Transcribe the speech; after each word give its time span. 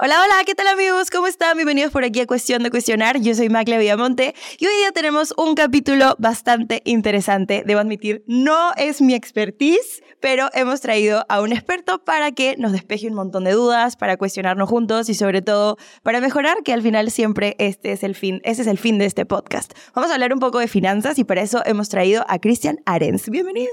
Hola, 0.00 0.14
hola, 0.24 0.44
¿qué 0.46 0.54
tal 0.54 0.68
amigos? 0.68 1.10
¿Cómo 1.10 1.26
están? 1.26 1.56
Bienvenidos 1.56 1.90
por 1.90 2.04
aquí 2.04 2.20
a 2.20 2.26
Cuestión 2.28 2.62
de 2.62 2.70
Cuestionar. 2.70 3.18
Yo 3.20 3.34
soy 3.34 3.48
Macla 3.48 3.78
Villamonte 3.78 4.32
y 4.56 4.64
hoy 4.64 4.72
día 4.76 4.92
tenemos 4.92 5.34
un 5.36 5.56
capítulo 5.56 6.14
bastante 6.20 6.82
interesante. 6.84 7.64
Debo 7.66 7.80
admitir, 7.80 8.22
no 8.28 8.70
es 8.76 9.00
mi 9.00 9.14
expertise, 9.14 10.04
pero 10.20 10.50
hemos 10.54 10.82
traído 10.82 11.26
a 11.28 11.40
un 11.40 11.50
experto 11.50 12.04
para 12.04 12.30
que 12.30 12.54
nos 12.58 12.70
despeje 12.70 13.08
un 13.08 13.14
montón 13.14 13.42
de 13.42 13.50
dudas, 13.50 13.96
para 13.96 14.16
cuestionarnos 14.16 14.68
juntos 14.68 15.08
y 15.08 15.14
sobre 15.14 15.42
todo 15.42 15.78
para 16.04 16.20
mejorar, 16.20 16.58
que 16.64 16.72
al 16.72 16.82
final 16.82 17.10
siempre 17.10 17.56
este 17.58 17.90
es 17.90 18.04
el 18.04 18.14
fin, 18.14 18.40
ese 18.44 18.62
es 18.62 18.68
el 18.68 18.78
fin 18.78 18.98
de 18.98 19.04
este 19.04 19.26
podcast. 19.26 19.72
Vamos 19.96 20.12
a 20.12 20.14
hablar 20.14 20.32
un 20.32 20.38
poco 20.38 20.60
de 20.60 20.68
finanzas 20.68 21.18
y 21.18 21.24
para 21.24 21.42
eso 21.42 21.60
hemos 21.66 21.88
traído 21.88 22.24
a 22.28 22.38
Cristian 22.38 22.78
Arens. 22.86 23.28
Bienvenido. 23.30 23.72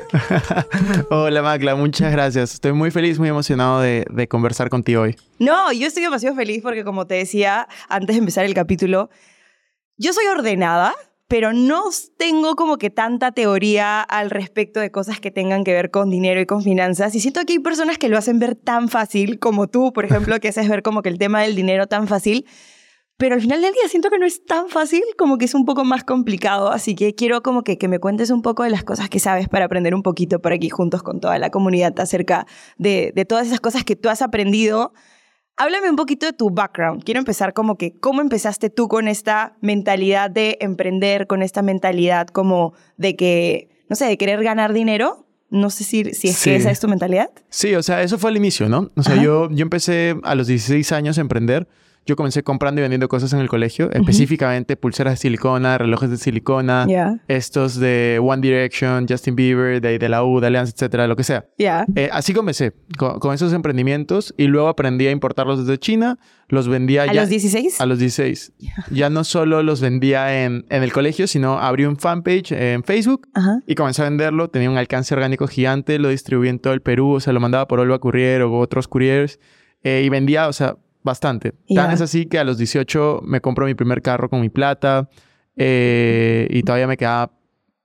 hola 1.12 1.44
Macla, 1.44 1.76
muchas 1.76 2.12
gracias. 2.12 2.56
Estoy 2.56 2.74
muy 2.74 2.90
feliz, 2.90 3.20
muy 3.20 3.30
emocionado 3.30 3.80
de, 3.80 4.08
de 4.10 4.28
conversar 4.28 4.72
contigo 4.72 5.04
hoy. 5.04 5.16
No, 5.40 5.72
yo 5.74 5.88
estoy 5.88 6.04
demasiado 6.04 6.36
feliz 6.36 6.62
porque 6.62 6.84
como 6.84 7.08
te 7.08 7.16
decía 7.16 7.68
antes 7.90 8.16
de 8.16 8.20
empezar 8.20 8.46
el 8.46 8.54
capítulo, 8.54 9.10
yo 9.98 10.14
soy 10.14 10.26
ordenada, 10.28 10.94
pero 11.28 11.54
no 11.54 11.84
tengo 12.18 12.56
como 12.56 12.78
que 12.78 12.90
tanta 12.90 13.32
teoría 13.32 14.02
al 14.02 14.30
respecto 14.30 14.80
de 14.80 14.92
cosas 14.92 15.20
que 15.20 15.32
tengan 15.32 15.64
que 15.64 15.74
ver 15.74 15.92
con 15.92 16.10
dinero 16.10 16.40
y 16.40 16.46
con 16.46 16.62
finanzas. 16.62 17.16
Y 17.16 17.20
siento 17.20 17.42
que 17.46 17.54
hay 17.54 17.60
personas 17.60 17.98
que 17.98 18.10
lo 18.10 18.18
hacen 18.18 18.40
ver 18.40 18.56
tan 18.56 18.90
fácil 18.90 19.40
como 19.40 19.68
tú, 19.68 19.92
por 19.92 20.06
ejemplo, 20.06 20.40
que 20.40 20.50
haces 20.50 20.70
ver 20.70 20.84
como 20.84 21.02
que 21.02 21.10
el 21.10 21.18
tema 21.18 21.42
del 21.42 21.56
dinero 21.56 21.88
tan 21.88 22.08
fácil. 22.08 22.46
Pero 23.18 23.36
al 23.36 23.42
final 23.42 23.62
del 23.62 23.72
día 23.72 23.88
siento 23.88 24.10
que 24.10 24.20
no 24.20 24.26
es 24.26 24.46
tan 24.46 24.68
fácil, 24.68 25.02
como 25.18 25.38
que 25.38 25.46
es 25.46 25.56
un 25.56 25.64
poco 25.64 25.86
más 25.86 26.04
complicado. 26.04 26.70
Así 26.70 26.96
que 26.96 27.16
quiero 27.16 27.42
como 27.42 27.64
que, 27.64 27.78
que 27.78 27.88
me 27.88 28.00
cuentes 28.00 28.30
un 28.30 28.42
poco 28.42 28.64
de 28.64 28.70
las 28.70 28.84
cosas 28.84 29.10
que 29.10 29.20
sabes 29.20 29.48
para 29.48 29.66
aprender 29.66 29.96
un 29.96 30.04
poquito 30.04 30.42
por 30.42 30.52
aquí 30.52 30.70
juntos 30.70 31.02
con 31.02 31.22
toda 31.22 31.40
la 31.40 31.50
comunidad 31.50 31.98
acerca 32.00 32.46
de, 32.78 33.14
de 33.16 33.26
todas 33.26 33.48
esas 33.48 33.62
cosas 33.62 33.86
que 33.86 33.96
tú 33.96 34.10
has 34.10 34.22
aprendido 34.22 34.94
Háblame 35.58 35.90
un 35.90 35.96
poquito 35.96 36.26
de 36.26 36.34
tu 36.34 36.50
background. 36.50 37.04
Quiero 37.04 37.20
empezar 37.20 37.54
como 37.54 37.78
que, 37.78 37.94
¿cómo 37.94 38.22
empezaste 38.22 38.70
tú 38.70 38.90
con 38.90 39.08
esta 39.08 39.56
mentalidad 39.62 40.30
de 40.30 40.58
emprender, 40.60 41.28
con 41.28 41.42
esta 41.42 41.62
mentalidad 41.62 42.28
como 42.28 42.74
de 42.98 43.16
que, 43.16 43.70
no 43.88 43.96
sé, 43.96 44.06
de 44.06 44.18
querer 44.18 44.44
ganar 44.44 44.74
dinero? 44.74 45.26
No 45.50 45.70
sé 45.70 45.86
si, 45.86 46.14
si 46.14 46.28
es 46.28 46.44
que 46.44 46.58
esa 46.58 46.72
es 46.72 46.82
tu 46.82 46.90
mentalidad. 46.90 47.30
Sí, 47.50 47.74
o 47.76 47.84
sea, 47.84 48.02
eso 48.02 48.18
fue 48.18 48.32
el 48.32 48.38
inicio, 48.38 48.68
¿no? 48.68 48.92
O 48.98 49.04
sea, 49.04 49.16
yo, 49.16 49.50
yo 49.52 49.62
empecé 49.62 50.18
a 50.24 50.36
los 50.36 50.48
16 50.48 50.92
años 50.92 51.18
a 51.18 51.22
emprender 51.22 51.68
yo 52.06 52.16
comencé 52.16 52.44
comprando 52.44 52.82
y 52.82 52.84
vendiendo 52.84 53.08
cosas 53.08 53.34
en 53.34 53.40
el 53.40 53.50
colegio, 53.50 53.90
específicamente 53.92 54.76
pulseras 54.76 55.14
de 55.14 55.18
silicona, 55.18 55.78
relojes 55.78 56.10
de 56.12 56.18
silicona, 56.18 56.86
estos 57.28 57.80
de 57.80 58.20
One 58.22 58.42
Direction, 58.42 59.08
Justin 59.10 59.36
Bieber, 59.36 59.82
de, 59.82 59.98
de 59.98 60.10
la 60.10 60.24
U, 60.24 60.40
de 60.40 60.48
Allianz, 60.48 60.72
etcétera, 60.74 61.08
lo 61.08 61.16
que 61.16 61.24
sea. 61.24 61.46
Eh, 61.58 62.10
así 62.12 62.34
comencé 62.34 62.74
con, 62.98 63.34
esos 63.34 63.54
emprendimientos 63.54 64.34
y 64.38 64.46
luego 64.46 64.68
aprendí 64.68 65.08
a 65.08 65.12
importarlos 65.12 65.66
desde 65.66 65.80
China, 65.80 66.20
los 66.48 66.68
vendía 66.68 67.04
¿A 67.04 67.14
los 67.14 67.28
16? 67.28 67.82
A 67.82 67.86
los 67.88 67.98
16. 67.98 68.54
Ya 68.92 69.10
no 69.10 69.24
solo 69.24 69.64
los 69.64 69.82
vendía 69.82 70.44
en, 70.44 70.66
en, 70.70 70.84
el 70.84 70.94
colegio, 70.94 71.26
sino 71.26 71.60
abrí 71.60 71.86
un 71.86 71.98
fanpage 71.98 72.52
en 72.52 72.84
Facebook 72.84 73.28
y 73.66 73.74
comencé 73.74 74.04
a 74.04 74.06
venderlo. 74.06 74.50
Tenía 74.50 74.70
un 74.70 74.78
alcance 74.78 75.16
orgánico 75.16 75.48
gigante, 75.48 75.98
lo 75.98 76.10
distribuí 76.10 76.50
en 76.50 76.60
todo 76.60 76.74
el 76.74 76.82
Perú, 76.82 77.14
o 77.14 77.20
sea, 77.20 77.34
lo 77.34 77.40
mandaba 77.40 77.68
por 77.68 77.80
Olva 77.80 77.98
Courier 77.98 78.44
o 78.44 78.60
otros 78.60 78.88
couriers. 78.88 79.40
Eh, 79.84 80.04
y 80.04 80.10
vendía, 80.10 80.48
o 80.48 80.54
sea, 80.54 80.78
bastante. 81.06 81.54
Tan 81.74 81.92
es 81.92 82.02
así 82.02 82.26
que 82.26 82.40
a 82.40 82.44
los 82.44 82.58
18 82.58 83.22
me 83.24 83.40
compro 83.40 83.68
mi 83.68 83.76
primer 83.76 84.02
carro 84.02 84.28
con 84.28 84.42
mi 84.42 84.50
plata 84.50 85.08
eh, 85.56 86.48
y 86.50 86.64
todavía 86.64 86.88
me 86.88 86.98
quedaba 86.98 87.32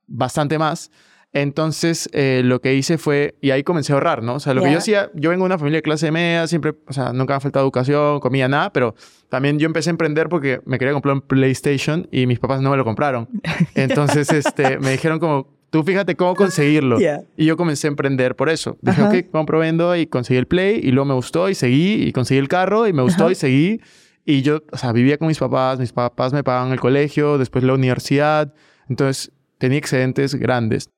bastante 0.09 0.59
más. 0.59 0.91
Entonces, 1.33 2.09
eh, 2.13 2.41
lo 2.45 2.61
que 2.61 2.75
hice 2.75 2.99
fue, 2.99 3.37
y 3.41 3.51
ahí 3.51 3.63
comencé 3.63 3.93
a 3.93 3.97
ahorrar, 3.97 4.23
¿no? 4.23 4.35
O 4.35 4.41
sea, 4.41 4.53
lo 4.53 4.63
que 4.63 4.73
yo 4.73 4.79
hacía, 4.79 5.11
yo 5.15 5.31
vengo 5.31 5.45
de 5.45 5.47
una 5.47 5.59
familia 5.59 5.79
de 5.79 5.83
clase 5.83 6.11
media, 6.11 6.49
siempre, 6.49 6.75
o 6.89 6.93
sea, 6.93 7.13
nunca 7.13 7.35
me 7.35 7.37
ha 7.37 7.41
faltado 7.41 7.65
educación, 7.65 8.19
comida, 8.19 8.49
nada, 8.49 8.73
pero 8.73 8.97
también 9.29 9.57
yo 9.59 9.67
empecé 9.67 9.91
a 9.91 9.93
emprender 9.93 10.29
porque 10.29 10.61
me 10.65 10.79
quería 10.79 10.93
comprar 10.93 11.15
un 11.15 11.21
PlayStation 11.21 12.09
y 12.11 12.27
mis 12.27 12.41
papás 12.41 12.63
no 12.63 12.71
me 12.71 12.77
lo 12.77 12.85
compraron. 12.85 13.29
Entonces, 13.77 14.33
este, 14.33 14.81
me 14.81 14.91
dijeron 14.91 15.21
como, 15.21 15.60
tú 15.71 15.83
fíjate 15.83 16.17
cómo 16.17 16.35
conseguirlo. 16.35 16.99
Y 17.37 17.47
yo 17.47 17.57
comencé 17.57 17.87
a 17.87 17.91
emprender 17.91 18.37
por 18.37 18.51
eso. 18.51 18.77
Dije, 18.83 19.03
ok, 19.03 19.31
compro, 19.31 19.59
vendo 19.59 19.97
y 19.97 20.07
conseguí 20.07 20.39
el 20.39 20.47
Play 20.47 20.81
y 20.83 20.91
luego 20.91 21.07
me 21.07 21.15
gustó 21.15 21.49
y 21.49 21.55
seguí 21.55 22.03
y 22.07 22.13
conseguí 22.13 22.39
el 22.39 22.49
carro 22.49 22.87
y 22.87 22.93
me 22.93 23.03
gustó 23.03 23.31
y 23.31 23.35
seguí. 23.35 23.81
Y 24.25 24.43
yo, 24.43 24.61
o 24.71 24.77
sea, 24.77 24.93
vivía 24.93 25.17
con 25.17 25.29
mis 25.29 25.39
papás, 25.39 25.79
mis 25.79 25.93
papás 25.93 26.33
me 26.33 26.45
pagaban 26.45 26.73
el 26.73 26.81
colegio, 26.81 27.39
después 27.39 27.65
la 27.65 27.73
universidad. 27.73 28.53
Entonces, 28.89 29.33
tenía 29.61 29.79
excedentes 29.79 30.35
grandes 30.35 30.91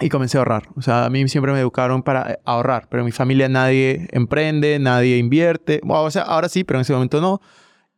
y 0.00 0.08
comencé 0.08 0.38
a 0.38 0.40
ahorrar. 0.40 0.68
O 0.76 0.82
sea, 0.82 1.04
a 1.04 1.10
mí 1.10 1.26
siempre 1.28 1.52
me 1.52 1.60
educaron 1.60 2.02
para 2.02 2.38
ahorrar, 2.44 2.88
pero 2.90 3.02
en 3.02 3.06
mi 3.06 3.12
familia 3.12 3.48
nadie 3.48 4.08
emprende, 4.12 4.78
nadie 4.78 5.18
invierte. 5.18 5.80
o 5.84 6.10
sea, 6.10 6.22
ahora 6.22 6.48
sí, 6.48 6.64
pero 6.64 6.78
en 6.78 6.82
ese 6.82 6.94
momento 6.94 7.20
no. 7.20 7.40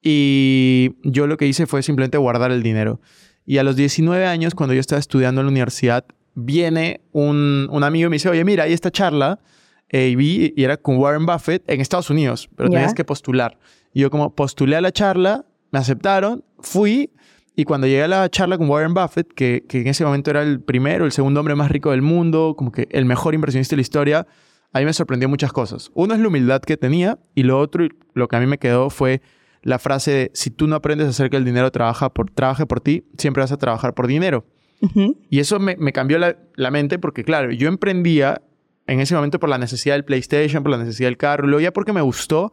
Y 0.02 0.96
yo 1.04 1.26
lo 1.26 1.36
que 1.36 1.46
hice 1.46 1.66
fue 1.66 1.82
simplemente 1.82 2.18
guardar 2.18 2.50
el 2.50 2.62
dinero. 2.62 3.00
Y 3.50 3.58
a 3.58 3.64
los 3.64 3.74
19 3.74 4.26
años, 4.26 4.54
cuando 4.54 4.74
yo 4.74 4.80
estaba 4.80 5.00
estudiando 5.00 5.40
en 5.40 5.46
la 5.48 5.50
universidad, 5.50 6.04
viene 6.36 7.00
un, 7.10 7.66
un 7.72 7.82
amigo 7.82 8.06
y 8.06 8.10
me 8.10 8.14
dice, 8.14 8.28
oye, 8.28 8.44
mira, 8.44 8.62
hay 8.62 8.72
esta 8.72 8.92
charla. 8.92 9.40
Eh, 9.88 10.10
y 10.10 10.14
vi, 10.14 10.54
y 10.56 10.62
era 10.62 10.76
con 10.76 10.98
Warren 10.98 11.26
Buffett 11.26 11.68
en 11.68 11.80
Estados 11.80 12.10
Unidos, 12.10 12.48
pero 12.54 12.70
tenías 12.70 12.94
que 12.94 13.04
postular. 13.04 13.58
Y 13.92 14.02
yo 14.02 14.10
como 14.10 14.36
postulé 14.36 14.76
a 14.76 14.80
la 14.80 14.92
charla, 14.92 15.46
me 15.72 15.80
aceptaron, 15.80 16.44
fui, 16.60 17.10
y 17.56 17.64
cuando 17.64 17.88
llegué 17.88 18.04
a 18.04 18.06
la 18.06 18.28
charla 18.28 18.56
con 18.56 18.70
Warren 18.70 18.94
Buffett, 18.94 19.34
que, 19.34 19.64
que 19.68 19.80
en 19.80 19.88
ese 19.88 20.04
momento 20.04 20.30
era 20.30 20.42
el 20.42 20.60
primero, 20.60 21.04
el 21.04 21.10
segundo 21.10 21.40
hombre 21.40 21.56
más 21.56 21.72
rico 21.72 21.90
del 21.90 22.02
mundo, 22.02 22.54
como 22.56 22.70
que 22.70 22.86
el 22.92 23.04
mejor 23.04 23.34
inversionista 23.34 23.72
de 23.72 23.78
la 23.78 23.82
historia, 23.82 24.26
a 24.72 24.78
mí 24.78 24.84
me 24.84 24.92
sorprendió 24.92 25.28
muchas 25.28 25.52
cosas. 25.52 25.90
Uno 25.94 26.14
es 26.14 26.20
la 26.20 26.28
humildad 26.28 26.62
que 26.62 26.76
tenía, 26.76 27.18
y 27.34 27.42
lo 27.42 27.58
otro, 27.58 27.88
lo 28.14 28.28
que 28.28 28.36
a 28.36 28.38
mí 28.38 28.46
me 28.46 28.58
quedó 28.58 28.90
fue 28.90 29.22
la 29.62 29.78
frase 29.78 30.10
de, 30.10 30.30
si 30.34 30.50
tú 30.50 30.66
no 30.66 30.76
aprendes 30.76 31.06
a 31.06 31.10
hacer 31.10 31.30
que 31.30 31.36
el 31.36 31.44
dinero 31.44 31.70
trabaja 31.70 32.10
por, 32.10 32.30
trabaje 32.30 32.66
por 32.66 32.80
ti, 32.80 33.04
siempre 33.18 33.42
vas 33.42 33.52
a 33.52 33.58
trabajar 33.58 33.94
por 33.94 34.06
dinero. 34.06 34.44
Y 35.28 35.40
eso 35.40 35.58
me, 35.60 35.76
cambió 35.92 36.18
la, 36.18 36.70
mente 36.70 36.98
porque, 36.98 37.22
claro, 37.22 37.52
yo 37.52 37.68
emprendía 37.68 38.40
en 38.86 39.00
ese 39.00 39.14
momento 39.14 39.38
por 39.38 39.50
la 39.50 39.58
necesidad 39.58 39.94
del 39.94 40.04
PlayStation, 40.04 40.62
por 40.62 40.72
la 40.72 40.78
necesidad 40.78 41.08
del 41.08 41.18
carro, 41.18 41.46
lo 41.46 41.60
ya 41.60 41.72
porque 41.72 41.92
me 41.92 42.00
gustó, 42.00 42.52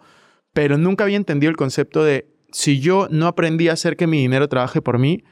pero 0.54 0.78
nunca 0.78 1.06
había 1.06 1.16
entendido 1.16 1.50
el 1.50 1.56
concepto 1.56 2.04
de, 2.04 2.28
si 2.52 2.80
yo 2.80 3.08
no 3.12 3.28
aprendí 3.28 3.70
a 3.70 3.74
hacer 3.74 3.96
que 3.96 4.08
mi 4.08 4.20
dinero 4.20 4.50
trabaje 4.50 4.82
por 4.82 5.00
mí, 5.00 5.24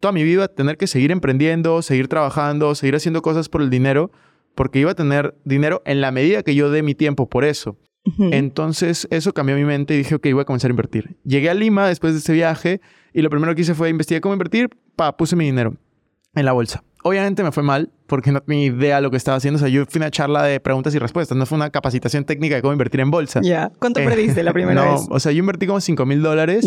toda 0.00 0.12
mi 0.12 0.24
vida 0.24 0.32
iba 0.34 0.44
a 0.44 0.48
tener 0.48 0.76
que 0.76 0.86
seguir 0.86 1.12
emprendiendo, 1.12 1.82
seguir 1.82 2.08
trabajando, 2.08 2.74
seguir 2.74 2.96
haciendo 2.96 3.22
cosas 3.22 3.48
por 3.48 3.62
el 3.62 3.70
dinero, 3.70 4.10
porque 4.56 4.80
iba 4.80 4.90
a 4.90 4.94
tener 4.94 5.36
dinero 5.44 5.82
en 5.84 6.00
la 6.00 6.10
medida 6.10 6.42
que 6.42 6.54
yo 6.54 6.70
dé 6.70 6.82
mi 6.82 6.94
tiempo 6.94 7.28
por 7.28 7.44
eso. 7.44 7.76
Entonces, 8.18 9.06
eso 9.10 9.32
cambió 9.32 9.56
mi 9.56 9.64
mente 9.64 9.94
y 9.94 9.98
dije, 9.98 10.14
ok, 10.14 10.26
voy 10.32 10.42
a 10.42 10.44
comenzar 10.44 10.70
a 10.70 10.72
invertir. 10.72 11.16
Llegué 11.24 11.50
a 11.50 11.54
Lima 11.54 11.86
después 11.86 12.12
de 12.12 12.20
ese 12.20 12.32
viaje 12.32 12.80
y 13.12 13.22
lo 13.22 13.30
primero 13.30 13.54
que 13.54 13.62
hice 13.62 13.74
fue 13.74 13.88
investigar 13.88 14.20
cómo 14.20 14.34
invertir, 14.34 14.70
pa, 14.96 15.16
puse 15.16 15.36
mi 15.36 15.44
dinero 15.44 15.76
en 16.34 16.44
la 16.44 16.52
bolsa. 16.52 16.82
Obviamente 17.02 17.42
me 17.42 17.52
fue 17.52 17.62
mal 17.62 17.90
porque 18.06 18.30
no 18.30 18.40
tenía 18.40 18.66
idea 18.66 18.96
de 18.96 19.02
lo 19.02 19.10
que 19.10 19.16
estaba 19.16 19.36
haciendo. 19.36 19.56
O 19.56 19.60
sea, 19.60 19.68
yo 19.68 19.84
fui 19.86 20.00
a 20.00 20.04
una 20.04 20.10
charla 20.10 20.42
de 20.42 20.60
preguntas 20.60 20.94
y 20.94 20.98
respuestas, 20.98 21.36
no 21.36 21.46
fue 21.46 21.56
una 21.56 21.70
capacitación 21.70 22.24
técnica 22.24 22.56
de 22.56 22.62
cómo 22.62 22.72
invertir 22.72 23.00
en 23.00 23.10
bolsa. 23.10 23.40
Ya. 23.42 23.70
¿Cuánto 23.78 24.00
eh, 24.00 24.04
perdiste 24.04 24.42
la 24.42 24.52
primera 24.54 24.84
no, 24.84 24.96
O 25.10 25.20
sea, 25.20 25.32
yo 25.32 25.38
invertí 25.38 25.66
como 25.66 25.80
5 25.80 26.04
mil 26.06 26.22
dólares. 26.22 26.66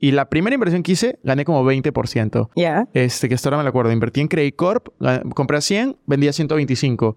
Y 0.00 0.12
la 0.12 0.28
primera 0.28 0.54
inversión 0.54 0.84
que 0.84 0.92
hice, 0.92 1.18
gané 1.24 1.44
como 1.44 1.64
20%. 1.64 2.50
Ya. 2.54 2.86
Este, 2.92 3.28
que 3.28 3.34
hasta 3.34 3.48
ahora 3.48 3.58
me 3.58 3.64
lo 3.64 3.68
acuerdo. 3.70 3.90
Invertí 3.90 4.20
en 4.20 4.28
Credit 4.28 4.54
Corp, 4.54 4.88
compré 5.34 5.58
a 5.58 5.60
100, 5.60 5.96
vendí 6.06 6.28
a 6.28 6.32
125. 6.32 7.16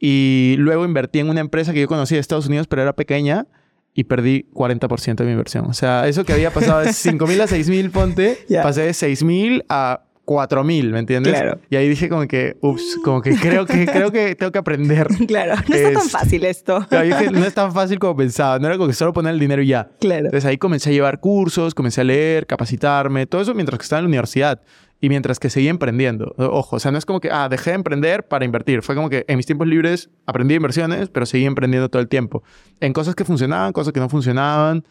Y 0.00 0.54
luego 0.58 0.86
invertí 0.86 1.18
en 1.18 1.28
una 1.28 1.40
empresa 1.40 1.74
que 1.74 1.80
yo 1.80 1.86
conocía 1.86 2.16
de 2.16 2.20
Estados 2.20 2.46
Unidos, 2.46 2.66
pero 2.66 2.80
era 2.82 2.94
pequeña 2.94 3.46
y 3.94 4.04
perdí 4.04 4.46
40% 4.54 5.16
de 5.16 5.24
mi 5.24 5.32
inversión. 5.32 5.66
O 5.66 5.74
sea, 5.74 6.08
eso 6.08 6.24
que 6.24 6.32
había 6.32 6.50
pasado 6.50 6.80
de 6.80 6.92
5 6.92 7.26
mil 7.26 7.40
a 7.40 7.46
6 7.46 7.68
mil, 7.68 7.90
ponte, 7.90 8.38
pasé 8.62 8.82
de 8.82 8.94
6 8.94 9.22
mil 9.24 9.64
a 9.68 10.04
4 10.24 10.64
mil, 10.64 10.90
¿me 10.92 11.00
entiendes? 11.00 11.34
Claro. 11.34 11.60
Y 11.68 11.76
ahí 11.76 11.88
dije 11.88 12.08
como 12.08 12.26
que, 12.28 12.56
ups, 12.60 12.98
como 13.04 13.20
que 13.20 13.34
creo 13.34 13.66
que, 13.66 13.84
creo 13.84 14.10
que 14.10 14.34
tengo 14.36 14.52
que 14.52 14.58
aprender. 14.58 15.08
Claro, 15.26 15.54
no 15.68 15.74
está 15.74 15.92
tan 15.92 16.08
fácil 16.08 16.44
esto. 16.44 16.80
dije, 16.90 17.30
no 17.30 17.44
es 17.44 17.52
tan 17.52 17.72
fácil 17.72 17.98
como 17.98 18.16
pensaba, 18.16 18.58
no 18.58 18.68
era 18.68 18.76
como 18.76 18.88
que 18.88 18.94
solo 18.94 19.12
poner 19.12 19.34
el 19.34 19.40
dinero 19.40 19.60
y 19.60 19.68
ya. 19.68 19.90
Claro. 20.00 20.26
Entonces 20.26 20.44
ahí 20.46 20.56
comencé 20.56 20.90
a 20.90 20.92
llevar 20.92 21.20
cursos, 21.20 21.74
comencé 21.74 22.00
a 22.00 22.04
leer, 22.04 22.46
capacitarme, 22.46 23.26
todo 23.26 23.42
eso 23.42 23.54
mientras 23.54 23.78
que 23.78 23.82
estaba 23.82 23.98
en 23.98 24.04
la 24.04 24.08
universidad 24.08 24.62
y 25.00 25.08
mientras 25.08 25.38
que 25.38 25.48
seguía 25.48 25.70
emprendiendo. 25.70 26.34
Ojo, 26.36 26.76
o 26.76 26.78
sea, 26.78 26.90
no 26.90 26.98
es 26.98 27.06
como 27.06 27.20
que, 27.20 27.30
ah, 27.30 27.48
dejé 27.48 27.70
de 27.70 27.76
emprender 27.76 28.28
para 28.28 28.44
invertir. 28.44 28.82
Fue 28.82 28.94
como 28.94 29.08
que 29.08 29.24
en 29.28 29.36
mis 29.36 29.46
tiempos 29.46 29.66
libres 29.66 30.10
aprendí 30.26 30.54
inversiones, 30.54 31.08
pero 31.08 31.24
seguí 31.26 31.46
emprendiendo 31.46 31.88
todo 31.88 32.02
el 32.02 32.08
tiempo. 32.08 32.42
En 32.80 32.92
cosas 32.92 33.14
que 33.14 33.24
funcionaban, 33.24 33.72
cosas 33.72 33.92
que 33.92 34.00
no 34.00 34.08
funcionaban, 34.08 34.84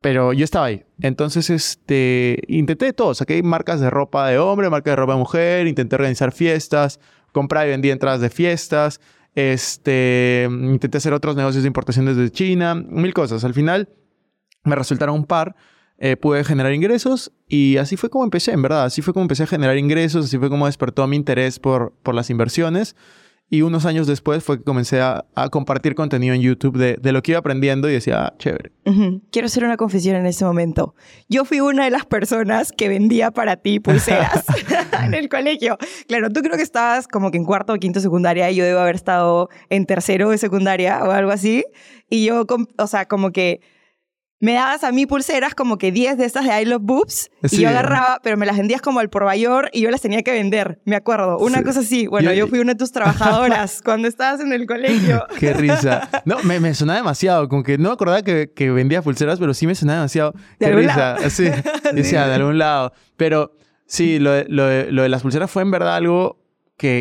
pero 0.00 0.32
yo 0.32 0.44
estaba 0.44 0.66
ahí. 0.66 0.84
Entonces, 1.00 1.50
este, 1.50 2.42
intenté 2.48 2.92
todo. 2.92 3.14
Saqué 3.14 3.42
marcas 3.42 3.80
de 3.80 3.90
ropa 3.90 4.28
de 4.28 4.38
hombre, 4.38 4.68
marcas 4.70 4.92
de 4.92 4.96
ropa 4.96 5.12
de 5.12 5.18
mujer, 5.18 5.66
intenté 5.66 5.94
organizar 5.94 6.32
fiestas, 6.32 7.00
compraba 7.32 7.66
y 7.66 7.70
vendía 7.70 7.92
entradas 7.92 8.20
de 8.20 8.30
fiestas, 8.30 9.00
este, 9.34 10.48
intenté 10.50 10.98
hacer 10.98 11.12
otros 11.12 11.36
negocios 11.36 11.62
de 11.62 11.68
importación 11.68 12.06
desde 12.06 12.28
China, 12.30 12.74
mil 12.74 13.14
cosas. 13.14 13.44
Al 13.44 13.54
final 13.54 13.88
me 14.64 14.74
resultaron 14.74 15.14
un 15.14 15.24
par, 15.24 15.54
eh, 15.98 16.16
pude 16.16 16.44
generar 16.44 16.72
ingresos 16.72 17.32
y 17.48 17.76
así 17.76 17.96
fue 17.96 18.10
como 18.10 18.24
empecé, 18.24 18.52
en 18.52 18.62
verdad. 18.62 18.84
Así 18.84 19.02
fue 19.02 19.12
como 19.12 19.22
empecé 19.22 19.44
a 19.44 19.46
generar 19.46 19.78
ingresos, 19.78 20.26
así 20.26 20.38
fue 20.38 20.50
como 20.50 20.66
despertó 20.66 21.06
mi 21.06 21.16
interés 21.16 21.58
por, 21.58 21.92
por 22.02 22.14
las 22.14 22.30
inversiones. 22.30 22.96
Y 23.50 23.62
unos 23.62 23.84
años 23.84 24.06
después 24.06 24.42
fue 24.42 24.58
que 24.58 24.64
comencé 24.64 25.00
a, 25.02 25.26
compartir 25.50 25.94
contenido 25.94 26.34
en 26.34 26.40
YouTube 26.40 26.78
de, 26.78 26.96
de, 26.96 27.12
lo 27.12 27.22
que 27.22 27.32
iba 27.32 27.38
aprendiendo 27.38 27.90
y 27.90 27.92
decía, 27.92 28.24
ah, 28.24 28.34
chévere. 28.38 28.72
Quiero 29.30 29.46
hacer 29.46 29.64
una 29.64 29.76
confesión 29.76 30.16
en 30.16 30.24
ese 30.26 30.44
momento. 30.46 30.94
Yo 31.28 31.44
fui 31.44 31.60
una 31.60 31.84
de 31.84 31.90
las 31.90 32.06
personas 32.06 32.72
que 32.72 32.88
vendía 32.88 33.30
para 33.30 33.56
ti 33.56 33.80
pulseras 33.80 34.44
en 35.04 35.14
el 35.14 35.28
colegio. 35.28 35.76
Claro, 36.08 36.30
tú 36.30 36.40
creo 36.40 36.56
que 36.56 36.62
estabas 36.62 37.06
como 37.06 37.30
que 37.30 37.36
en 37.36 37.44
cuarto 37.44 37.74
o 37.74 37.76
quinto 37.76 38.00
secundaria 38.00 38.50
y 38.50 38.56
yo 38.56 38.64
debo 38.64 38.80
haber 38.80 38.94
estado 38.94 39.50
en 39.68 39.84
tercero 39.84 40.30
de 40.30 40.38
secundaria 40.38 41.04
o 41.04 41.10
algo 41.10 41.30
así. 41.30 41.64
Y 42.08 42.24
yo, 42.24 42.46
o 42.78 42.86
sea, 42.86 43.06
como 43.06 43.30
que 43.30 43.60
me 44.40 44.52
dabas 44.54 44.84
a 44.84 44.92
mí 44.92 45.06
pulseras 45.06 45.54
como 45.54 45.78
que 45.78 45.92
10 45.92 46.18
de 46.18 46.24
esas 46.26 46.44
de 46.44 46.60
I 46.60 46.64
Love 46.64 46.82
Boobs 46.82 47.30
y 47.50 47.62
yo 47.62 47.68
agarraba, 47.68 48.20
pero 48.22 48.36
me 48.36 48.46
las 48.46 48.56
vendías 48.56 48.82
como 48.82 49.00
al 49.00 49.08
por 49.08 49.24
mayor 49.24 49.70
y 49.72 49.80
yo 49.80 49.90
las 49.90 50.00
tenía 50.00 50.22
que 50.22 50.32
vender, 50.32 50.80
me 50.84 50.96
acuerdo. 50.96 51.38
Una 51.38 51.62
cosa 51.62 51.80
así. 51.80 52.06
Bueno, 52.06 52.32
yo, 52.32 52.46
fui 52.46 52.58
una 52.58 52.72
de 52.72 52.78
tus 52.78 52.92
trabajadoras 52.92 53.80
cuando 53.84 54.08
estabas 54.08 54.40
en 54.40 54.52
el 54.52 54.66
colegio. 54.66 55.24
Qué 55.38 55.54
risa. 55.54 56.08
No, 56.24 56.42
me, 56.42 56.60
me 56.60 56.74
sonaba 56.74 56.98
demasiado, 56.98 57.48
como 57.48 57.62
que 57.62 57.78
no 57.78 57.88
me 57.90 57.94
acordaba 57.94 58.22
que, 58.22 58.52
que 58.54 58.70
vendía 58.70 59.02
pulseras, 59.02 59.38
pero 59.38 59.54
sí 59.54 59.66
me 59.66 59.74
sonaba 59.74 60.00
demasiado. 60.00 60.34
Qué 60.58 60.72
risa. 60.72 61.16
Sí, 61.30 61.48
decía, 61.92 62.26
de 62.26 62.34
algún 62.34 62.58
lado. 62.58 62.92
Pero 63.16 63.52
sí, 63.86 64.18
lo 64.18 64.42
lo 64.44 64.90
lo 64.90 65.02
de 65.02 65.08
las 65.08 65.22
pulseras 65.22 65.50
fue 65.50 65.62
en 65.62 65.70
verdad 65.70 65.96
algo 65.96 66.43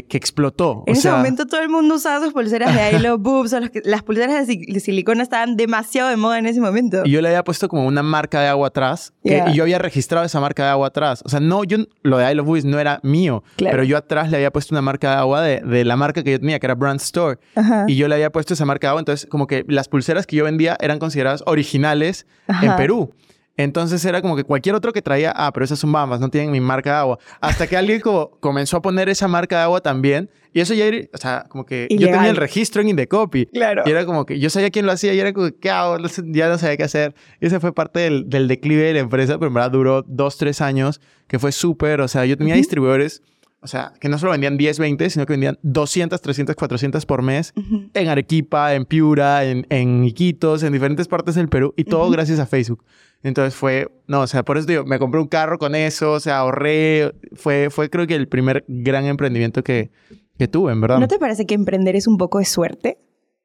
que, 0.07 0.17
explotó. 0.17 0.83
En 0.87 0.95
ese 0.95 1.11
momento 1.11 1.45
todo 1.45 1.61
el 1.61 1.69
mundo 1.69 1.95
usaba 1.95 2.23
sus 2.23 2.33
pulseras 2.33 2.73
de 2.73 2.91
I 2.97 2.99
Love 2.99 3.21
Boobs, 3.21 3.53
o 3.53 3.59
las, 3.83 4.03
pulseras 4.03 4.47
de, 4.47 4.79
silicona 4.79 5.23
estaban 5.23 5.57
demasiado 5.57 6.09
de 6.09 6.15
moda 6.15 6.39
en 6.39 6.45
ese 6.45 6.61
momento. 6.61 7.01
Y 7.03 7.11
yo 7.11 7.21
le 7.21 7.27
había 7.29 7.43
puesto 7.43 7.67
como 7.67 7.85
una 7.85 8.03
marca 8.03 8.41
de 8.41 8.47
agua 8.47 8.67
atrás, 8.67 9.13
y 9.23 9.53
yo 9.53 9.63
había 9.63 9.79
registrado 9.79 10.25
esa 10.25 10.39
marca 10.39 10.63
de 10.63 10.69
agua 10.69 10.87
atrás. 10.87 11.21
O 11.25 11.29
sea, 11.29 11.39
no, 11.39 11.63
yo, 11.63 11.77
lo 12.01 12.17
de 12.17 12.31
I 12.31 12.35
Love 12.35 12.47
Boobs 12.47 12.65
no 12.65 12.79
era 12.79 12.99
mío, 13.03 13.43
pero 13.57 13.83
yo 13.83 13.97
atrás 13.97 14.31
le 14.31 14.37
había 14.37 14.51
puesto 14.51 14.73
una 14.73 14.81
marca 14.81 15.11
de 15.11 15.15
agua 15.17 15.41
de, 15.41 15.59
de 15.59 15.83
la 15.83 15.97
marca 15.97 16.23
que 16.23 16.31
yo 16.31 16.39
tenía, 16.39 16.59
que 16.59 16.67
era 16.67 16.75
Brand 16.75 17.01
Store. 17.01 17.39
Y 17.87 17.95
yo 17.95 18.07
le 18.07 18.15
había 18.15 18.31
puesto 18.31 18.53
esa 18.53 18.65
marca 18.65 18.87
de 18.87 18.89
agua, 18.89 19.01
entonces 19.01 19.27
como 19.29 19.47
que 19.47 19.65
las 19.67 19.87
pulseras 19.89 20.25
que 20.25 20.35
yo 20.35 20.45
vendía 20.45 20.77
eran 20.79 20.99
consideradas 20.99 21.43
originales 21.45 22.25
en 22.61 22.75
Perú. 22.75 23.13
Entonces 23.55 24.03
era 24.03 24.21
como 24.21 24.35
que 24.35 24.43
cualquier 24.43 24.75
otro 24.75 24.93
que 24.93 25.01
traía, 25.01 25.31
ah, 25.35 25.51
pero 25.53 25.63
esas 25.63 25.79
son 25.79 25.91
bambas, 25.91 26.19
no 26.19 26.29
tienen 26.29 26.51
mi 26.51 26.59
marca 26.59 26.91
de 26.91 26.95
agua. 26.97 27.19
Hasta 27.39 27.67
que 27.67 27.77
alguien 27.77 27.99
como 27.99 28.31
comenzó 28.39 28.77
a 28.77 28.81
poner 28.81 29.09
esa 29.09 29.27
marca 29.27 29.57
de 29.57 29.63
agua 29.63 29.81
también. 29.81 30.29
Y 30.55 30.59
eso 30.59 30.75
ya 30.75 30.85
era, 30.85 30.97
o 31.11 31.17
sea, 31.17 31.45
como 31.49 31.65
que 31.65 31.87
yo 31.89 32.07
tenía 32.11 32.29
el 32.29 32.35
registro 32.35 32.81
en 32.81 32.89
Indecopy. 32.89 33.47
Claro. 33.47 33.83
Y 33.85 33.91
era 33.91 34.05
como 34.05 34.25
que 34.25 34.39
yo 34.39 34.51
sabía 34.51 34.69
quién 34.69 34.85
lo 34.85 34.91
hacía 34.91 35.13
y 35.13 35.19
era 35.19 35.33
como 35.33 35.47
que, 35.47 35.55
¿qué 35.55 35.69
hago? 35.71 35.97
Ya 36.25 36.47
no 36.47 36.57
sabía 36.57 36.77
qué 36.77 36.83
hacer. 36.83 37.15
Y 37.41 37.47
ese 37.47 37.59
fue 37.59 37.73
parte 37.73 38.01
del, 38.01 38.29
del 38.29 38.47
declive 38.47 38.83
de 38.83 38.93
la 38.93 38.99
empresa, 38.99 39.37
pero 39.39 39.47
en 39.47 39.55
verdad 39.55 39.71
duró 39.71 40.03
dos, 40.07 40.37
tres 40.37 40.61
años, 40.61 41.01
que 41.27 41.39
fue 41.39 41.51
súper, 41.51 42.01
o 42.01 42.07
sea, 42.07 42.25
yo 42.25 42.37
tenía 42.37 42.55
distribuidores 42.55 43.23
o 43.63 43.67
sea, 43.67 43.93
que 43.99 44.09
no 44.09 44.17
solo 44.17 44.33
vendían 44.33 44.57
10, 44.57 44.77
20, 44.77 45.09
sino 45.09 45.25
que 45.25 45.33
vendían 45.33 45.57
200, 45.61 46.21
300, 46.21 46.55
400 46.55 47.05
por 47.05 47.21
mes 47.21 47.53
en 47.93 48.07
Arequipa, 48.09 48.73
en 48.73 48.85
Piura, 48.85 49.45
en, 49.45 49.65
en, 49.69 50.03
Iquitos, 50.03 50.63
en 50.63 50.73
diferentes 50.73 51.07
partes 51.07 51.35
del 51.35 51.47
Perú 51.47 51.73
y 51.77 51.85
todo 51.85 52.09
gracias 52.11 52.39
a 52.39 52.45
Facebook. 52.45 52.83
Entonces 53.23 53.55
fue, 53.55 53.89
no, 54.07 54.21
o 54.21 54.27
sea, 54.27 54.43
por 54.43 54.57
eso 54.57 54.67
digo, 54.67 54.83
me 54.83 54.99
compré 54.99 55.21
un 55.21 55.27
carro 55.27 55.57
con 55.57 55.75
eso, 55.75 56.11
o 56.11 56.19
sea, 56.19 56.39
ahorré, 56.39 57.13
fue, 57.33 57.69
fue 57.69 57.89
creo 57.89 58.05
que 58.05 58.15
el 58.15 58.27
primer 58.27 58.65
gran 58.67 59.05
emprendimiento 59.05 59.63
que, 59.63 59.91
que 60.37 60.49
tuve, 60.49 60.73
en 60.73 60.81
verdad. 60.81 60.99
¿No 60.99 61.07
te 61.07 61.17
parece 61.17 61.45
que 61.45 61.53
emprender 61.53 61.95
es 61.95 62.05
un 62.05 62.17
poco 62.17 62.39
de 62.39 62.45
suerte? 62.45 62.97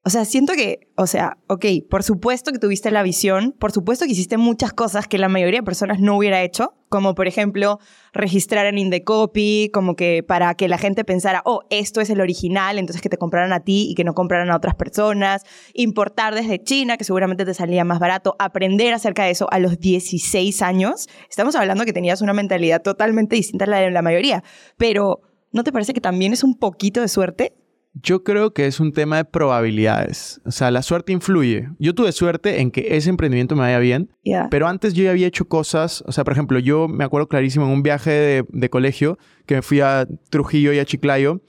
O 0.08 0.10
sea, 0.10 0.24
siento 0.24 0.54
que, 0.54 0.88
o 0.96 1.06
sea, 1.06 1.36
ok, 1.48 1.66
por 1.90 2.02
supuesto 2.02 2.50
que 2.50 2.58
tuviste 2.58 2.90
la 2.90 3.02
visión, 3.02 3.54
por 3.58 3.72
supuesto 3.72 4.06
que 4.06 4.12
hiciste 4.12 4.38
muchas 4.38 4.72
cosas 4.72 5.06
que 5.06 5.18
la 5.18 5.28
mayoría 5.28 5.60
de 5.60 5.64
personas 5.64 6.00
no 6.00 6.16
hubiera 6.16 6.42
hecho, 6.42 6.72
como 6.88 7.14
por 7.14 7.28
ejemplo 7.28 7.78
registrar 8.14 8.64
en 8.64 8.78
Indecopy, 8.78 9.68
como 9.70 9.96
que 9.96 10.22
para 10.26 10.54
que 10.54 10.66
la 10.66 10.78
gente 10.78 11.04
pensara, 11.04 11.42
oh, 11.44 11.60
esto 11.68 12.00
es 12.00 12.08
el 12.08 12.22
original, 12.22 12.78
entonces 12.78 13.02
que 13.02 13.10
te 13.10 13.18
compraran 13.18 13.52
a 13.52 13.60
ti 13.60 13.86
y 13.90 13.94
que 13.94 14.02
no 14.02 14.14
compraran 14.14 14.50
a 14.50 14.56
otras 14.56 14.76
personas, 14.76 15.42
importar 15.74 16.34
desde 16.34 16.62
China, 16.62 16.96
que 16.96 17.04
seguramente 17.04 17.44
te 17.44 17.52
salía 17.52 17.84
más 17.84 17.98
barato, 17.98 18.34
aprender 18.38 18.94
acerca 18.94 19.24
de 19.24 19.32
eso 19.32 19.46
a 19.50 19.58
los 19.58 19.78
16 19.78 20.62
años. 20.62 21.06
Estamos 21.28 21.54
hablando 21.54 21.84
que 21.84 21.92
tenías 21.92 22.22
una 22.22 22.32
mentalidad 22.32 22.80
totalmente 22.80 23.36
distinta 23.36 23.66
a 23.66 23.68
la 23.68 23.80
de 23.80 23.90
la 23.90 24.00
mayoría, 24.00 24.42
pero 24.78 25.20
¿no 25.52 25.64
te 25.64 25.70
parece 25.70 25.92
que 25.92 26.00
también 26.00 26.32
es 26.32 26.44
un 26.44 26.54
poquito 26.54 27.02
de 27.02 27.08
suerte? 27.08 27.52
Yo 28.02 28.22
creo 28.22 28.52
que 28.52 28.66
es 28.66 28.80
un 28.80 28.92
tema 28.92 29.16
de 29.16 29.24
probabilidades. 29.24 30.40
O 30.44 30.50
sea, 30.50 30.70
la 30.70 30.82
suerte 30.82 31.12
influye. 31.12 31.68
Yo 31.78 31.94
tuve 31.94 32.12
suerte 32.12 32.60
en 32.60 32.70
que 32.70 32.96
ese 32.96 33.10
emprendimiento 33.10 33.54
me 33.54 33.62
vaya 33.62 33.78
bien, 33.78 34.10
pero 34.50 34.68
antes 34.68 34.94
yo 34.94 35.04
ya 35.04 35.10
había 35.10 35.26
hecho 35.26 35.46
cosas. 35.46 36.02
O 36.06 36.12
sea, 36.12 36.24
por 36.24 36.32
ejemplo, 36.32 36.58
yo 36.58 36.88
me 36.88 37.04
acuerdo 37.04 37.28
clarísimo 37.28 37.66
en 37.66 37.72
un 37.72 37.82
viaje 37.82 38.10
de, 38.10 38.44
de 38.48 38.70
colegio 38.70 39.18
que 39.46 39.56
me 39.56 39.62
fui 39.62 39.80
a 39.80 40.06
Trujillo 40.30 40.72
y 40.72 40.78
a 40.78 40.84
Chiclayo. 40.84 41.42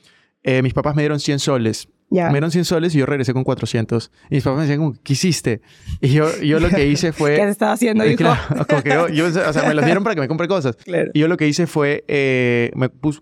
Eh, 0.43 0.61
mis 0.61 0.73
papás 0.73 0.95
me 0.95 1.01
dieron 1.01 1.19
100 1.19 1.39
soles 1.39 1.89
me 2.09 2.29
dieron 2.31 2.51
100 2.51 2.65
soles 2.65 2.95
y 2.95 2.99
yo 2.99 3.05
regresé 3.05 3.33
con 3.33 3.43
400. 3.43 4.11
Y 4.29 4.35
mis 4.35 4.43
papás 4.43 4.59
me 4.59 4.67
decían, 4.67 4.99
¿qué 5.03 5.13
hiciste? 5.13 5.61
Y 6.01 6.09
yo, 6.09 6.29
yo 6.41 6.59
lo 6.59 6.69
que 6.69 6.87
hice 6.87 7.11
fue... 7.13 7.35
¿Qué 7.35 7.43
estaba 7.43 7.73
haciendo, 7.73 8.05
hijo? 8.09 8.23
como 8.67 8.81
que 8.81 8.89
yo, 9.13 9.25
o 9.27 9.31
sea, 9.31 9.63
me 9.67 9.73
los 9.73 9.85
dieron 9.85 10.03
para 10.03 10.15
que 10.15 10.21
me 10.21 10.27
compre 10.27 10.47
cosas. 10.47 10.77
Y 11.13 11.19
yo 11.19 11.27
lo 11.27 11.37
que 11.37 11.47
hice 11.47 11.67
fue, 11.67 12.03
eh, 12.07 12.71
me, 12.75 12.89
puse, 12.89 13.21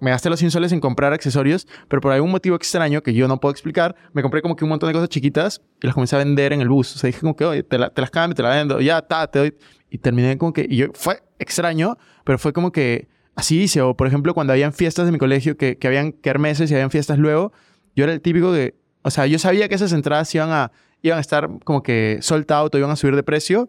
me 0.00 0.10
gasté 0.10 0.28
los 0.30 0.38
100 0.38 0.50
soles 0.50 0.72
en 0.72 0.80
comprar 0.80 1.12
accesorios, 1.12 1.66
pero 1.88 2.00
por 2.00 2.12
algún 2.12 2.30
motivo 2.30 2.56
extraño 2.56 3.02
que 3.02 3.14
yo 3.14 3.28
no 3.28 3.40
puedo 3.40 3.52
explicar, 3.52 3.96
me 4.12 4.22
compré 4.22 4.42
como 4.42 4.56
que 4.56 4.64
un 4.64 4.70
montón 4.70 4.88
de 4.88 4.92
cosas 4.92 5.08
chiquitas 5.08 5.62
y 5.82 5.86
las 5.86 5.94
comencé 5.94 6.16
a 6.16 6.18
vender 6.18 6.52
en 6.52 6.60
el 6.60 6.68
bus. 6.68 6.96
O 6.96 6.98
sea, 6.98 7.08
dije 7.08 7.20
como 7.20 7.34
que, 7.34 7.44
oye, 7.44 7.62
te, 7.62 7.78
las 7.78 8.10
cambio, 8.10 8.34
te 8.34 8.42
las 8.42 8.54
vendo, 8.54 8.80
ya, 8.80 9.00
ta, 9.02 9.26
te 9.26 9.38
doy. 9.38 9.54
Y 9.90 9.98
terminé 9.98 10.36
como 10.36 10.52
que, 10.52 10.66
y 10.68 10.76
yo, 10.76 10.86
fue 10.92 11.22
extraño, 11.38 11.96
pero 12.24 12.38
fue 12.38 12.52
como 12.52 12.72
que 12.72 13.08
así 13.34 13.62
hice. 13.62 13.80
O 13.80 13.96
por 13.96 14.06
ejemplo, 14.06 14.34
cuando 14.34 14.52
habían 14.52 14.74
fiestas 14.74 15.06
de 15.06 15.12
mi 15.12 15.18
colegio, 15.18 15.56
que, 15.56 15.78
que 15.78 15.86
habían 15.86 16.12
kermeses 16.12 16.70
y 16.70 16.74
habían 16.74 16.90
fiestas 16.90 17.18
luego, 17.18 17.52
yo 17.98 18.04
era 18.04 18.12
el 18.12 18.20
típico 18.20 18.52
que 18.52 18.76
o 19.02 19.10
sea, 19.10 19.26
yo 19.26 19.38
sabía 19.38 19.68
que 19.68 19.74
esas 19.74 19.92
entradas 19.92 20.34
iban 20.34 20.50
a, 20.50 20.70
iban 21.02 21.18
a 21.18 21.20
estar 21.20 21.48
como 21.64 21.82
que 21.82 22.18
sold 22.20 22.50
out 22.52 22.74
o 22.74 22.78
iban 22.78 22.90
a 22.90 22.96
subir 22.96 23.16
de 23.16 23.22
precio. 23.22 23.68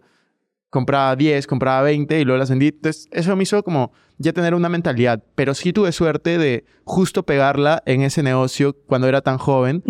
Compraba 0.70 1.16
10, 1.16 1.48
compraba 1.48 1.82
20 1.82 2.20
y 2.20 2.26
luego 2.26 2.38
las 2.38 2.50
vendí. 2.50 2.68
Entonces, 2.68 3.08
eso 3.12 3.36
me 3.36 3.44
hizo 3.44 3.64
como 3.64 3.92
ya 4.18 4.34
tener 4.34 4.54
una 4.54 4.70
mentalidad. 4.70 5.24
Pero 5.36 5.54
sí 5.54 5.74
tuve 5.74 5.92
suerte 5.94 6.38
de 6.38 6.66
justo 6.84 7.24
pegarla 7.24 7.82
en 7.86 8.02
ese 8.02 8.22
negocio 8.22 8.76
cuando 8.86 9.08
era 9.08 9.22
tan 9.22 9.38
joven. 9.38 9.82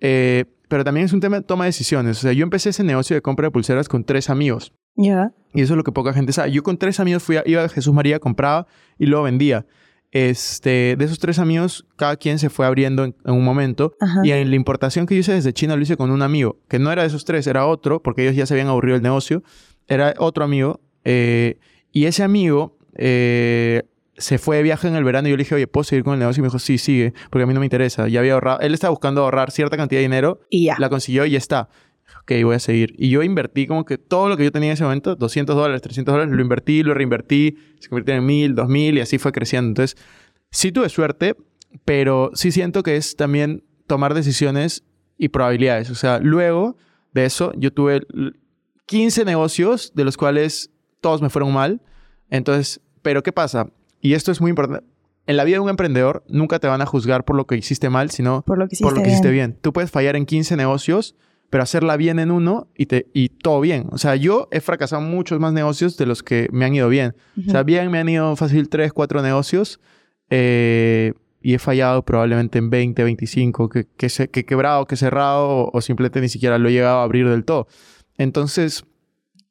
Eh, 0.00 0.46
pero 0.68 0.82
también 0.82 1.04
es 1.04 1.12
un 1.12 1.20
tema 1.20 1.36
de 1.36 1.42
toma 1.42 1.64
de 1.64 1.68
decisiones. 1.68 2.18
O 2.18 2.20
sea, 2.22 2.32
yo 2.32 2.42
empecé 2.42 2.70
ese 2.70 2.82
negocio 2.82 3.14
de 3.14 3.22
compra 3.22 3.48
de 3.48 3.50
pulseras 3.50 3.88
con 3.88 4.04
tres 4.04 4.30
amigos. 4.30 4.72
Ya. 4.96 5.32
Y 5.52 5.60
eso 5.60 5.74
es 5.74 5.76
lo 5.76 5.84
que 5.84 5.92
poca 5.92 6.12
gente 6.12 6.32
sabe. 6.32 6.50
Yo 6.50 6.62
con 6.62 6.78
tres 6.78 6.98
amigos 6.98 7.22
fui 7.22 7.36
a, 7.36 7.42
iba 7.46 7.62
a 7.62 7.68
Jesús 7.68 7.92
María, 7.92 8.18
compraba 8.18 8.66
y 8.98 9.06
luego 9.06 9.24
vendía. 9.24 9.66
Este, 10.14 10.94
de 10.96 11.04
esos 11.04 11.18
tres 11.18 11.40
amigos, 11.40 11.86
cada 11.96 12.16
quien 12.16 12.38
se 12.38 12.48
fue 12.48 12.66
abriendo 12.66 13.02
en, 13.02 13.16
un 13.24 13.42
momento. 13.42 13.96
Y 14.22 14.30
en 14.30 14.48
la 14.48 14.54
importación 14.54 15.06
que 15.06 15.16
yo 15.16 15.20
hice 15.20 15.32
desde 15.32 15.52
China 15.52 15.74
lo 15.74 15.82
hice 15.82 15.96
con 15.96 16.12
un 16.12 16.22
amigo, 16.22 16.60
que 16.68 16.78
no 16.78 16.92
era 16.92 17.02
de 17.02 17.08
esos 17.08 17.24
tres, 17.24 17.48
era 17.48 17.66
otro, 17.66 18.00
porque 18.00 18.22
ellos 18.22 18.36
ya 18.36 18.46
se 18.46 18.54
habían 18.54 18.68
aburrido 18.68 18.96
el 18.96 19.02
negocio. 19.02 19.42
Era 19.88 20.14
otro 20.18 20.44
amigo. 20.44 20.80
Eh, 21.04 21.58
y 21.90 22.04
ese 22.04 22.22
amigo 22.22 22.78
eh, 22.94 23.82
se 24.16 24.38
fue 24.38 24.58
de 24.58 24.62
viaje 24.62 24.86
en 24.86 24.94
el 24.94 25.02
verano 25.02 25.26
y 25.26 25.32
yo 25.32 25.36
le 25.36 25.42
dije, 25.42 25.56
oye, 25.56 25.66
¿puedo 25.66 25.82
seguir 25.82 26.04
con 26.04 26.12
el 26.12 26.20
negocio? 26.20 26.40
Y 26.40 26.42
me 26.42 26.46
dijo, 26.46 26.60
sí, 26.60 26.78
sigue, 26.78 27.12
porque 27.30 27.42
a 27.42 27.46
mí 27.46 27.52
no 27.52 27.58
me 27.58 27.66
interesa. 27.66 28.06
Ya 28.06 28.20
había 28.20 28.34
ahorrado. 28.34 28.60
Él 28.60 28.72
estaba 28.72 28.92
buscando 28.92 29.22
ahorrar 29.22 29.50
cierta 29.50 29.76
cantidad 29.76 29.98
de 29.98 30.04
dinero. 30.04 30.38
Y 30.48 30.66
ya. 30.66 30.76
La 30.78 30.90
consiguió 30.90 31.26
y 31.26 31.32
ya 31.32 31.38
está 31.38 31.68
ok, 32.24 32.32
voy 32.42 32.56
a 32.56 32.58
seguir. 32.58 32.94
Y 32.98 33.10
yo 33.10 33.22
invertí 33.22 33.66
como 33.66 33.84
que 33.84 33.98
todo 33.98 34.28
lo 34.28 34.36
que 34.36 34.44
yo 34.44 34.52
tenía 34.52 34.70
en 34.70 34.74
ese 34.74 34.84
momento, 34.84 35.14
200 35.14 35.54
dólares, 35.54 35.80
300 35.82 36.12
dólares, 36.12 36.34
lo 36.34 36.42
invertí, 36.42 36.82
lo 36.82 36.94
reinvertí, 36.94 37.56
se 37.78 37.88
convirtió 37.88 38.14
en 38.14 38.26
1000, 38.26 38.54
2000 38.54 38.98
y 38.98 39.00
así 39.00 39.18
fue 39.18 39.32
creciendo. 39.32 39.68
Entonces, 39.68 39.96
sí 40.50 40.72
tuve 40.72 40.88
suerte, 40.88 41.36
pero 41.84 42.30
sí 42.34 42.50
siento 42.52 42.82
que 42.82 42.96
es 42.96 43.16
también 43.16 43.64
tomar 43.86 44.14
decisiones 44.14 44.84
y 45.18 45.28
probabilidades. 45.28 45.90
O 45.90 45.94
sea, 45.94 46.18
luego 46.18 46.76
de 47.12 47.26
eso, 47.26 47.52
yo 47.56 47.72
tuve 47.72 48.06
15 48.86 49.24
negocios, 49.24 49.92
de 49.94 50.04
los 50.04 50.16
cuales 50.16 50.70
todos 51.00 51.22
me 51.22 51.30
fueron 51.30 51.52
mal. 51.52 51.82
Entonces, 52.30 52.80
pero 53.02 53.22
¿qué 53.22 53.32
pasa? 53.32 53.70
Y 54.00 54.14
esto 54.14 54.32
es 54.32 54.40
muy 54.40 54.50
importante. 54.50 54.84
En 55.26 55.36
la 55.36 55.44
vida 55.44 55.56
de 55.56 55.60
un 55.60 55.70
emprendedor 55.70 56.24
nunca 56.28 56.58
te 56.58 56.68
van 56.68 56.82
a 56.82 56.86
juzgar 56.86 57.24
por 57.24 57.36
lo 57.36 57.46
que 57.46 57.56
hiciste 57.56 57.88
mal, 57.88 58.10
sino 58.10 58.42
por 58.42 58.58
lo 58.58 58.68
que 58.68 58.74
hiciste, 58.74 59.30
bien. 59.30 59.58
Tú 59.60 59.72
puedes 59.72 59.90
fallar 59.90 60.16
en 60.16 60.26
15 60.26 60.56
negocios, 60.56 61.16
pero 61.50 61.62
hacerla 61.62 61.96
bien 61.96 62.18
en 62.18 62.30
uno 62.30 62.68
y, 62.76 62.86
te, 62.86 63.06
y 63.12 63.28
todo 63.28 63.60
bien. 63.60 63.86
O 63.90 63.98
sea, 63.98 64.16
yo 64.16 64.48
he 64.50 64.60
fracasado 64.60 65.02
muchos 65.02 65.38
más 65.40 65.52
negocios 65.52 65.96
de 65.96 66.06
los 66.06 66.22
que 66.22 66.48
me 66.52 66.64
han 66.64 66.74
ido 66.74 66.88
bien. 66.88 67.14
O 67.46 67.50
sea, 67.50 67.62
bien 67.62 67.90
me 67.90 67.98
han 67.98 68.08
ido 68.08 68.34
fácil 68.36 68.68
3, 68.68 68.92
4 68.92 69.22
negocios 69.22 69.80
eh, 70.30 71.14
y 71.40 71.54
he 71.54 71.58
fallado 71.58 72.04
probablemente 72.04 72.58
en 72.58 72.70
20, 72.70 73.04
25, 73.04 73.68
que, 73.68 73.86
que, 73.96 74.08
se, 74.08 74.28
que 74.28 74.40
he 74.40 74.44
quebrado, 74.44 74.86
que 74.86 74.94
he 74.96 74.98
cerrado 74.98 75.70
o, 75.72 75.80
simplemente 75.80 76.20
ni 76.20 76.28
siquiera 76.28 76.58
lo 76.58 76.68
he 76.68 76.72
llegado 76.72 76.98
a 76.98 77.02
abrir 77.04 77.28
del 77.28 77.44
todo. 77.44 77.68
Entonces, 78.16 78.84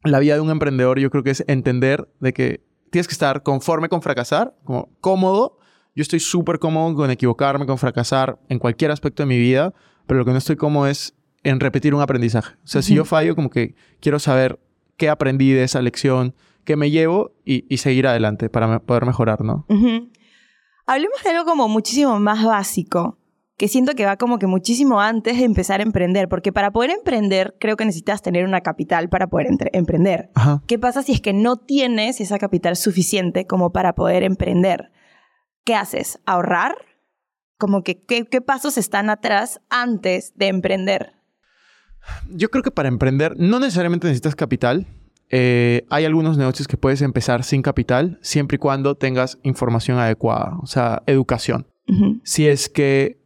la 0.03 0.19
vida 0.19 0.35
de 0.35 0.41
un 0.41 0.50
emprendedor 0.50 1.00
yo 1.00 1.09
creo 1.09 1.23
que 1.23 1.31
es 1.31 1.43
entender 1.47 2.09
de 2.19 2.33
que 2.33 2.63
tienes 2.91 3.07
que 3.07 3.13
estar 3.13 3.43
conforme 3.43 3.89
con 3.89 4.01
fracasar, 4.01 4.55
como 4.63 4.89
cómodo 5.00 5.57
yo 5.95 6.01
estoy 6.01 6.19
súper 6.19 6.59
cómodo 6.59 6.95
con 6.95 7.12
equivocarme, 7.12 7.65
con 7.65 7.77
fracasar 7.77 8.39
en 8.50 8.57
cualquier 8.57 8.91
aspecto 8.91 9.23
de 9.23 9.27
mi 9.27 9.38
vida, 9.38 9.73
pero 10.07 10.19
lo 10.19 10.25
que 10.25 10.31
no 10.31 10.38
estoy 10.38 10.55
cómodo 10.55 10.88
es 10.88 11.13
en 11.43 11.59
repetir 11.59 11.93
un 11.93 12.01
aprendizaje. 12.01 12.55
O 12.63 12.67
sea, 12.67 12.81
si 12.81 12.95
yo 12.95 13.05
fallo, 13.05 13.35
como 13.35 13.50
que 13.50 13.75
quiero 14.00 14.19
saber 14.19 14.59
qué 14.97 15.09
aprendí 15.09 15.51
de 15.51 15.63
esa 15.63 15.81
lección, 15.81 16.35
qué 16.63 16.75
me 16.75 16.89
llevo 16.89 17.31
y, 17.45 17.77
seguir 17.77 18.07
adelante 18.07 18.50
para 18.50 18.79
poder 18.79 19.05
mejorar, 19.05 19.41
¿no? 19.41 19.65
Hablemos 20.85 21.23
de 21.23 21.29
algo 21.29 21.45
como 21.45 21.67
muchísimo 21.67 22.19
más 22.19 22.43
básico, 22.43 23.17
que 23.57 23.67
siento 23.67 23.93
que 23.93 24.05
va 24.05 24.17
como 24.17 24.39
que 24.39 24.47
muchísimo 24.47 25.00
antes 25.00 25.38
de 25.38 25.45
empezar 25.45 25.79
a 25.79 25.83
emprender, 25.83 26.27
porque 26.27 26.51
para 26.51 26.71
poder 26.71 26.91
emprender 26.91 27.55
creo 27.59 27.77
que 27.77 27.85
necesitas 27.85 28.21
tener 28.21 28.45
una 28.45 28.62
capital 28.62 29.09
para 29.09 29.27
poder 29.27 29.47
emprender. 29.73 30.31
¿Qué 30.67 30.79
pasa 30.79 31.03
si 31.03 31.13
es 31.13 31.21
que 31.21 31.33
no 31.33 31.57
tienes 31.57 32.19
esa 32.19 32.39
capital 32.39 32.75
suficiente 32.75 33.45
como 33.45 33.71
para 33.71 33.95
poder 33.95 34.23
emprender? 34.23 34.91
¿Qué 35.63 35.75
haces? 35.75 36.19
¿Ahorrar? 36.25 36.75
Como 37.57 37.83
que, 37.83 38.03
¿qué, 38.03 38.25
qué 38.25 38.41
pasos 38.41 38.77
están 38.77 39.09
atrás 39.09 39.62
antes 39.69 40.33
de 40.35 40.47
emprender? 40.47 41.13
Yo 42.29 42.50
creo 42.50 42.63
que 42.63 42.72
para 42.72 42.89
emprender 42.89 43.36
no 43.38 43.60
necesariamente 43.60 44.07
necesitas 44.07 44.36
capital. 44.36 44.88
Eh, 45.29 45.86
hay 45.89 46.05
algunos 46.05 46.38
negocios 46.38 46.67
que 46.67 46.77
puedes 46.77 47.01
empezar 47.01 47.43
sin 47.43 47.62
capital, 47.62 48.19
siempre 48.22 48.55
y 48.55 48.60
cuando 48.60 48.95
tengas 48.95 49.39
información 49.41 49.98
adecuada, 49.98 50.57
o 50.62 50.67
sea, 50.67 51.01
educación. 51.07 51.67
Si 52.24 52.48
es 52.48 52.69
que 52.69 53.24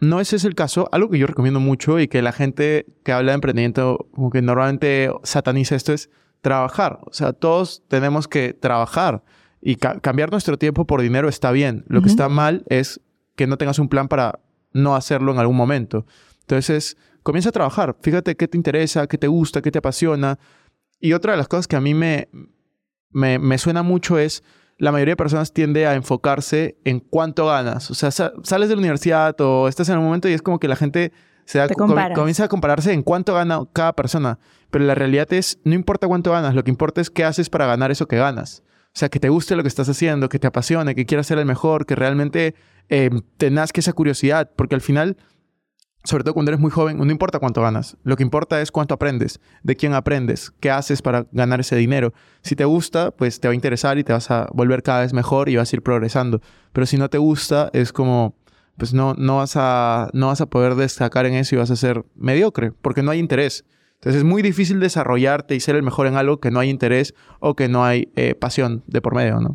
no 0.00 0.20
ese 0.20 0.36
es 0.36 0.44
el 0.44 0.54
caso, 0.54 0.88
algo 0.92 1.10
que 1.10 1.18
yo 1.18 1.26
recomiendo 1.26 1.60
mucho 1.60 2.00
y 2.00 2.08
que 2.08 2.22
la 2.22 2.32
gente 2.32 2.86
que 3.04 3.12
habla 3.12 3.32
de 3.32 3.34
emprendimiento 3.34 4.08
como 4.12 4.30
que 4.30 4.40
normalmente 4.40 5.10
sataniza 5.22 5.76
esto 5.76 5.92
es 5.92 6.08
trabajar. 6.40 7.00
O 7.02 7.12
sea, 7.12 7.32
todos 7.32 7.82
tenemos 7.88 8.26
que 8.26 8.54
trabajar 8.54 9.22
y 9.60 9.76
cambiar 9.76 10.30
nuestro 10.30 10.56
tiempo 10.56 10.86
por 10.86 11.02
dinero 11.02 11.28
está 11.28 11.52
bien. 11.52 11.84
Lo 11.88 12.00
que 12.00 12.08
está 12.08 12.28
mal 12.28 12.64
es 12.68 13.00
que 13.36 13.46
no 13.46 13.58
tengas 13.58 13.78
un 13.78 13.88
plan 13.88 14.08
para 14.08 14.40
no 14.72 14.96
hacerlo 14.96 15.32
en 15.32 15.38
algún 15.38 15.56
momento. 15.56 16.06
Entonces, 16.50 16.96
comienza 17.22 17.50
a 17.50 17.52
trabajar. 17.52 17.96
Fíjate 18.00 18.36
qué 18.36 18.48
te 18.48 18.56
interesa, 18.56 19.06
qué 19.06 19.18
te 19.18 19.28
gusta, 19.28 19.62
qué 19.62 19.70
te 19.70 19.78
apasiona. 19.78 20.38
Y 20.98 21.12
otra 21.12 21.32
de 21.32 21.38
las 21.38 21.46
cosas 21.46 21.68
que 21.68 21.76
a 21.76 21.80
mí 21.80 21.94
me, 21.94 22.28
me, 23.10 23.38
me 23.38 23.56
suena 23.56 23.82
mucho 23.84 24.18
es 24.18 24.42
la 24.76 24.90
mayoría 24.90 25.12
de 25.12 25.16
personas 25.16 25.52
tiende 25.52 25.86
a 25.86 25.94
enfocarse 25.94 26.78
en 26.84 26.98
cuánto 26.98 27.46
ganas. 27.46 27.90
O 27.90 27.94
sea, 27.94 28.10
sales 28.10 28.68
de 28.68 28.74
la 28.74 28.80
universidad 28.80 29.40
o 29.40 29.68
estás 29.68 29.88
en 29.90 29.98
un 29.98 30.04
momento 30.04 30.28
y 30.28 30.32
es 30.32 30.42
como 30.42 30.58
que 30.58 30.66
la 30.66 30.74
gente 30.74 31.12
se 31.44 31.58
da, 31.58 31.68
comienza 31.68 32.44
a 32.44 32.48
compararse 32.48 32.92
en 32.92 33.02
cuánto 33.02 33.34
gana 33.34 33.60
cada 33.72 33.94
persona. 33.94 34.38
Pero 34.70 34.84
la 34.84 34.96
realidad 34.96 35.32
es, 35.32 35.60
no 35.64 35.74
importa 35.74 36.08
cuánto 36.08 36.32
ganas, 36.32 36.54
lo 36.54 36.64
que 36.64 36.70
importa 36.70 37.00
es 37.00 37.10
qué 37.10 37.24
haces 37.24 37.48
para 37.48 37.66
ganar 37.66 37.92
eso 37.92 38.08
que 38.08 38.16
ganas. 38.16 38.64
O 38.86 38.98
sea, 38.98 39.08
que 39.08 39.20
te 39.20 39.28
guste 39.28 39.54
lo 39.54 39.62
que 39.62 39.68
estás 39.68 39.88
haciendo, 39.88 40.28
que 40.28 40.40
te 40.40 40.48
apasione, 40.48 40.96
que 40.96 41.06
quieras 41.06 41.28
ser 41.28 41.38
el 41.38 41.46
mejor, 41.46 41.86
que 41.86 41.94
realmente 41.94 42.56
eh, 42.88 43.10
te 43.36 43.50
nazca 43.50 43.80
esa 43.80 43.92
curiosidad, 43.92 44.50
porque 44.56 44.74
al 44.74 44.80
final 44.80 45.16
sobre 46.04 46.24
todo 46.24 46.34
cuando 46.34 46.50
eres 46.50 46.60
muy 46.60 46.70
joven, 46.70 46.96
no 46.96 47.10
importa 47.10 47.38
cuánto 47.38 47.60
ganas. 47.60 47.96
Lo 48.04 48.16
que 48.16 48.22
importa 48.22 48.60
es 48.60 48.70
cuánto 48.70 48.94
aprendes, 48.94 49.40
de 49.62 49.76
quién 49.76 49.92
aprendes, 49.92 50.52
qué 50.60 50.70
haces 50.70 51.02
para 51.02 51.26
ganar 51.32 51.60
ese 51.60 51.76
dinero. 51.76 52.12
Si 52.42 52.56
te 52.56 52.64
gusta, 52.64 53.10
pues 53.10 53.40
te 53.40 53.48
va 53.48 53.52
a 53.52 53.54
interesar 53.54 53.98
y 53.98 54.04
te 54.04 54.12
vas 54.12 54.30
a 54.30 54.48
volver 54.52 54.82
cada 54.82 55.00
vez 55.00 55.12
mejor 55.12 55.48
y 55.48 55.56
vas 55.56 55.72
a 55.72 55.76
ir 55.76 55.82
progresando. 55.82 56.40
Pero 56.72 56.86
si 56.86 56.96
no 56.96 57.10
te 57.10 57.18
gusta, 57.18 57.70
es 57.74 57.92
como, 57.92 58.34
pues 58.78 58.94
no, 58.94 59.14
no, 59.14 59.36
vas, 59.36 59.52
a, 59.56 60.08
no 60.14 60.28
vas 60.28 60.40
a 60.40 60.46
poder 60.46 60.74
destacar 60.74 61.26
en 61.26 61.34
eso 61.34 61.54
y 61.54 61.58
vas 61.58 61.70
a 61.70 61.76
ser 61.76 62.04
mediocre, 62.14 62.72
porque 62.72 63.02
no 63.02 63.10
hay 63.10 63.18
interés. 63.18 63.64
Entonces 63.96 64.20
es 64.20 64.24
muy 64.24 64.40
difícil 64.40 64.80
desarrollarte 64.80 65.54
y 65.54 65.60
ser 65.60 65.76
el 65.76 65.82
mejor 65.82 66.06
en 66.06 66.16
algo 66.16 66.40
que 66.40 66.50
no 66.50 66.60
hay 66.60 66.70
interés 66.70 67.14
o 67.38 67.54
que 67.54 67.68
no 67.68 67.84
hay 67.84 68.10
eh, 68.16 68.34
pasión 68.34 68.82
de 68.86 69.02
por 69.02 69.14
medio, 69.14 69.38
¿no? 69.40 69.54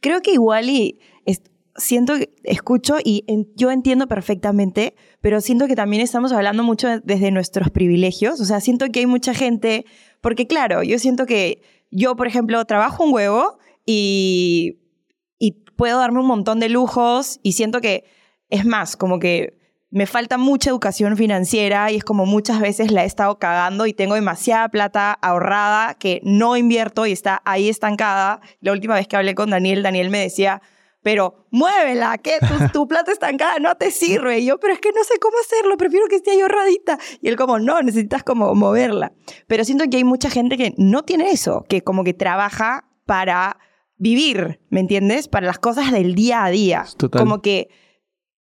Creo 0.00 0.20
que 0.20 0.32
igual 0.32 0.70
y 0.70 1.00
siento, 1.78 2.14
escucho 2.44 2.96
y 3.02 3.24
yo 3.56 3.70
entiendo 3.70 4.06
perfectamente, 4.06 4.94
pero 5.20 5.40
siento 5.40 5.66
que 5.66 5.76
también 5.76 6.02
estamos 6.02 6.32
hablando 6.32 6.62
mucho 6.62 7.00
desde 7.00 7.30
nuestros 7.30 7.70
privilegios. 7.70 8.40
O 8.40 8.44
sea, 8.44 8.60
siento 8.60 8.86
que 8.92 9.00
hay 9.00 9.06
mucha 9.06 9.34
gente, 9.34 9.86
porque 10.20 10.46
claro, 10.46 10.82
yo 10.82 10.98
siento 10.98 11.26
que 11.26 11.62
yo, 11.90 12.16
por 12.16 12.26
ejemplo, 12.26 12.64
trabajo 12.64 13.04
un 13.04 13.14
huevo 13.14 13.58
y, 13.86 14.78
y 15.38 15.52
puedo 15.76 15.98
darme 15.98 16.20
un 16.20 16.26
montón 16.26 16.60
de 16.60 16.68
lujos 16.68 17.40
y 17.42 17.52
siento 17.52 17.80
que, 17.80 18.04
es 18.50 18.64
más, 18.64 18.96
como 18.96 19.18
que 19.18 19.58
me 19.90 20.06
falta 20.06 20.36
mucha 20.36 20.70
educación 20.70 21.16
financiera 21.16 21.90
y 21.90 21.96
es 21.96 22.04
como 22.04 22.26
muchas 22.26 22.60
veces 22.60 22.90
la 22.90 23.04
he 23.04 23.06
estado 23.06 23.38
cagando 23.38 23.86
y 23.86 23.94
tengo 23.94 24.14
demasiada 24.14 24.68
plata 24.68 25.12
ahorrada 25.12 25.94
que 25.94 26.20
no 26.24 26.56
invierto 26.56 27.06
y 27.06 27.12
está 27.12 27.40
ahí 27.46 27.68
estancada. 27.70 28.40
La 28.60 28.72
última 28.72 28.94
vez 28.94 29.08
que 29.08 29.16
hablé 29.16 29.34
con 29.34 29.50
Daniel, 29.50 29.82
Daniel 29.82 30.10
me 30.10 30.18
decía, 30.18 30.60
pero 31.08 31.46
muévela, 31.50 32.18
que 32.18 32.36
tu, 32.38 32.68
tu 32.70 32.86
plata 32.86 33.12
estancada 33.12 33.58
no 33.60 33.74
te 33.76 33.90
sirve. 33.90 34.40
Y 34.40 34.44
yo, 34.44 34.60
pero 34.60 34.74
es 34.74 34.78
que 34.78 34.90
no 34.90 35.02
sé 35.04 35.18
cómo 35.18 35.38
hacerlo, 35.40 35.78
prefiero 35.78 36.06
que 36.06 36.16
esté 36.16 36.32
ahí 36.32 36.42
ahorradita. 36.42 36.98
Y 37.22 37.28
él 37.28 37.36
como, 37.36 37.58
no, 37.58 37.80
necesitas 37.80 38.22
como 38.22 38.54
moverla. 38.54 39.14
Pero 39.46 39.64
siento 39.64 39.86
que 39.90 39.96
hay 39.96 40.04
mucha 40.04 40.28
gente 40.28 40.58
que 40.58 40.74
no 40.76 41.04
tiene 41.04 41.30
eso, 41.30 41.64
que 41.66 41.80
como 41.80 42.04
que 42.04 42.12
trabaja 42.12 42.90
para 43.06 43.56
vivir, 43.96 44.60
¿me 44.68 44.80
entiendes? 44.80 45.28
Para 45.28 45.46
las 45.46 45.58
cosas 45.58 45.92
del 45.92 46.14
día 46.14 46.44
a 46.44 46.50
día. 46.50 46.84
Como 47.10 47.40
que 47.40 47.70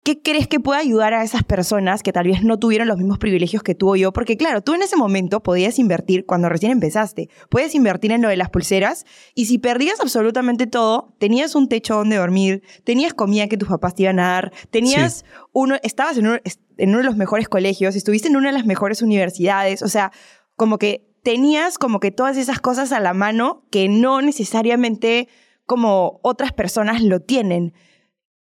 ¿Qué 0.03 0.22
crees 0.22 0.50
que 0.50 0.60
puede 0.60 0.81
ayudar 0.81 1.13
a 1.13 1.24
esas 1.24 1.43
personas 1.43 2.03
que 2.03 2.12
tal 2.12 2.27
vez 2.27 2.43
no 2.43 2.60
tuvieron 2.60 2.89
los 2.89 2.98
mismos 2.98 3.19
privilegios 3.19 3.63
que 3.63 3.74
tuvo 3.74 3.95
yo? 3.95 4.12
Porque 4.12 4.36
claro, 4.36 4.62
tú 4.62 4.74
en 4.74 4.81
ese 4.81 4.98
momento 4.98 5.41
podías 5.41 5.79
invertir 5.79 6.25
cuando 6.25 6.50
recién 6.50 6.74
empezaste, 6.74 7.29
puedes 7.50 7.74
invertir 7.74 8.12
en 8.12 8.22
lo 8.22 8.27
de 8.27 8.36
las 8.36 8.50
pulseras 8.50 9.05
y 9.33 9.45
si 9.45 9.60
perdías 9.60 10.01
absolutamente 10.01 10.67
todo, 10.67 11.15
tenías 11.19 11.55
un 11.55 11.69
techo 11.69 11.95
donde 11.95 12.17
dormir, 12.17 12.63
tenías 12.83 13.13
comida 13.13 13.48
que 13.48 13.55
tus 13.55 13.69
papás 13.69 13.95
te 13.95 14.03
iban 14.03 14.19
a 14.19 14.27
dar, 14.27 14.51
tenías 14.72 15.24
uno, 15.53 15.77
estabas 15.83 16.17
en 16.17 16.27
uno, 16.27 16.38
en 16.77 16.89
uno 16.89 16.98
de 16.98 17.05
los 17.05 17.15
mejores 17.15 17.48
colegios, 17.48 17.95
estuviste 17.95 18.27
en 18.27 18.36
una 18.36 18.50
de 18.50 18.57
las 18.57 18.65
mejores 18.65 19.01
universidades, 19.01 19.81
o 19.81 19.88
sea, 19.88 20.12
como 20.57 20.79
que 20.79 21.07
tenías 21.24 21.77
como 21.77 22.01
que 22.01 22.12
todas 22.12 22.36
esas 22.36 22.60
cosas 22.60 22.91
a 22.91 23.00
la 23.00 23.13
mano 23.13 23.63
que 23.72 23.88
no 23.88 24.22
necesariamente 24.22 25.29
como 25.65 26.19
otras 26.24 26.51
personas 26.51 27.01
lo 27.01 27.22
tienen. 27.22 27.74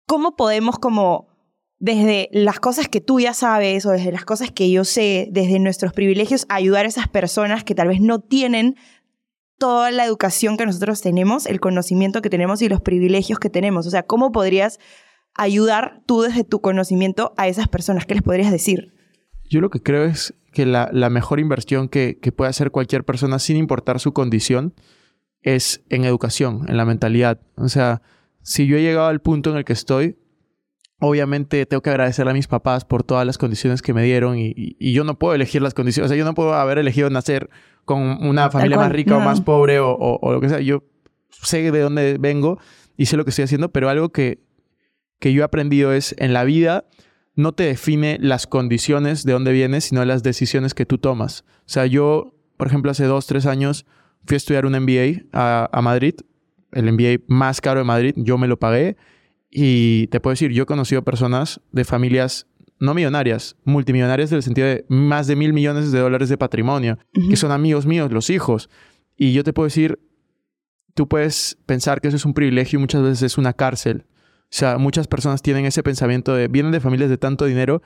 ¿Cómo 0.07 0.37
podemos 0.37 0.79
como 0.79 1.35
desde 1.79 2.29
las 2.33 2.59
cosas 2.59 2.89
que 2.89 3.01
tú 3.01 3.21
ya 3.21 3.35
sabes 3.35 3.85
o 3.85 3.91
desde 3.91 4.13
las 4.13 4.25
cosas 4.25 4.51
que 4.51 4.71
yo 4.71 4.85
sé, 4.85 5.29
desde 5.31 5.59
nuestros 5.59 5.93
privilegios, 5.93 6.47
ayudar 6.49 6.87
a 6.87 6.89
esas 6.89 7.09
personas 7.09 7.65
que 7.65 7.75
tal 7.75 7.89
vez 7.89 8.01
no 8.01 8.21
tienen 8.21 8.77
toda 9.59 9.91
la 9.91 10.05
educación 10.05 10.57
que 10.57 10.67
nosotros 10.67 11.01
tenemos, 11.01 11.47
el 11.47 11.61
conocimiento 11.61 12.23
que 12.23 12.31
tenemos 12.31 12.63
y 12.63 12.69
los 12.69 12.81
privilegios 12.81 13.39
que 13.39 13.51
tenemos. 13.51 13.87
O 13.87 13.91
sea, 13.91 14.05
¿cómo 14.05 14.33
podrías 14.33 14.79
ayudar 15.35 16.03
tú 16.07 16.23
desde 16.23 16.45
tu 16.45 16.61
conocimiento 16.61 17.35
a 17.37 17.49
esas 17.49 17.69
personas? 17.69 18.07
¿Qué 18.07 18.15
les 18.15 18.23
podrías 18.23 18.51
decir? 18.51 18.95
Yo 19.49 19.61
lo 19.61 19.71
que 19.71 19.83
creo 19.83 20.05
es 20.05 20.35
que 20.53 20.67
la, 20.67 20.91
mejor 21.11 21.41
inversión 21.41 21.89
que, 21.89 22.19
que 22.21 22.33
puede 22.33 22.51
hacer 22.51 22.71
cualquier 22.71 23.05
persona, 23.05 23.39
sin 23.39 23.57
importar 23.57 24.01
su 24.01 24.13
condición, 24.13 24.75
es 25.43 25.85
en 25.91 26.05
educación, 26.05 26.65
en 26.69 26.77
la 26.77 26.85
mentalidad. 26.85 27.41
O 27.57 27.69
sea, 27.69 28.03
si 28.43 28.67
yo 28.67 28.77
he 28.79 28.83
llegado 28.83 29.07
al 29.07 29.21
punto 29.21 29.51
en 29.51 29.59
el 29.59 29.65
que 29.65 29.75
estoy, 29.75 30.17
Obviamente 30.99 31.67
tengo 31.67 31.83
que 31.83 31.91
agradecerle 31.91 32.31
a 32.31 32.35
mis 32.35 32.47
papás 32.47 32.87
por 32.87 33.03
todas 33.03 33.27
las 33.27 33.37
condiciones 33.37 33.83
que 33.83 33.93
me 33.93 34.03
dieron 34.03 34.39
y, 34.39 34.77
yo 34.93 35.05
no 35.05 35.19
puedo 35.19 35.35
elegir 35.35 35.61
las 35.61 35.75
condiciones. 35.75 36.07
O 36.07 36.09
sea, 36.09 36.17
yo 36.17 36.25
no 36.25 36.35
puedo 36.35 36.55
haber 36.55 36.79
elegido 36.79 37.11
nacer 37.11 37.51
con 37.85 38.03
una 38.27 38.51
familia 38.51 38.79
más 38.79 38.93
rica 38.93 39.17
o 39.17 39.21
más 39.21 39.43
pobre 39.43 39.79
o, 39.79 40.19
lo 40.23 40.41
que 40.41 40.49
sea. 40.49 40.61
Yo 40.61 40.85
sé 41.31 41.71
de 41.71 41.81
dónde 41.81 42.17
vengo 42.19 42.59
y 42.97 43.07
sé 43.07 43.19
lo 43.19 43.25
que 43.25 43.31
estoy 43.31 43.45
haciendo, 43.45 43.71
pero 43.73 43.91
algo 43.91 44.09
que, 44.09 44.41
que 45.19 45.35
yo 45.35 45.43
he 45.43 45.45
aprendido 45.45 45.93
es 45.93 46.15
en 46.19 46.33
la 46.33 46.45
vida 46.45 46.87
no 47.35 47.53
te 47.53 47.65
define 47.65 48.17
las 48.19 48.47
condiciones 48.47 49.25
de 49.25 49.33
dónde 49.33 49.53
vienes, 49.53 49.85
sino 49.85 50.03
las 50.07 50.23
decisiones 50.23 50.73
que 50.73 50.87
tú 50.87 50.97
tomas. 50.97 51.45
O 51.61 51.69
sea, 51.69 51.85
yo, 51.85 52.35
por 52.57 52.69
ejemplo, 52.69 52.91
hace 52.91 53.05
dos, 53.05 53.27
tres 53.27 53.45
años 53.45 53.85
fui 54.25 54.37
a 54.37 54.39
estudiar 54.39 54.65
un 54.65 54.73
MBA 54.73 55.27
a, 55.35 55.69
a 55.71 55.83
Madrid, 55.83 56.15
el 56.73 56.91
MBA 56.91 57.23
más 57.29 57.61
caro 57.61 57.81
de 57.81 57.85
Madrid, 57.85 58.15
yo 58.17 58.39
me 58.39 58.49
lo 58.49 58.59
pagué 58.59 58.97
y 59.59 60.09
te 60.09 60.21
puedo 60.21 60.33
decir, 60.33 60.53
yo 60.53 60.65
he 60.65 60.67
conocido 60.67 61.03
personas 61.03 61.63
de 61.73 61.87
familias 61.87 62.47
no 62.79 62.93
millonarias, 62.93 63.57
multimillonarias 63.65 64.31
en 64.31 64.37
el 64.37 64.43
sentido 64.43 64.67
de 64.67 64.85
más 64.91 65.29
de 65.29 65.35
mil 65.35 65.55
millones 65.55 65.91
de 65.91 65.99
dólares 65.99 66.29
de 66.29 66.37
patrimonio, 66.37 66.99
que 67.31 67.37
son 67.37 67.51
amigos 67.51 67.87
míos, 67.87 68.13
los 68.13 68.29
hijos. 68.29 68.69
Y 69.17 69.33
yo 69.33 69.45
te 69.45 69.55
puedo 69.55 69.65
decir, 69.65 69.99
tú 70.93 71.09
puedes 71.09 71.57
pensar 71.65 72.03
que 72.03 72.09
eso 72.09 72.19
es 72.19 72.27
un 72.27 72.35
privilegio 72.35 72.79
y 72.79 72.81
muchas 72.81 73.01
veces 73.01 73.23
es 73.23 73.39
una 73.39 73.55
cárcel. 73.55 74.05
O 74.43 74.49
sea, 74.51 74.77
muchas 74.77 75.09
personas 75.09 75.41
tienen 75.41 75.65
ese 75.65 75.83
pensamiento 75.83 76.35
de, 76.35 76.49
vienen 76.49 76.71
de 76.71 76.81
familias 76.81 77.09
de 77.09 77.17
tanto 77.17 77.47
dinero 77.47 77.81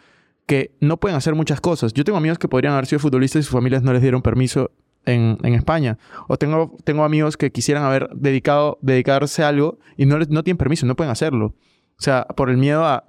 que 0.46 0.74
no 0.80 0.98
pueden 0.98 1.16
hacer 1.16 1.36
muchas 1.36 1.60
cosas. 1.60 1.92
Yo 1.92 2.02
tengo 2.02 2.18
amigos 2.18 2.40
que 2.40 2.48
podrían 2.48 2.72
haber 2.72 2.86
sido 2.86 2.98
futbolistas 2.98 3.40
y 3.40 3.42
sus 3.44 3.52
familias 3.52 3.84
no 3.84 3.92
les 3.92 4.02
dieron 4.02 4.22
permiso 4.22 4.72
en, 5.06 5.38
España. 5.54 5.98
O 6.28 6.36
tengo, 6.36 6.76
tengo 6.84 7.04
amigos 7.04 7.36
que 7.36 7.50
quisieran 7.50 7.84
haber 7.84 8.08
dedicado, 8.14 8.78
dedicarse 8.82 9.42
a 9.42 9.48
algo 9.48 9.78
y 9.96 10.06
no, 10.06 10.18
no 10.18 10.44
tienen 10.44 10.58
permiso, 10.58 10.86
no 10.86 10.96
pueden 10.96 11.10
hacerlo. 11.10 11.54
O 11.98 12.02
sea, 12.02 12.26
por 12.36 12.50
el 12.50 12.56
miedo 12.56 12.84
a 12.84 13.04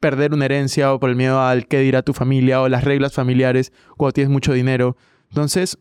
perder 0.00 0.34
una 0.34 0.44
herencia 0.44 0.92
o 0.92 1.00
por 1.00 1.10
el 1.10 1.16
miedo 1.16 1.40
al 1.40 1.66
qué 1.66 1.80
dirá 1.80 2.02
tu 2.02 2.12
familia 2.12 2.60
o 2.60 2.68
las 2.68 2.84
reglas 2.84 3.14
familiares 3.14 3.72
cuando 3.96 4.12
tienes 4.12 4.30
mucho 4.30 4.52
dinero. 4.52 4.96
Entonces, 5.30 5.78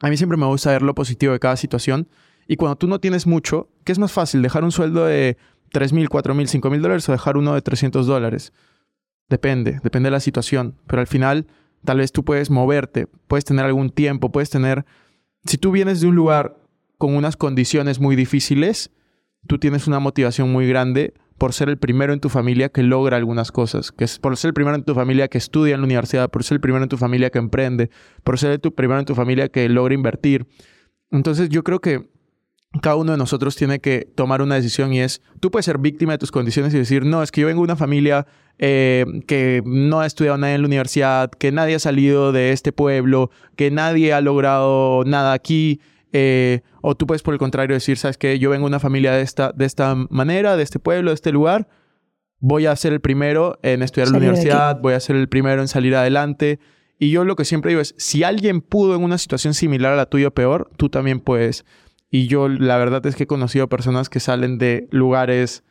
a 0.00 0.08
mí 0.08 0.16
siempre 0.16 0.38
me 0.38 0.46
gusta 0.46 0.70
ver 0.70 0.82
lo 0.82 0.94
positivo 0.94 1.32
de 1.32 1.38
cada 1.38 1.56
situación. 1.56 2.08
Y 2.48 2.56
cuando 2.56 2.76
tú 2.76 2.88
no 2.88 2.98
tienes 2.98 3.26
mucho, 3.26 3.68
¿qué 3.84 3.92
es 3.92 3.98
más 3.98 4.12
fácil? 4.12 4.42
¿Dejar 4.42 4.64
un 4.64 4.72
sueldo 4.72 5.04
de 5.04 5.36
3 5.72 5.92
mil, 5.92 6.08
4 6.08 6.34
mil, 6.34 6.48
5 6.48 6.70
mil 6.70 6.82
dólares 6.82 7.08
o 7.08 7.12
dejar 7.12 7.36
uno 7.36 7.54
de 7.54 7.62
300 7.62 8.06
dólares. 8.06 8.52
Depende, 9.28 9.80
depende 9.82 10.08
de 10.08 10.12
la 10.12 10.20
situación. 10.20 10.76
Pero 10.86 11.00
al 11.00 11.06
final, 11.06 11.46
tal 11.84 11.98
vez 11.98 12.12
tú 12.12 12.24
puedes 12.24 12.50
moverte, 12.50 13.06
puedes 13.28 13.44
tener 13.44 13.64
algún 13.64 13.90
tiempo, 13.90 14.30
puedes 14.32 14.50
tener... 14.50 14.84
Si 15.44 15.58
tú 15.58 15.72
vienes 15.72 16.00
de 16.00 16.06
un 16.08 16.14
lugar 16.14 16.56
con 16.98 17.14
unas 17.16 17.36
condiciones 17.36 17.98
muy 17.98 18.14
difíciles, 18.14 18.90
tú 19.46 19.58
tienes 19.58 19.86
una 19.86 19.98
motivación 19.98 20.52
muy 20.52 20.68
grande 20.68 21.14
por 21.38 21.52
ser 21.52 21.68
el 21.68 21.76
primero 21.76 22.12
en 22.12 22.20
tu 22.20 22.28
familia 22.28 22.68
que 22.68 22.84
logra 22.84 23.16
algunas 23.16 23.50
cosas, 23.50 23.90
que 23.90 24.04
es 24.04 24.20
por 24.20 24.36
ser 24.36 24.50
el 24.50 24.54
primero 24.54 24.76
en 24.76 24.84
tu 24.84 24.94
familia 24.94 25.26
que 25.26 25.38
estudia 25.38 25.74
en 25.74 25.80
la 25.80 25.86
universidad, 25.86 26.30
por 26.30 26.44
ser 26.44 26.56
el 26.56 26.60
primero 26.60 26.84
en 26.84 26.88
tu 26.88 26.96
familia 26.96 27.30
que 27.30 27.38
emprende, 27.38 27.90
por 28.22 28.38
ser 28.38 28.52
el 28.52 28.60
primero 28.72 29.00
en 29.00 29.06
tu 29.06 29.16
familia 29.16 29.48
que 29.48 29.68
logra 29.68 29.94
invertir. 29.94 30.46
Entonces 31.10 31.48
yo 31.48 31.64
creo 31.64 31.80
que 31.80 32.08
cada 32.80 32.96
uno 32.96 33.12
de 33.12 33.18
nosotros 33.18 33.54
tiene 33.56 33.80
que 33.80 34.08
tomar 34.14 34.40
una 34.40 34.54
decisión 34.54 34.92
y 34.92 35.00
es, 35.00 35.20
tú 35.40 35.50
puedes 35.50 35.66
ser 35.66 35.78
víctima 35.78 36.12
de 36.12 36.18
tus 36.18 36.30
condiciones 36.30 36.72
y 36.74 36.78
decir, 36.78 37.04
no, 37.04 37.22
es 37.22 37.30
que 37.30 37.42
yo 37.42 37.46
vengo 37.46 37.60
de 37.60 37.64
una 37.64 37.76
familia 37.76 38.26
eh, 38.58 39.04
que 39.26 39.62
no 39.66 40.00
ha 40.00 40.06
estudiado 40.06 40.38
nada 40.38 40.54
en 40.54 40.62
la 40.62 40.66
universidad, 40.66 41.30
que 41.30 41.52
nadie 41.52 41.74
ha 41.74 41.78
salido 41.78 42.32
de 42.32 42.52
este 42.52 42.72
pueblo, 42.72 43.30
que 43.56 43.70
nadie 43.70 44.12
ha 44.12 44.20
logrado 44.20 45.04
nada 45.04 45.32
aquí, 45.32 45.80
eh, 46.12 46.60
o 46.82 46.94
tú 46.94 47.06
puedes 47.06 47.22
por 47.22 47.34
el 47.34 47.38
contrario 47.38 47.74
decir, 47.74 47.98
sabes 47.98 48.18
que 48.18 48.38
yo 48.38 48.50
vengo 48.50 48.66
de 48.66 48.70
una 48.70 48.80
familia 48.80 49.12
de 49.12 49.22
esta, 49.22 49.52
de 49.52 49.64
esta 49.64 49.94
manera, 50.10 50.56
de 50.56 50.62
este 50.62 50.78
pueblo, 50.78 51.10
de 51.10 51.14
este 51.14 51.32
lugar, 51.32 51.68
voy 52.38 52.66
a 52.66 52.76
ser 52.76 52.92
el 52.92 53.00
primero 53.00 53.58
en 53.62 53.82
estudiar 53.82 54.08
en 54.08 54.12
la 54.12 54.18
universidad, 54.18 54.80
voy 54.80 54.94
a 54.94 55.00
ser 55.00 55.16
el 55.16 55.28
primero 55.28 55.62
en 55.62 55.68
salir 55.68 55.94
adelante. 55.94 56.58
Y 56.98 57.10
yo 57.10 57.24
lo 57.24 57.36
que 57.36 57.44
siempre 57.44 57.70
digo 57.70 57.80
es, 57.80 57.94
si 57.98 58.24
alguien 58.24 58.60
pudo 58.60 58.94
en 58.94 59.02
una 59.02 59.16
situación 59.16 59.54
similar 59.54 59.92
a 59.92 59.96
la 59.96 60.06
tuya 60.06 60.28
o 60.28 60.30
peor, 60.32 60.70
tú 60.76 60.88
también 60.88 61.20
puedes. 61.20 61.64
Y 62.14 62.26
yo 62.26 62.46
la 62.46 62.76
verdad 62.76 63.04
es 63.06 63.16
que 63.16 63.22
he 63.22 63.26
conocido 63.26 63.70
personas 63.70 64.10
que 64.10 64.20
salen 64.20 64.58
de 64.58 64.86
lugares 64.90 65.64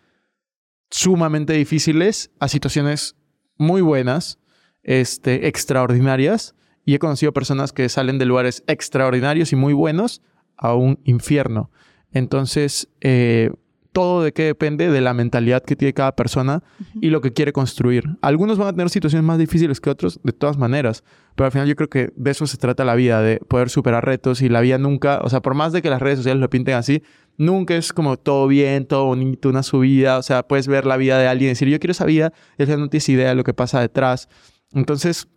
sumamente 0.90 1.54
difíciles 1.54 2.32
a 2.40 2.48
situaciones 2.48 3.16
muy 3.58 3.82
buenas, 3.82 4.40
este, 4.82 5.48
extraordinarias. 5.48 6.56
Y 6.84 6.96
he 6.96 7.00
conocido 7.00 7.32
personas 7.32 7.72
que 7.74 7.88
salen 7.90 8.18
de 8.18 8.26
lugares 8.26 8.64
extraordinarios 8.66 9.54
y 9.54 9.56
muy 9.56 9.74
buenos 9.74 10.24
a 10.58 10.74
un 10.74 11.00
infierno. 11.04 11.70
Entonces, 12.12 12.90
eh, 13.02 13.52
todo 13.92 14.24
de 14.24 14.32
qué 14.32 14.44
depende 14.44 14.90
de 14.90 15.02
la 15.02 15.14
mentalidad 15.14 15.64
que 15.64 15.76
tiene 15.76 15.94
cada 15.94 16.16
persona 16.16 16.64
y 17.02 17.10
lo 17.10 17.22
que 17.22 17.34
quiere 17.34 17.52
construir. 17.52 18.06
Algunos 18.22 18.58
van 18.58 18.70
a 18.70 18.72
tener 18.72 18.90
situaciones 18.90 19.26
más 19.26 19.38
difíciles 19.38 19.82
que 19.82 19.90
otros, 19.90 20.20
de 20.24 20.32
todas 20.32 20.58
maneras, 20.58 21.04
pero 21.36 21.46
al 21.46 21.52
final 21.52 21.68
yo 21.68 21.76
creo 21.76 21.90
que 21.90 22.12
de 22.16 22.32
eso 22.32 22.48
se 22.48 22.58
trata 22.58 22.86
la 22.86 22.96
vida, 22.96 23.22
de 23.22 23.40
poder 23.40 23.70
superar 23.70 24.06
retos 24.06 24.42
y 24.42 24.50
la 24.50 24.62
vida 24.62 24.78
nunca, 24.78 25.20
o 25.24 25.30
sea, 25.30 25.42
por 25.42 25.56
más 25.56 25.74
de 25.74 25.82
que 25.82 25.90
las 25.90 26.02
redes 26.02 26.20
sociales 26.20 26.40
lo 26.40 26.50
pinten 26.50 26.76
así, 26.76 27.04
nunca 27.38 27.76
es 27.76 27.92
como 27.92 28.18
todo 28.18 28.48
bien, 28.48 28.86
todo 28.86 29.06
bonito, 29.06 29.50
una 29.50 29.64
subida, 29.64 30.18
o 30.18 30.24
sea, 30.24 30.44
puedes 30.44 30.68
ver 30.68 30.86
la 30.86 30.98
vida 30.98 31.18
de 31.18 31.28
alguien 31.28 31.50
y 31.50 31.52
decir, 31.52 31.68
yo 31.68 31.80
quiero 31.80 31.92
esa 31.92 32.06
vida, 32.06 32.34
y 32.58 32.66
no 32.66 32.90
tienes 32.90 33.10
idea 33.10 33.30
de 33.30 33.36
lo 33.36 33.44
que 33.44 33.54
pasa 33.54 33.82
detrás. 33.82 34.30
Entonces, 34.74 35.28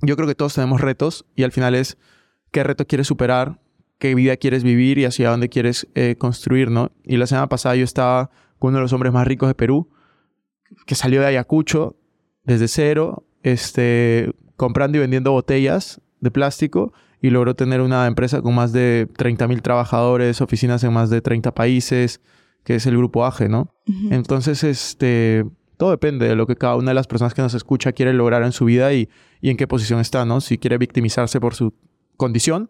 yo 0.00 0.14
creo 0.14 0.28
que 0.28 0.34
todos 0.34 0.54
tenemos 0.54 0.80
retos 0.80 1.26
y 1.34 1.42
al 1.42 1.52
final 1.52 1.74
es 1.74 1.98
qué 2.52 2.62
reto 2.62 2.86
quieres 2.86 3.08
superar, 3.08 3.60
qué 3.98 4.14
vida 4.14 4.36
quieres 4.36 4.62
vivir 4.62 4.98
y 4.98 5.04
hacia 5.04 5.30
dónde 5.30 5.48
quieres 5.48 5.88
eh, 5.94 6.16
construir, 6.18 6.70
¿no? 6.70 6.92
Y 7.04 7.16
la 7.16 7.26
semana 7.26 7.48
pasada 7.48 7.74
yo 7.76 7.84
estaba 7.84 8.30
con 8.58 8.70
uno 8.70 8.78
de 8.78 8.82
los 8.82 8.92
hombres 8.92 9.12
más 9.12 9.26
ricos 9.26 9.48
de 9.48 9.54
Perú, 9.54 9.88
que 10.86 10.94
salió 10.94 11.20
de 11.20 11.26
Ayacucho 11.26 11.96
desde 12.44 12.68
cero, 12.68 13.24
este, 13.42 14.32
comprando 14.56 14.98
y 14.98 15.00
vendiendo 15.00 15.32
botellas 15.32 16.00
de 16.20 16.30
plástico 16.30 16.92
y 17.20 17.30
logró 17.30 17.54
tener 17.54 17.80
una 17.80 18.06
empresa 18.06 18.42
con 18.42 18.54
más 18.54 18.72
de 18.72 19.08
30 19.16 19.48
mil 19.48 19.62
trabajadores, 19.62 20.40
oficinas 20.40 20.84
en 20.84 20.92
más 20.92 21.10
de 21.10 21.20
30 21.20 21.52
países, 21.54 22.20
que 22.64 22.76
es 22.76 22.86
el 22.86 22.96
grupo 22.96 23.24
AGE, 23.24 23.48
¿no? 23.48 23.74
Entonces, 24.10 24.62
este, 24.62 25.44
todo 25.76 25.90
depende 25.90 26.28
de 26.28 26.36
lo 26.36 26.46
que 26.46 26.54
cada 26.54 26.76
una 26.76 26.90
de 26.90 26.94
las 26.94 27.06
personas 27.06 27.34
que 27.34 27.42
nos 27.42 27.54
escucha 27.54 27.92
quiere 27.92 28.12
lograr 28.12 28.42
en 28.42 28.52
su 28.52 28.66
vida 28.66 28.92
y, 28.92 29.08
y 29.40 29.50
en 29.50 29.56
qué 29.56 29.66
posición 29.66 30.00
está, 30.00 30.24
¿no? 30.24 30.40
Si 30.40 30.58
quiere 30.58 30.78
victimizarse 30.78 31.40
por 31.40 31.54
su 31.54 31.74
condición 32.16 32.68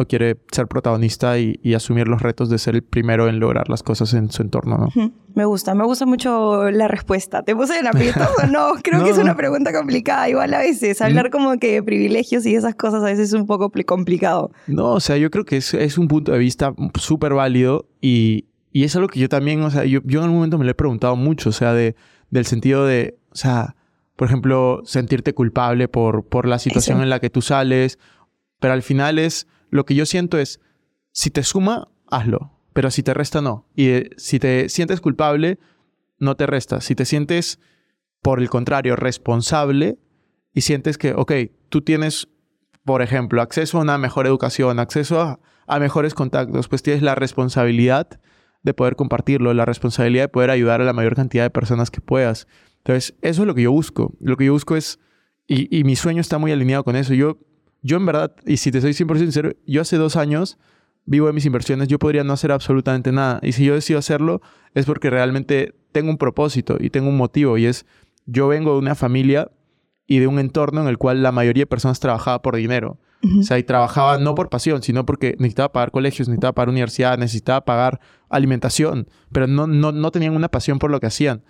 o 0.00 0.06
quiere 0.06 0.36
ser 0.52 0.68
protagonista 0.68 1.38
y, 1.38 1.58
asumir 1.74 2.06
los 2.06 2.22
retos 2.22 2.48
de 2.48 2.58
ser 2.58 2.76
el 2.76 2.82
primero 2.82 3.28
en 3.28 3.40
lograr 3.40 3.68
las 3.68 3.82
cosas 3.82 4.14
en 4.14 4.30
su 4.30 4.42
entorno, 4.42 4.78
¿no? 4.78 5.12
Me 5.34 5.44
gusta, 5.44 5.74
me 5.74 5.84
gusta 5.84 6.06
mucho 6.06 6.70
la 6.70 6.86
respuesta. 6.86 7.42
¿Te 7.42 7.54
puse 7.54 7.78
en 7.78 7.88
aprieto 7.88 8.20
o 8.42 8.46
no? 8.50 8.74
Creo 8.82 9.02
que 9.02 9.10
es 9.10 9.18
una 9.18 9.36
pregunta 9.36 9.72
complicada 9.72 10.28
igual 10.28 10.54
a 10.54 10.58
veces. 10.60 11.02
Hablar 11.02 11.30
como 11.30 11.58
que 11.58 11.72
de 11.72 11.82
privilegios 11.82 12.46
y 12.46 12.54
esas 12.54 12.76
cosas 12.76 13.02
a 13.02 13.06
veces 13.06 13.28
es 13.28 13.32
un 13.32 13.46
poco 13.46 13.72
complicado. 13.86 14.52
No, 14.68 14.92
o 14.92 15.00
sea, 15.00 15.16
yo 15.16 15.30
creo 15.32 15.44
que 15.44 15.56
es, 15.56 15.74
es 15.74 15.98
un 15.98 16.06
punto 16.06 16.30
de 16.30 16.38
vista 16.38 16.72
súper 16.94 17.34
válido 17.34 17.88
y, 18.00 18.46
y, 18.72 18.84
es 18.84 18.94
algo 18.94 19.08
que 19.08 19.18
yo 19.18 19.28
también, 19.28 19.62
o 19.62 19.70
sea, 19.70 19.84
yo, 19.84 20.00
yo 20.04 20.20
en 20.20 20.24
algún 20.24 20.36
momento 20.36 20.58
me 20.58 20.64
lo 20.64 20.70
he 20.70 20.74
preguntado 20.74 21.16
mucho, 21.16 21.48
o 21.48 21.52
sea, 21.52 21.72
de, 21.72 21.96
del 22.30 22.46
sentido 22.46 22.86
de, 22.86 23.18
o 23.32 23.36
sea, 23.36 23.74
por 24.14 24.28
ejemplo, 24.28 24.82
sentirte 24.84 25.34
culpable 25.34 25.88
por, 25.88 26.24
por 26.24 26.46
la 26.46 26.60
situación 26.60 27.02
en 27.02 27.10
la 27.10 27.18
que 27.18 27.30
tú 27.30 27.42
sales, 27.42 27.98
pero 28.60 28.74
al 28.74 28.82
final 28.82 29.18
es 29.18 29.48
lo 29.70 29.84
que 29.84 29.94
yo 29.94 30.06
siento 30.06 30.38
es, 30.38 30.60
si 31.12 31.30
te 31.30 31.42
suma, 31.42 31.88
hazlo, 32.06 32.52
pero 32.72 32.90
si 32.90 33.02
te 33.02 33.14
resta, 33.14 33.40
no. 33.40 33.66
Y 33.74 33.88
eh, 33.88 34.10
si 34.16 34.38
te 34.38 34.68
sientes 34.68 35.00
culpable, 35.00 35.58
no 36.18 36.36
te 36.36 36.46
resta. 36.46 36.80
Si 36.80 36.94
te 36.94 37.04
sientes, 37.04 37.60
por 38.22 38.40
el 38.40 38.48
contrario, 38.48 38.96
responsable 38.96 39.98
y 40.54 40.62
sientes 40.62 40.98
que, 40.98 41.12
ok, 41.12 41.32
tú 41.68 41.82
tienes, 41.82 42.28
por 42.84 43.02
ejemplo, 43.02 43.42
acceso 43.42 43.78
a 43.78 43.82
una 43.82 43.98
mejor 43.98 44.26
educación, 44.26 44.78
acceso 44.78 45.20
a, 45.66 45.78
mejores 45.80 46.14
contactos, 46.14 46.68
pues 46.68 46.82
tienes 46.82 47.02
la 47.02 47.14
responsabilidad 47.14 48.20
de 48.62 48.74
poder 48.74 48.96
compartirlo, 48.96 49.52
la 49.54 49.64
responsabilidad 49.64 50.24
de 50.24 50.28
poder 50.28 50.50
ayudar 50.50 50.80
a 50.80 50.84
la 50.84 50.92
mayor 50.92 51.14
cantidad 51.14 51.42
de 51.42 51.50
personas 51.50 51.90
que 51.90 52.00
puedas. 52.00 52.46
Entonces, 52.78 53.16
eso 53.22 53.42
es 53.42 53.46
lo 53.46 53.54
que 53.54 53.62
yo 53.62 53.72
busco. 53.72 54.14
Lo 54.20 54.36
que 54.36 54.46
yo 54.46 54.52
busco 54.52 54.76
es, 54.76 54.98
y, 55.46 55.76
y 55.76 55.84
mi 55.84 55.94
sueño 55.94 56.20
está 56.20 56.38
muy 56.38 56.52
alineado 56.52 56.84
con 56.84 56.96
eso. 56.96 57.12
Yo 57.12 57.38
yo 57.82 57.96
en 57.96 58.06
verdad, 58.06 58.34
y 58.46 58.56
si 58.56 58.70
te 58.70 58.80
soy 58.80 58.92
100% 58.92 59.18
sincero, 59.18 59.52
yo 59.66 59.82
hace 59.82 59.96
dos 59.96 60.16
años 60.16 60.58
vivo 61.08 61.26
de 61.26 61.32
mis 61.32 61.46
inversiones, 61.46 61.88
yo 61.88 61.98
podría 61.98 62.22
no 62.22 62.34
hacer 62.34 62.52
absolutamente 62.52 63.12
nada. 63.12 63.40
Y 63.42 63.52
si 63.52 63.64
yo 63.64 63.74
decido 63.74 63.98
hacerlo 63.98 64.42
es 64.74 64.84
porque 64.84 65.10
realmente 65.10 65.74
tengo 65.92 66.10
un 66.10 66.18
propósito 66.18 66.76
y 66.78 66.90
tengo 66.90 67.08
un 67.08 67.16
motivo. 67.16 67.56
Y 67.56 67.66
es, 67.66 67.86
yo 68.26 68.46
vengo 68.48 68.72
de 68.72 68.78
una 68.78 68.94
familia 68.94 69.50
y 70.06 70.18
de 70.18 70.26
un 70.26 70.38
entorno 70.38 70.82
en 70.82 70.88
el 70.88 70.98
cual 70.98 71.22
la 71.22 71.32
mayoría 71.32 71.62
de 71.62 71.66
personas 71.66 71.98
trabajaba 72.00 72.42
por 72.42 72.56
dinero. 72.56 72.98
O 73.40 73.42
sea, 73.42 73.58
y 73.58 73.64
trabajaba 73.64 74.18
no 74.18 74.36
por 74.36 74.48
pasión, 74.48 74.80
sino 74.82 75.04
porque 75.04 75.34
necesitaba 75.40 75.72
pagar 75.72 75.90
colegios, 75.90 76.28
necesitaba 76.28 76.52
pagar 76.52 76.68
universidad, 76.68 77.18
necesitaba 77.18 77.64
pagar 77.64 78.00
alimentación, 78.28 79.08
pero 79.32 79.48
no, 79.48 79.66
no, 79.66 79.90
no 79.90 80.10
tenían 80.12 80.36
una 80.36 80.48
pasión 80.48 80.78
por 80.78 80.92
lo 80.92 81.00
que 81.00 81.08
hacían. 81.08 81.42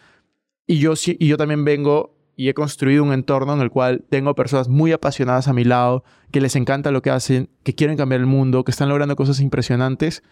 Y 0.67 0.79
yo, 0.79 0.95
y 1.05 1.27
yo 1.27 1.37
también 1.37 1.67
vengo 1.67 2.18
y 2.39 2.49
he 2.49 2.55
construido 2.55 3.03
un 3.03 3.13
entorno 3.13 3.53
en 3.53 3.61
el 3.61 3.69
cual 3.69 4.05
tengo 4.09 4.37
personas 4.37 4.69
muy 4.69 4.93
apasionadas 4.93 5.49
a 5.49 5.53
mi 5.53 5.65
lado, 5.65 6.05
que 6.31 6.41
les 6.41 6.55
encanta 6.55 6.93
lo 6.93 7.03
que 7.03 7.11
hacen, 7.11 7.51
que 7.65 7.75
quieren 7.75 7.97
cambiar 7.97 8.21
el 8.21 8.29
mundo, 8.29 8.63
que 8.63 8.71
están 8.71 8.89
logrando 8.89 9.17
cosas 9.17 9.41
impresionantes. 9.41 10.23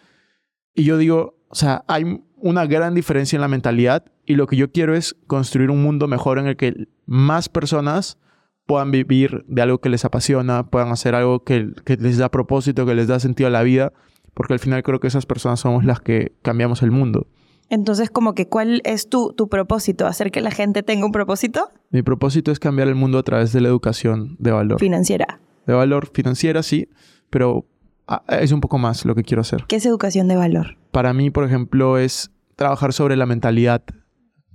Y 0.73 0.85
yo 0.85 0.97
digo, 0.97 1.35
o 1.49 1.55
sea, 1.55 1.83
hay 1.89 2.23
una 2.37 2.65
gran 2.65 2.93
diferencia 2.93 3.35
en 3.35 3.41
la 3.41 3.49
mentalidad 3.49 4.05
y 4.25 4.35
lo 4.35 4.47
que 4.47 4.55
yo 4.55 4.71
quiero 4.71 4.95
es 4.95 5.17
construir 5.27 5.69
un 5.69 5.83
mundo 5.83 6.07
mejor 6.07 6.39
en 6.39 6.47
el 6.47 6.55
que 6.55 6.87
más 7.05 7.49
personas 7.49 8.17
puedan 8.65 8.89
vivir 8.89 9.43
de 9.49 9.63
algo 9.63 9.79
que 9.79 9.89
les 9.89 10.05
apasiona, 10.05 10.67
puedan 10.67 10.93
hacer 10.93 11.13
algo 11.13 11.43
que, 11.43 11.73
les 11.85 12.17
da 12.17 12.31
propósito, 12.31 12.85
que 12.85 12.95
les 12.95 13.07
da 13.07 13.19
sentido 13.19 13.47
a 13.47 13.51
la 13.51 13.63
vida, 13.63 13.91
porque 14.33 14.53
al 14.53 14.59
final 14.59 14.81
creo 14.81 15.01
que 15.01 15.07
esas 15.07 15.25
personas 15.25 15.59
somos 15.59 15.83
las 15.83 15.99
que 15.99 16.37
cambiamos 16.41 16.83
el 16.83 16.91
mundo. 16.91 17.27
Entonces, 17.69 18.09
como 18.09 18.33
que, 18.33 18.47
¿cuál 18.47 18.81
es 18.85 19.09
tu, 19.09 19.33
tu 19.33 19.49
propósito? 19.49 20.07
¿Hacer 20.07 20.31
que 20.31 20.41
la 20.41 20.51
gente 20.51 20.83
tenga 20.83 21.05
un 21.05 21.11
propósito? 21.11 21.69
Mi 21.89 22.01
propósito 22.01 22.51
es 22.51 22.59
cambiar 22.59 22.87
el 22.87 22.95
mundo 22.95 23.17
a 23.17 23.23
través 23.23 23.51
de 23.51 23.61
la 23.61 23.67
educación 23.67 24.37
de 24.39 24.51
valor. 24.51 24.79
Financiera. 24.79 25.39
De 25.65 25.73
valor 25.73 26.09
financiera, 26.13 26.63
sí, 26.63 26.89
pero 27.29 27.65
ah, 28.07 28.23
es 28.29 28.51
un 28.53 28.61
poco 28.61 28.77
más 28.77 29.03
lo 29.05 29.15
que 29.15 29.23
quiero 29.23 29.41
hacer. 29.41 29.65
¿Qué 29.67 29.77
es 29.77 29.85
educación 29.85 30.27
de 30.29 30.37
valor? 30.37 30.77
Para 30.91 31.13
mí, 31.13 31.29
por 31.29 31.43
ejemplo, 31.43 31.97
es 31.97 32.31
trabajar 32.55 32.93
sobre 32.93 33.17
la 33.17 33.25
mentalidad. 33.25 33.83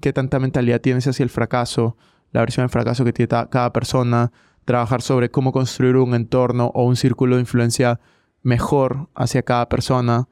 ¿Qué 0.00 0.12
tanta 0.12 0.38
mentalidad 0.38 0.80
tienes 0.80 1.06
hacia 1.06 1.22
el 1.22 1.30
fracaso? 1.30 1.96
La 2.30 2.40
versión 2.40 2.64
del 2.64 2.70
fracaso 2.70 3.04
que 3.04 3.12
tiene 3.12 3.28
cada 3.28 3.72
persona. 3.72 4.32
Trabajar 4.64 5.02
sobre 5.02 5.30
cómo 5.30 5.52
construir 5.52 5.96
un 5.96 6.14
entorno 6.14 6.70
o 6.74 6.84
un 6.84 6.96
círculo 6.96 7.36
de 7.36 7.42
influencia 7.42 8.00
mejor 8.42 9.08
hacia 9.14 9.42
cada 9.42 9.68
persona 9.68 10.28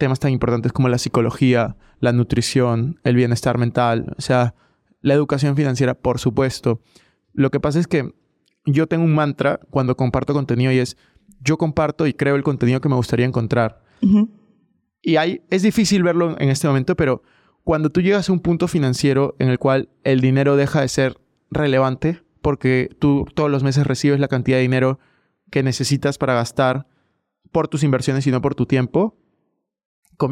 temas 0.00 0.18
tan 0.18 0.32
importantes 0.32 0.72
como 0.72 0.88
la 0.88 0.98
psicología, 0.98 1.76
la 2.00 2.12
nutrición, 2.12 2.98
el 3.04 3.14
bienestar 3.14 3.58
mental, 3.58 4.14
o 4.18 4.20
sea, 4.20 4.56
la 5.00 5.14
educación 5.14 5.54
financiera, 5.54 5.94
por 5.94 6.18
supuesto. 6.18 6.80
Lo 7.32 7.50
que 7.50 7.60
pasa 7.60 7.78
es 7.78 7.86
que 7.86 8.12
yo 8.64 8.88
tengo 8.88 9.04
un 9.04 9.14
mantra 9.14 9.60
cuando 9.70 9.96
comparto 9.96 10.32
contenido 10.32 10.72
y 10.72 10.78
es, 10.78 10.96
yo 11.40 11.58
comparto 11.58 12.06
y 12.06 12.14
creo 12.14 12.34
el 12.34 12.42
contenido 12.42 12.80
que 12.80 12.88
me 12.88 12.96
gustaría 12.96 13.26
encontrar. 13.26 13.84
Y 15.02 15.16
hay, 15.16 15.42
es 15.50 15.62
difícil 15.62 16.02
verlo 16.02 16.34
en 16.38 16.48
este 16.48 16.66
momento, 16.66 16.96
pero 16.96 17.22
cuando 17.62 17.90
tú 17.90 18.00
llegas 18.00 18.28
a 18.28 18.32
un 18.32 18.40
punto 18.40 18.68
financiero 18.68 19.36
en 19.38 19.48
el 19.48 19.58
cual 19.58 19.90
el 20.02 20.20
dinero 20.20 20.56
deja 20.56 20.80
de 20.80 20.88
ser 20.88 21.18
relevante, 21.50 22.22
porque 22.42 22.88
tú 22.98 23.26
todos 23.34 23.50
los 23.50 23.62
meses 23.62 23.86
recibes 23.86 24.18
la 24.18 24.28
cantidad 24.28 24.56
de 24.56 24.62
dinero 24.62 24.98
que 25.50 25.62
necesitas 25.62 26.16
para 26.16 26.34
gastar 26.34 26.86
por 27.52 27.68
tus 27.68 27.82
inversiones 27.82 28.26
y 28.26 28.30
no 28.30 28.40
por 28.40 28.54
tu 28.54 28.64
tiempo, 28.64 29.16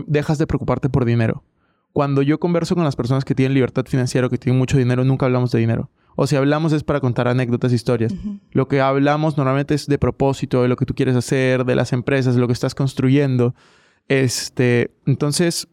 dejas 0.06 0.38
de 0.38 0.46
preocuparte 0.46 0.88
por 0.88 1.04
dinero. 1.04 1.44
cuando 1.92 2.22
yo 2.22 2.38
converso 2.38 2.76
con 2.76 2.84
las 2.84 2.94
personas 2.94 3.24
que 3.24 3.34
tienen 3.34 3.54
libertad 3.54 3.86
financiera 3.86 4.26
o 4.26 4.30
que 4.30 4.38
tienen 4.38 4.58
mucho 4.58 4.78
dinero, 4.78 5.04
nunca 5.04 5.26
hablamos 5.26 5.50
de 5.50 5.58
dinero. 5.58 5.90
O 6.14 6.26
si 6.26 6.36
hablamos 6.36 6.72
es 6.72 6.84
para 6.84 7.00
contar 7.00 7.28
anécdotas, 7.28 7.72
historias. 7.72 8.14
Lo 8.52 8.68
que 8.68 8.80
hablamos 8.80 9.36
normalmente 9.36 9.74
es 9.74 9.86
de 9.86 9.98
propósito, 9.98 10.62
de 10.62 10.68
lo 10.68 10.76
que 10.76 10.84
tú 10.84 10.94
quieres 10.94 11.16
hacer, 11.16 11.64
de 11.64 11.74
las 11.74 11.92
empresas, 11.92 12.34
de 12.34 12.40
lo 12.40 12.46
que 12.46 12.52
estás 12.52 12.74
construyendo. 12.74 13.54
Este, 14.08 14.90
entonces, 15.06 15.68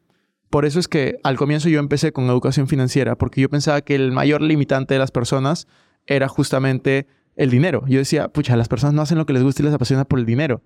por 0.50 0.66
eso 0.66 0.80
es 0.80 0.88
que 0.88 1.18
al 1.24 1.36
comienzo 1.36 1.68
yo 1.68 1.80
empecé 1.80 2.12
con 2.12 2.26
educación 2.26 2.68
financiera, 2.68 3.18
porque 3.18 3.42
yo 3.42 3.50
pensaba 3.50 3.82
que 3.82 3.96
el 3.96 4.12
mayor 4.12 4.42
limitante 4.42 4.94
de 4.94 5.00
las 5.00 5.12
personas 5.12 5.68
era 6.06 6.28
justamente 6.28 7.08
el 7.36 7.50
dinero. 7.50 7.84
Yo 7.88 8.00
decía, 8.00 8.30
pucha, 8.30 8.56
las 8.56 8.68
personas 8.68 8.94
no 8.94 9.02
hacen 9.02 9.18
lo 9.18 9.26
que 9.26 9.34
les 9.34 9.44
gusta 9.44 9.62
y 9.62 9.66
les 9.66 9.74
apasiona 9.74 10.06
por 10.06 10.20
el 10.20 10.26
dinero. 10.26 10.62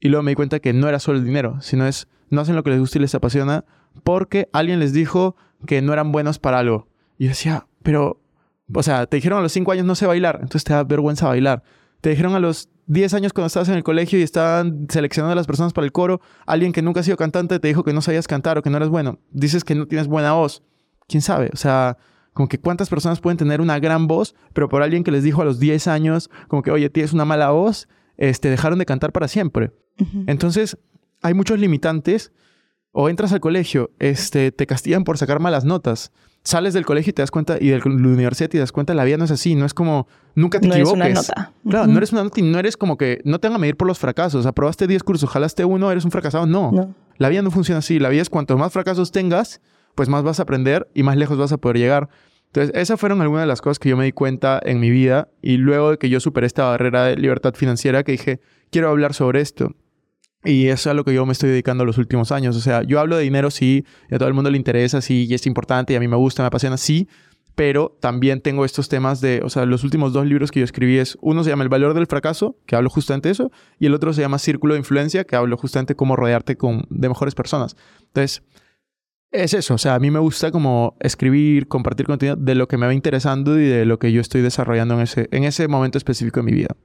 Y 0.00 0.08
luego 0.08 0.22
me 0.22 0.32
di 0.32 0.34
cuenta 0.34 0.60
que 0.60 0.72
no 0.72 0.88
era 0.88 0.98
solo 0.98 1.18
el 1.18 1.24
dinero, 1.24 1.60
sino 1.60 1.86
es, 1.86 2.08
no 2.30 2.40
hacen 2.40 2.56
lo 2.56 2.62
que 2.62 2.70
les 2.70 2.80
gusta 2.80 2.98
y 2.98 3.02
les 3.02 3.14
apasiona 3.14 3.64
porque 4.02 4.48
alguien 4.52 4.80
les 4.80 4.92
dijo 4.92 5.36
que 5.66 5.82
no 5.82 5.92
eran 5.92 6.10
buenos 6.10 6.38
para 6.38 6.58
algo. 6.58 6.88
Y 7.18 7.24
yo 7.24 7.30
decía, 7.30 7.66
pero 7.82 8.20
o 8.74 8.82
sea, 8.82 9.06
te 9.06 9.16
dijeron 9.16 9.38
a 9.38 9.42
los 9.42 9.52
5 9.52 9.72
años 9.72 9.86
no 9.86 9.94
sé 9.94 10.06
bailar, 10.06 10.36
entonces 10.36 10.64
te 10.64 10.72
da 10.72 10.84
vergüenza 10.84 11.26
bailar. 11.26 11.62
Te 12.00 12.10
dijeron 12.10 12.34
a 12.34 12.40
los 12.40 12.68
10 12.86 13.14
años 13.14 13.32
cuando 13.32 13.46
estabas 13.46 13.68
en 13.68 13.74
el 13.74 13.82
colegio 13.82 14.18
y 14.18 14.22
estaban 14.22 14.86
seleccionando 14.88 15.32
a 15.32 15.36
las 15.36 15.46
personas 15.46 15.72
para 15.72 15.84
el 15.84 15.92
coro, 15.92 16.20
alguien 16.46 16.72
que 16.72 16.82
nunca 16.82 17.00
ha 17.00 17.02
sido 17.02 17.16
cantante 17.16 17.58
te 17.58 17.68
dijo 17.68 17.84
que 17.84 17.92
no 17.92 18.00
sabías 18.00 18.26
cantar 18.26 18.58
o 18.58 18.62
que 18.62 18.70
no 18.70 18.76
eras 18.76 18.88
bueno. 18.88 19.18
Dices 19.30 19.64
que 19.64 19.74
no 19.74 19.86
tienes 19.86 20.08
buena 20.08 20.32
voz. 20.32 20.62
¿Quién 21.08 21.22
sabe? 21.22 21.50
O 21.52 21.56
sea, 21.56 21.98
como 22.32 22.48
que 22.48 22.58
cuántas 22.58 22.88
personas 22.88 23.20
pueden 23.20 23.36
tener 23.36 23.60
una 23.60 23.78
gran 23.78 24.06
voz, 24.06 24.34
pero 24.52 24.68
por 24.68 24.82
alguien 24.82 25.04
que 25.04 25.10
les 25.10 25.24
dijo 25.24 25.42
a 25.42 25.44
los 25.44 25.58
10 25.58 25.88
años, 25.88 26.30
como 26.48 26.62
que, 26.62 26.70
oye, 26.70 26.88
tienes 26.88 27.12
una 27.12 27.24
mala 27.24 27.50
voz, 27.50 27.88
este, 28.20 28.48
dejaron 28.50 28.78
de 28.78 28.86
cantar 28.86 29.10
para 29.10 29.26
siempre. 29.26 29.72
Entonces, 30.28 30.78
hay 31.20 31.34
muchos 31.34 31.58
limitantes. 31.58 32.32
O 32.92 33.08
entras 33.08 33.32
al 33.32 33.38
colegio, 33.38 33.92
este, 34.00 34.50
te 34.50 34.66
castigan 34.66 35.04
por 35.04 35.16
sacar 35.16 35.38
malas 35.38 35.64
notas 35.64 36.10
sales 36.42 36.74
del 36.74 36.86
colegio 36.86 37.10
y 37.10 37.12
te 37.12 37.22
das 37.22 37.30
cuenta, 37.30 37.58
y 37.60 37.68
de 37.68 37.78
la 37.78 37.84
universidad 37.84 38.46
y 38.46 38.52
te 38.52 38.58
das 38.58 38.72
cuenta, 38.72 38.94
la 38.94 39.04
vida 39.04 39.16
no 39.16 39.24
es 39.24 39.30
así, 39.30 39.54
no 39.54 39.66
es 39.66 39.74
como, 39.74 40.06
nunca 40.34 40.60
te 40.60 40.68
equivoques. 40.68 40.98
No 40.98 41.04
eres 41.04 41.28
una 41.28 41.42
nota. 41.44 41.52
Claro, 41.68 41.86
no 41.86 41.98
eres 41.98 42.12
una 42.12 42.24
nota 42.24 42.40
y 42.40 42.42
no 42.42 42.58
eres 42.58 42.76
como 42.76 42.96
que, 42.96 43.20
no 43.24 43.38
te 43.38 43.48
van 43.48 43.56
a 43.56 43.58
medir 43.58 43.76
por 43.76 43.86
los 43.86 43.98
fracasos. 43.98 44.46
Aprobaste 44.46 44.86
10 44.86 45.02
cursos, 45.02 45.28
jalaste 45.28 45.64
uno, 45.64 45.90
eres 45.90 46.04
un 46.04 46.10
fracasado. 46.10 46.46
No. 46.46 46.72
no. 46.72 46.94
La 47.18 47.28
vida 47.28 47.42
no 47.42 47.50
funciona 47.50 47.80
así. 47.80 47.98
La 47.98 48.08
vida 48.08 48.22
es 48.22 48.30
cuanto 48.30 48.56
más 48.56 48.72
fracasos 48.72 49.12
tengas, 49.12 49.60
pues 49.94 50.08
más 50.08 50.22
vas 50.22 50.40
a 50.40 50.44
aprender 50.44 50.88
y 50.94 51.02
más 51.02 51.16
lejos 51.16 51.36
vas 51.36 51.52
a 51.52 51.58
poder 51.58 51.76
llegar. 51.76 52.08
Entonces, 52.52 52.74
esas 52.74 52.98
fueron 52.98 53.22
algunas 53.22 53.44
de 53.44 53.46
las 53.46 53.60
cosas 53.60 53.78
que 53.78 53.88
yo 53.88 53.96
me 53.96 54.04
di 54.04 54.12
cuenta 54.12 54.60
en 54.64 54.80
mi 54.80 54.90
vida 54.90 55.28
y 55.40 55.56
luego 55.56 55.92
de 55.92 55.98
que 55.98 56.08
yo 56.08 56.18
superé 56.18 56.48
esta 56.48 56.64
barrera 56.64 57.04
de 57.04 57.16
libertad 57.16 57.54
financiera 57.54 58.02
que 58.02 58.12
dije, 58.12 58.40
quiero 58.70 58.88
hablar 58.88 59.14
sobre 59.14 59.40
esto. 59.40 59.76
Y 60.44 60.66
eso 60.66 60.74
es 60.74 60.86
a 60.88 60.94
lo 60.94 61.04
que 61.04 61.14
yo 61.14 61.24
me 61.26 61.32
estoy 61.32 61.50
dedicando 61.50 61.84
los 61.84 61.98
últimos 61.98 62.32
años. 62.32 62.56
O 62.56 62.60
sea, 62.60 62.82
yo 62.82 62.98
hablo 62.98 63.16
de 63.16 63.22
dinero, 63.22 63.50
sí, 63.50 63.84
y 64.10 64.14
a 64.14 64.18
todo 64.18 64.26
el 64.26 64.34
mundo 64.34 64.50
le 64.50 64.56
interesa, 64.56 65.00
sí, 65.00 65.26
y 65.28 65.34
es 65.34 65.46
importante, 65.46 65.92
y 65.92 65.96
a 65.96 66.00
mí 66.00 66.08
me 66.08 66.16
gusta, 66.16 66.42
me 66.42 66.48
apasiona, 66.48 66.76
sí, 66.76 67.08
pero 67.54 67.96
también 68.00 68.40
tengo 68.40 68.64
estos 68.64 68.88
temas 68.88 69.20
de, 69.20 69.42
o 69.44 69.50
sea, 69.50 69.64
los 69.66 69.84
últimos 69.84 70.12
dos 70.12 70.26
libros 70.26 70.50
que 70.50 70.60
yo 70.60 70.64
escribí 70.64 70.98
es, 70.98 71.18
uno 71.20 71.44
se 71.44 71.50
llama 71.50 71.62
El 71.62 71.68
valor 71.68 71.94
del 71.94 72.06
fracaso, 72.06 72.56
que 72.66 72.74
hablo 72.74 72.90
justamente 72.90 73.28
de 73.28 73.32
eso, 73.32 73.52
y 73.78 73.86
el 73.86 73.94
otro 73.94 74.12
se 74.12 74.22
llama 74.22 74.38
Círculo 74.38 74.74
de 74.74 74.80
influencia, 74.80 75.24
que 75.24 75.36
hablo 75.36 75.56
justamente 75.56 75.94
cómo 75.94 76.16
rodearte 76.16 76.56
con, 76.56 76.84
de 76.88 77.08
mejores 77.08 77.34
personas. 77.34 77.76
Entonces, 78.06 78.42
es 79.32 79.54
eso, 79.54 79.74
o 79.74 79.78
sea, 79.78 79.94
a 79.94 79.98
mí 79.98 80.10
me 80.10 80.18
gusta 80.18 80.50
como 80.50 80.96
escribir, 81.00 81.68
compartir 81.68 82.06
contenido 82.06 82.36
de 82.36 82.54
lo 82.54 82.66
que 82.68 82.76
me 82.76 82.86
va 82.86 82.94
interesando 82.94 83.58
y 83.60 83.66
de 83.66 83.84
lo 83.84 83.98
que 83.98 84.12
yo 84.12 84.20
estoy 84.20 84.42
desarrollando 84.42 84.94
en 84.94 85.00
ese, 85.00 85.28
en 85.30 85.44
ese 85.44 85.68
momento 85.68 85.98
específico 85.98 86.40
de 86.40 86.44
mi 86.44 86.52
vida. 86.52 86.76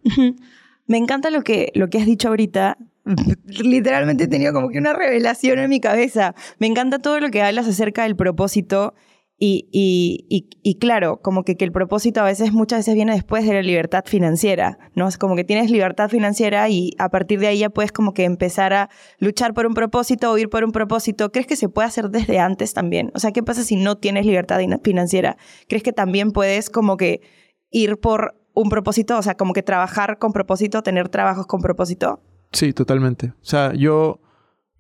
Me 0.88 0.98
encanta 0.98 1.32
lo 1.32 1.44
que, 1.44 1.72
lo 1.74 1.90
que 1.90 1.98
has 1.98 2.06
dicho 2.06 2.28
ahorita 2.28 2.78
literalmente 3.46 4.26
he 4.26 4.28
tenido 4.28 4.54
como 4.54 4.70
que 4.70 4.80
una 4.80 4.94
revelación 4.94 5.60
en 5.60 5.70
mi 5.70 5.80
cabeza. 5.80 6.36
Me 6.60 6.68
encanta 6.68 7.00
todo 7.00 7.20
lo 7.20 7.30
que 7.30 7.42
hablas 7.42 7.68
acerca 7.68 8.04
del 8.04 8.16
propósito 8.16 8.94
y, 9.72 10.48
y, 10.64 10.76
claro, 10.76 11.22
como 11.22 11.44
que, 11.44 11.56
que, 11.56 11.66
el 11.66 11.72
propósito 11.72 12.22
a 12.22 12.24
veces, 12.24 12.52
muchas 12.52 12.80
veces 12.80 12.96
viene 12.96 13.14
después 13.14 13.46
de 13.46 13.54
la 13.54 13.62
libertad 13.62 14.04
financiera, 14.06 14.78
¿no? 14.96 15.08
Es 15.08 15.18
como 15.18 15.36
que 15.36 15.44
tienes 15.44 15.70
libertad 15.70 16.10
financiera 16.10 16.70
y 16.70 16.92
a 16.98 17.10
partir 17.10 17.40
de 17.40 17.48
ahí 17.48 17.60
ya 17.60 17.70
puedes 17.70 17.92
como 17.92 18.14
que 18.14 18.24
empezar 18.24 18.74
a 18.74 18.90
luchar 19.20 19.54
por 19.54 19.66
un 19.66 19.74
propósito 19.74 20.32
o 20.32 20.38
ir 20.38 20.50
por 20.50 20.64
un 20.64 20.72
propósito. 20.72 21.32
¿Crees 21.32 21.48
que 21.48 21.56
se 21.56 21.70
puede 21.70 21.88
hacer 21.88 22.10
desde 22.10 22.40
antes 22.40 22.74
también? 22.74 23.12
O 23.14 23.20
sea, 23.20 23.32
¿qué 23.32 23.44
pasa 23.44 23.64
si 23.64 23.76
no 23.76 23.98
tienes 23.98 24.26
libertad 24.26 24.60
financiera? 24.84 25.38
¿Crees 25.68 25.84
que 25.84 25.94
también 25.94 26.32
puedes 26.32 26.70
como 26.70 26.98
que 26.98 27.22
ir 27.72 27.98
por 27.98 28.36
un 28.54 28.70
propósito? 28.70 29.18
O 29.18 29.22
sea, 29.22 29.36
como 29.36 29.54
que 29.54 29.64
trabajar 29.64 30.18
con 30.18 30.32
propósito, 30.32 30.82
tener 30.82 31.10
trabajos 31.10 31.46
con 31.46 31.62
propósito. 31.62 32.22
Sí, 32.52 32.74
totalmente. 32.74 33.34
O 33.42 33.46
sea, 33.46 33.74
yo, 33.74 34.22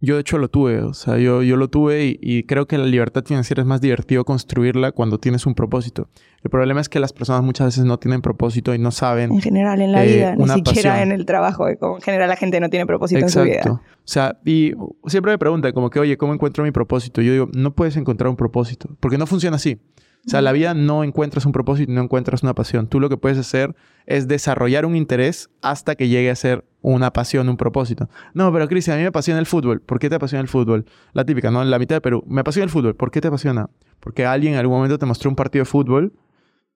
yo 0.05 0.15
de 0.15 0.21
hecho 0.21 0.37
lo 0.37 0.47
tuve. 0.47 0.81
O 0.81 0.93
sea, 0.93 1.17
yo, 1.17 1.41
yo 1.41 1.57
lo 1.57 1.67
tuve 1.67 2.17
y, 2.21 2.43
creo 2.43 2.67
que 2.67 2.77
la 2.77 2.85
libertad 2.85 3.23
financiera 3.25 3.61
es 3.61 3.67
más 3.67 3.81
divertido 3.81 4.23
construirla 4.23 4.91
cuando 4.91 5.17
tienes 5.17 5.45
un 5.45 5.55
propósito. 5.55 6.07
El 6.43 6.51
problema 6.51 6.79
es 6.79 6.89
que 6.89 6.99
las 6.99 7.11
personas 7.11 7.43
muchas 7.43 7.67
veces 7.67 7.85
no 7.85 7.97
tienen 7.97 8.21
propósito 8.21 8.73
y 8.73 8.79
no 8.79 8.91
saben. 8.91 9.31
En 9.31 9.41
general, 9.41 9.81
en 9.81 9.91
la 9.91 10.05
eh, 10.05 10.15
vida, 10.15 10.35
ni 10.35 10.47
siquiera 10.47 11.01
en 11.01 11.11
el 11.11 11.25
trabajo. 11.25 11.67
en 11.67 12.01
general, 12.01 12.29
la 12.29 12.35
gente 12.35 12.59
no 12.59 12.69
tiene 12.69 12.85
propósito 12.85 13.21
en 13.21 13.29
su 13.29 13.41
vida. 13.41 13.63
O 13.65 13.81
sea, 14.03 14.37
y 14.45 14.73
siempre 15.07 15.31
me 15.31 15.37
preguntan, 15.39 15.73
como 15.73 15.89
que, 15.89 15.99
oye, 15.99 16.17
¿cómo 16.17 16.33
encuentro 16.33 16.63
mi 16.63 16.71
propósito? 16.71 17.21
Yo 17.21 17.31
digo, 17.31 17.49
no 17.53 17.73
puedes 17.73 17.97
encontrar 17.97 18.29
un 18.29 18.35
propósito, 18.35 18.95
porque 18.99 19.17
no 19.17 19.25
funciona 19.25 19.55
así. 19.55 19.79
O 20.25 20.29
sea, 20.29 20.41
la 20.41 20.51
vida 20.51 20.73
no 20.73 21.03
encuentras 21.03 21.45
un 21.45 21.51
propósito, 21.51 21.91
no 21.91 22.01
encuentras 22.01 22.41
una 22.41 22.55
pasión. 22.55 22.87
Tú 22.87 22.99
lo 22.99 23.09
que 23.09 23.17
puedes 23.17 23.37
hacer 23.37 23.75
es 24.07 24.27
desarrollar 24.27 24.85
un 24.85 24.95
interés 24.95 25.49
hasta 25.61 25.95
que 25.95 26.07
llegue 26.07 26.31
a 26.31 26.35
ser 26.35 26.65
una 26.93 27.11
pasión, 27.11 27.49
un 27.49 27.57
propósito. 27.57 28.09
No, 28.35 28.53
pero 28.53 28.67
Cristian, 28.67 28.95
a 28.95 28.97
mí 28.97 29.03
me 29.03 29.07
apasiona 29.07 29.39
el 29.39 29.47
fútbol. 29.47 29.81
¿Por 29.81 29.97
qué 29.97 30.07
te 30.07 30.15
apasiona 30.15 30.41
el 30.41 30.47
fútbol? 30.47 30.85
La 31.13 31.25
típica, 31.25 31.49
¿no? 31.49 31.63
En 31.63 31.71
la 31.71 31.79
mitad 31.79 31.95
de 31.95 32.01
Perú. 32.01 32.23
Me 32.27 32.41
apasiona 32.41 32.65
el 32.65 32.69
fútbol. 32.69 32.95
¿Por 32.95 33.09
qué 33.09 33.21
te 33.21 33.27
apasiona? 33.27 33.69
Porque 33.99 34.25
alguien 34.25 34.53
en 34.53 34.59
algún 34.59 34.75
momento 34.77 34.99
te 34.99 35.05
mostró 35.07 35.31
un 35.31 35.35
partido 35.35 35.63
de 35.63 35.65
fútbol, 35.65 36.13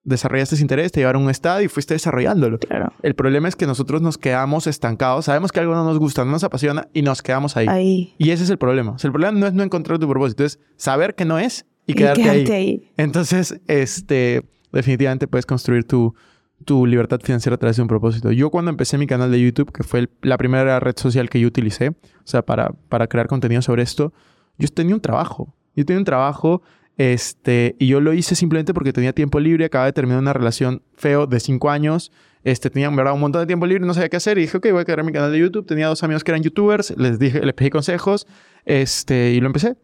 desarrollaste 0.02 0.56
ese 0.56 0.64
interés, 0.64 0.90
te 0.90 0.98
llevaron 0.98 1.22
a 1.22 1.24
un 1.26 1.30
estadio 1.30 1.64
y 1.64 1.68
fuiste 1.68 1.94
desarrollándolo. 1.94 2.58
Claro. 2.58 2.92
El 3.02 3.14
problema 3.14 3.46
es 3.46 3.54
que 3.54 3.66
nosotros 3.66 4.02
nos 4.02 4.18
quedamos 4.18 4.66
estancados. 4.66 5.26
Sabemos 5.26 5.52
que 5.52 5.60
algo 5.60 5.74
no 5.76 5.84
nos 5.84 6.00
gusta, 6.00 6.24
no 6.24 6.32
nos 6.32 6.42
apasiona 6.42 6.88
y 6.92 7.02
nos 7.02 7.22
quedamos 7.22 7.56
ahí. 7.56 7.68
ahí. 7.68 8.14
Y 8.18 8.30
ese 8.30 8.42
es 8.42 8.50
el 8.50 8.58
problema. 8.58 8.92
O 8.92 8.98
sea, 8.98 9.08
el 9.08 9.12
problema 9.12 9.38
no 9.38 9.46
es 9.46 9.52
no 9.52 9.62
encontrar 9.62 10.00
tu 10.00 10.08
propósito, 10.08 10.44
es 10.44 10.58
saber 10.76 11.14
que 11.14 11.24
no 11.24 11.38
es 11.38 11.66
y 11.86 11.94
quedarte, 11.94 12.52
ahí. 12.52 12.90
Entonces, 12.96 13.60
este, 13.68 14.42
definitivamente 14.72 15.28
puedes 15.28 15.46
construir 15.46 15.84
tu, 15.84 16.16
tu 16.64 16.86
libertad 16.86 17.20
financiera 17.22 17.54
a 17.54 17.58
través 17.58 17.76
de 17.76 17.82
un 17.82 17.88
propósito. 17.88 18.32
Yo 18.32 18.50
cuando 18.50 18.70
empecé 18.70 18.98
mi 18.98 19.06
canal 19.06 19.30
de 19.30 19.40
YouTube, 19.40 19.72
que 19.72 19.82
fue 19.82 20.08
la 20.22 20.36
primera 20.36 20.78
red 20.80 20.96
social 20.96 21.30
que 21.30 21.40
yo 21.40 21.48
utilicé, 21.48 21.88
o 21.88 21.94
sea, 22.24 22.42
para, 22.42 22.72
para 22.88 23.06
crear 23.06 23.26
contenido 23.26 23.62
sobre 23.62 23.82
esto, 23.82 24.12
yo 24.58 24.68
tenía 24.68 24.94
un 24.94 25.00
trabajo. 25.00 25.54
Yo 25.74 25.84
tenía 25.84 25.98
un 25.98 26.04
trabajo 26.04 26.62
este, 26.96 27.76
y 27.78 27.86
yo 27.86 28.00
lo 28.00 28.12
hice 28.12 28.34
simplemente 28.34 28.74
porque 28.74 28.92
tenía 28.92 29.14
tiempo 29.14 29.40
libre, 29.40 29.64
acababa 29.64 29.86
de 29.86 29.94
terminar 29.94 30.20
una 30.20 30.34
relación 30.34 30.82
feo 30.94 31.26
de 31.26 31.40
cinco 31.40 31.70
años, 31.70 32.12
este, 32.44 32.68
tenía 32.68 32.90
¿verdad? 32.90 33.14
un 33.14 33.20
montón 33.20 33.40
de 33.40 33.46
tiempo 33.46 33.64
libre, 33.66 33.86
no 33.86 33.94
sabía 33.94 34.10
qué 34.10 34.16
hacer 34.16 34.36
y 34.36 34.42
dije, 34.42 34.58
ok, 34.58 34.66
voy 34.72 34.82
a 34.82 34.84
crear 34.84 35.02
mi 35.02 35.12
canal 35.12 35.32
de 35.32 35.38
YouTube. 35.38 35.66
Tenía 35.66 35.86
dos 35.86 36.02
amigos 36.02 36.24
que 36.24 36.30
eran 36.30 36.42
youtubers, 36.42 36.94
les 36.98 37.18
dije, 37.18 37.40
les 37.40 37.54
pedí 37.54 37.70
consejos 37.70 38.26
este, 38.66 39.32
y 39.32 39.40
lo 39.40 39.46
empecé. 39.46 39.76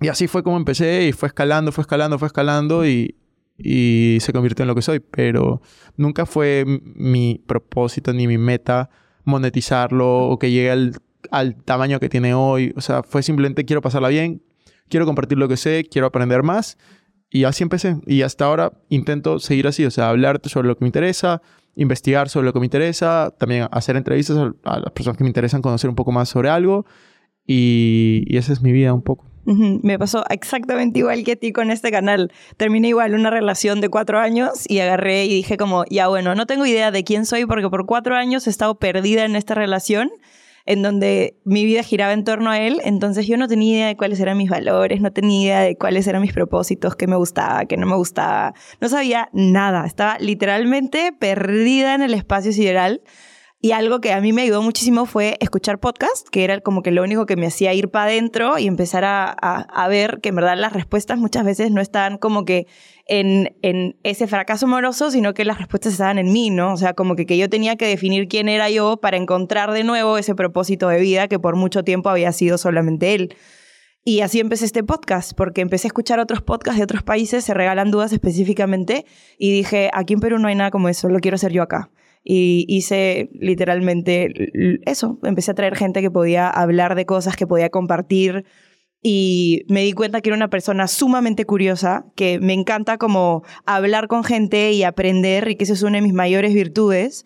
Y 0.00 0.06
así 0.06 0.28
fue 0.28 0.44
como 0.44 0.56
empecé 0.56 1.08
y 1.08 1.12
fue 1.12 1.26
escalando, 1.26 1.72
fue 1.72 1.82
escalando, 1.82 2.18
fue 2.18 2.26
escalando 2.26 2.86
y, 2.86 3.16
y 3.58 4.18
se 4.20 4.32
convirtió 4.32 4.62
en 4.62 4.68
lo 4.68 4.74
que 4.74 4.82
soy. 4.82 5.00
Pero 5.00 5.60
nunca 5.96 6.24
fue 6.24 6.64
mi 6.66 7.42
propósito 7.46 8.12
ni 8.12 8.26
mi 8.26 8.38
meta 8.38 8.88
monetizarlo 9.24 10.28
o 10.28 10.38
que 10.38 10.50
llegue 10.50 10.70
al, 11.30 11.56
tamaño 11.64 12.00
que 12.00 12.08
tiene 12.08 12.34
hoy. 12.34 12.72
O 12.76 12.80
sea, 12.80 13.02
fue 13.02 13.22
simplemente 13.22 13.64
quiero 13.64 13.82
pasarla 13.82 14.08
bien, 14.08 14.42
quiero 14.88 15.04
compartir 15.04 15.38
lo 15.38 15.48
que 15.48 15.56
sé, 15.56 15.84
quiero 15.90 16.06
aprender 16.06 16.42
más. 16.42 16.78
Y 17.30 17.44
así 17.44 17.62
empecé. 17.62 17.96
Y 18.06 18.22
hasta 18.22 18.46
ahora 18.46 18.72
intento 18.88 19.38
seguir 19.38 19.66
así, 19.66 19.84
o 19.84 19.90
sea, 19.90 20.08
hablarte 20.08 20.48
sobre 20.48 20.68
lo 20.68 20.76
que 20.76 20.84
me 20.84 20.88
interesa, 20.88 21.42
investigar 21.76 22.30
sobre 22.30 22.46
lo 22.46 22.52
que 22.54 22.60
me 22.60 22.66
interesa, 22.66 23.34
también 23.38 23.68
hacer 23.70 23.96
entrevistas 23.96 24.38
a, 24.64 24.80
las 24.80 24.92
personas 24.92 25.18
que 25.18 25.24
me 25.24 25.28
interesan 25.28 25.60
conocer 25.60 25.90
un 25.90 25.96
poco 25.96 26.12
más 26.12 26.30
sobre 26.30 26.48
algo. 26.48 26.86
Y, 27.46 28.24
y 28.26 28.36
esa 28.38 28.52
es 28.52 28.62
mi 28.62 28.72
vida 28.72 28.94
un 28.94 29.02
poco. 29.02 29.27
Me 29.54 29.98
pasó 29.98 30.24
exactamente 30.28 30.98
igual 30.98 31.24
que 31.24 31.32
a 31.32 31.36
ti 31.36 31.52
con 31.52 31.70
este 31.70 31.90
canal. 31.90 32.30
Terminé 32.58 32.88
igual 32.88 33.14
una 33.14 33.30
relación 33.30 33.80
de 33.80 33.88
cuatro 33.88 34.18
años 34.18 34.64
y 34.68 34.80
agarré 34.80 35.24
y 35.24 35.34
dije 35.36 35.56
como, 35.56 35.84
ya 35.88 36.08
bueno, 36.08 36.34
no 36.34 36.44
tengo 36.44 36.66
idea 36.66 36.90
de 36.90 37.02
quién 37.02 37.24
soy 37.24 37.46
porque 37.46 37.70
por 37.70 37.86
cuatro 37.86 38.14
años 38.14 38.46
he 38.46 38.50
estado 38.50 38.78
perdida 38.78 39.24
en 39.24 39.36
esta 39.36 39.54
relación 39.54 40.10
en 40.66 40.82
donde 40.82 41.38
mi 41.44 41.64
vida 41.64 41.82
giraba 41.82 42.12
en 42.12 42.24
torno 42.24 42.50
a 42.50 42.60
él, 42.60 42.82
entonces 42.84 43.26
yo 43.26 43.38
no 43.38 43.48
tenía 43.48 43.74
idea 43.74 43.86
de 43.86 43.96
cuáles 43.96 44.20
eran 44.20 44.36
mis 44.36 44.50
valores, 44.50 45.00
no 45.00 45.10
tenía 45.10 45.40
idea 45.40 45.60
de 45.60 45.78
cuáles 45.78 46.06
eran 46.06 46.20
mis 46.20 46.34
propósitos, 46.34 46.94
qué 46.94 47.06
me 47.06 47.16
gustaba, 47.16 47.64
qué 47.64 47.78
no 47.78 47.86
me 47.86 47.96
gustaba, 47.96 48.52
no 48.78 48.90
sabía 48.90 49.30
nada, 49.32 49.86
estaba 49.86 50.18
literalmente 50.18 51.14
perdida 51.18 51.94
en 51.94 52.02
el 52.02 52.12
espacio 52.12 52.52
sideral 52.52 53.00
y 53.60 53.72
algo 53.72 54.00
que 54.00 54.12
a 54.12 54.20
mí 54.20 54.32
me 54.32 54.42
ayudó 54.42 54.62
muchísimo 54.62 55.04
fue 55.04 55.36
escuchar 55.40 55.80
podcast, 55.80 56.28
que 56.28 56.44
era 56.44 56.60
como 56.60 56.82
que 56.82 56.92
lo 56.92 57.02
único 57.02 57.26
que 57.26 57.34
me 57.34 57.46
hacía 57.46 57.74
ir 57.74 57.90
para 57.90 58.04
adentro 58.04 58.56
y 58.56 58.68
empezar 58.68 59.04
a, 59.04 59.30
a, 59.32 59.88
ver 59.88 60.20
que 60.22 60.28
en 60.28 60.36
verdad 60.36 60.56
las 60.56 60.72
respuestas 60.72 61.18
muchas 61.18 61.44
veces 61.44 61.72
no 61.72 61.80
estaban 61.80 62.18
como 62.18 62.44
que 62.44 62.68
en, 63.06 63.56
en, 63.62 63.98
ese 64.04 64.28
fracaso 64.28 64.66
amoroso, 64.66 65.10
sino 65.10 65.34
que 65.34 65.44
las 65.44 65.58
respuestas 65.58 65.94
estaban 65.94 66.18
en 66.18 66.32
mí, 66.32 66.50
¿no? 66.50 66.72
O 66.72 66.76
sea, 66.76 66.94
como 66.94 67.16
que, 67.16 67.26
que 67.26 67.36
yo 67.36 67.48
tenía 67.48 67.74
que 67.74 67.86
definir 67.86 68.28
quién 68.28 68.48
era 68.48 68.70
yo 68.70 68.98
para 68.98 69.16
encontrar 69.16 69.72
de 69.72 69.82
nuevo 69.82 70.18
ese 70.18 70.36
propósito 70.36 70.88
de 70.88 71.00
vida 71.00 71.26
que 71.26 71.40
por 71.40 71.56
mucho 71.56 71.82
tiempo 71.82 72.10
había 72.10 72.30
sido 72.30 72.58
solamente 72.58 73.14
él. 73.14 73.34
Y 74.04 74.20
así 74.20 74.38
empecé 74.38 74.66
este 74.66 74.84
podcast, 74.84 75.32
porque 75.36 75.62
empecé 75.62 75.88
a 75.88 75.90
escuchar 75.90 76.20
otros 76.20 76.42
podcasts 76.42 76.78
de 76.78 76.84
otros 76.84 77.02
países, 77.02 77.44
se 77.44 77.54
regalan 77.54 77.90
dudas 77.90 78.12
específicamente, 78.12 79.04
y 79.36 79.52
dije, 79.52 79.90
aquí 79.92 80.14
en 80.14 80.20
Perú 80.20 80.38
no 80.38 80.46
hay 80.46 80.54
nada 80.54 80.70
como 80.70 80.88
eso, 80.88 81.08
lo 81.08 81.18
quiero 81.18 81.34
hacer 81.34 81.52
yo 81.52 81.62
acá. 81.62 81.90
Y 82.24 82.64
hice 82.68 83.30
literalmente 83.32 84.28
eso, 84.84 85.18
empecé 85.22 85.52
a 85.52 85.54
traer 85.54 85.76
gente 85.76 86.00
que 86.00 86.10
podía 86.10 86.48
hablar 86.50 86.94
de 86.94 87.06
cosas, 87.06 87.36
que 87.36 87.46
podía 87.46 87.70
compartir, 87.70 88.44
y 89.00 89.64
me 89.68 89.82
di 89.82 89.92
cuenta 89.92 90.20
que 90.20 90.30
era 90.30 90.36
una 90.36 90.50
persona 90.50 90.88
sumamente 90.88 91.44
curiosa, 91.44 92.06
que 92.16 92.40
me 92.40 92.52
encanta 92.52 92.98
como 92.98 93.44
hablar 93.64 94.08
con 94.08 94.24
gente 94.24 94.72
y 94.72 94.82
aprender, 94.82 95.48
y 95.48 95.56
que 95.56 95.64
esa 95.64 95.74
es 95.74 95.82
una 95.82 95.98
de 95.98 96.02
mis 96.02 96.14
mayores 96.14 96.52
virtudes. 96.52 97.24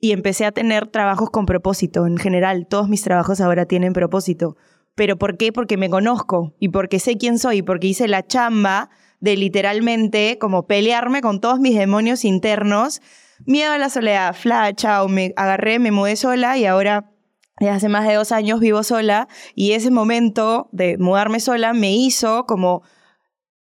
Y 0.00 0.12
empecé 0.12 0.44
a 0.44 0.52
tener 0.52 0.86
trabajos 0.86 1.28
con 1.30 1.44
propósito. 1.44 2.06
En 2.06 2.18
general, 2.18 2.68
todos 2.68 2.88
mis 2.88 3.02
trabajos 3.02 3.40
ahora 3.40 3.66
tienen 3.66 3.92
propósito 3.92 4.56
¿Pero 4.98 5.16
por 5.16 5.36
qué? 5.36 5.52
Porque 5.52 5.76
me 5.76 5.88
conozco 5.88 6.56
y 6.58 6.70
porque 6.70 6.98
sé 6.98 7.16
quién 7.16 7.38
soy, 7.38 7.62
porque 7.62 7.86
hice 7.86 8.08
la 8.08 8.26
chamba 8.26 8.90
de 9.20 9.36
literalmente 9.36 10.38
como 10.40 10.66
pelearme 10.66 11.20
con 11.20 11.40
todos 11.40 11.60
mis 11.60 11.76
demonios 11.76 12.24
internos. 12.24 13.00
Miedo 13.46 13.72
a 13.72 13.78
la 13.78 13.88
soledad, 13.88 14.34
fla, 14.34 14.72
chao, 14.74 15.08
me 15.08 15.32
agarré, 15.36 15.78
me 15.78 15.90
mudé 15.90 16.16
sola 16.16 16.58
y 16.58 16.66
ahora 16.66 17.12
desde 17.60 17.72
hace 17.72 17.88
más 17.88 18.06
de 18.06 18.14
dos 18.14 18.32
años 18.32 18.60
vivo 18.60 18.82
sola 18.82 19.28
y 19.54 19.72
ese 19.72 19.90
momento 19.90 20.68
de 20.72 20.96
mudarme 20.98 21.40
sola 21.40 21.72
me 21.72 21.92
hizo 21.92 22.46
como 22.46 22.82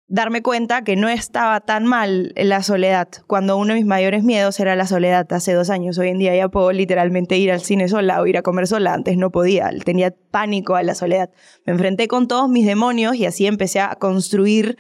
darme 0.08 0.42
cuenta 0.42 0.84
que 0.84 0.96
no 0.96 1.10
estaba 1.10 1.60
tan 1.62 1.86
mal 1.86 2.34
la 2.36 2.64
soledad, 2.64 3.10
cuando 3.28 3.58
uno 3.58 3.74
de 3.74 3.80
mis 3.80 3.86
mayores 3.86 4.24
miedos 4.24 4.60
era 4.60 4.76
la 4.76 4.88
soledad 4.88 5.32
hace 5.34 5.54
dos 5.54 5.70
años. 5.70 5.98
Hoy 5.98 6.10
en 6.10 6.18
día 6.18 6.36
ya 6.36 6.48
puedo 6.48 6.72
literalmente 6.72 7.38
ir 7.38 7.52
al 7.52 7.62
cine 7.62 7.90
sola 7.90 8.22
o 8.22 8.26
ir 8.26 8.38
a 8.38 8.42
comer 8.42 8.68
sola. 8.68 8.94
Antes 8.94 9.18
no 9.18 9.32
podía, 9.32 9.70
tenía 9.84 10.16
pánico 10.32 10.76
a 10.76 10.84
la 10.84 10.96
soledad. 10.96 11.30
Me 11.66 11.74
enfrenté 11.74 12.08
con 12.08 12.28
todos 12.28 12.50
mis 12.50 12.66
demonios 12.66 13.16
y 13.16 13.26
así 13.26 13.48
empecé 13.48 13.82
a 13.82 13.96
construir 13.96 14.78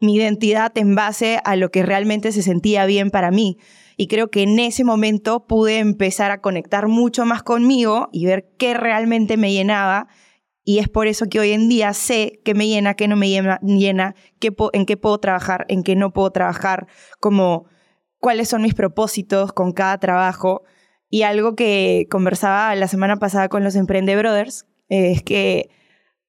mi 0.00 0.14
identidad 0.14 0.70
en 0.78 0.94
base 0.94 1.40
a 1.44 1.56
lo 1.56 1.70
que 1.70 1.82
realmente 1.82 2.30
se 2.30 2.42
sentía 2.42 2.86
bien 2.86 3.10
para 3.10 3.32
mí. 3.32 3.58
Y 3.98 4.06
creo 4.06 4.30
que 4.30 4.44
en 4.44 4.58
ese 4.58 4.84
momento 4.84 5.46
pude 5.46 5.78
empezar 5.78 6.30
a 6.30 6.40
conectar 6.40 6.88
mucho 6.88 7.26
más 7.26 7.42
conmigo 7.42 8.08
y 8.12 8.24
ver 8.24 8.48
qué 8.56 8.72
realmente 8.72 9.36
me 9.36 9.52
llenaba 9.52 10.08
y 10.68 10.80
es 10.80 10.88
por 10.90 11.06
eso 11.06 11.30
que 11.30 11.40
hoy 11.40 11.52
en 11.52 11.70
día 11.70 11.94
sé 11.94 12.42
qué 12.44 12.52
me 12.52 12.68
llena, 12.68 12.92
qué 12.92 13.08
no 13.08 13.16
me 13.16 13.30
llena, 13.30 14.14
qué 14.38 14.54
en 14.74 14.84
qué 14.84 14.96
puedo 14.98 15.16
trabajar, 15.16 15.64
en 15.70 15.82
qué 15.82 15.96
no 15.96 16.12
puedo 16.12 16.30
trabajar, 16.30 16.88
como 17.20 17.64
cuáles 18.18 18.50
son 18.50 18.60
mis 18.60 18.74
propósitos 18.74 19.54
con 19.54 19.72
cada 19.72 19.96
trabajo. 19.96 20.64
Y 21.08 21.22
algo 21.22 21.56
que 21.56 22.06
conversaba 22.10 22.74
la 22.74 22.86
semana 22.86 23.16
pasada 23.16 23.48
con 23.48 23.64
los 23.64 23.76
Emprende 23.76 24.14
Brothers 24.14 24.66
es 24.90 25.22
que 25.22 25.70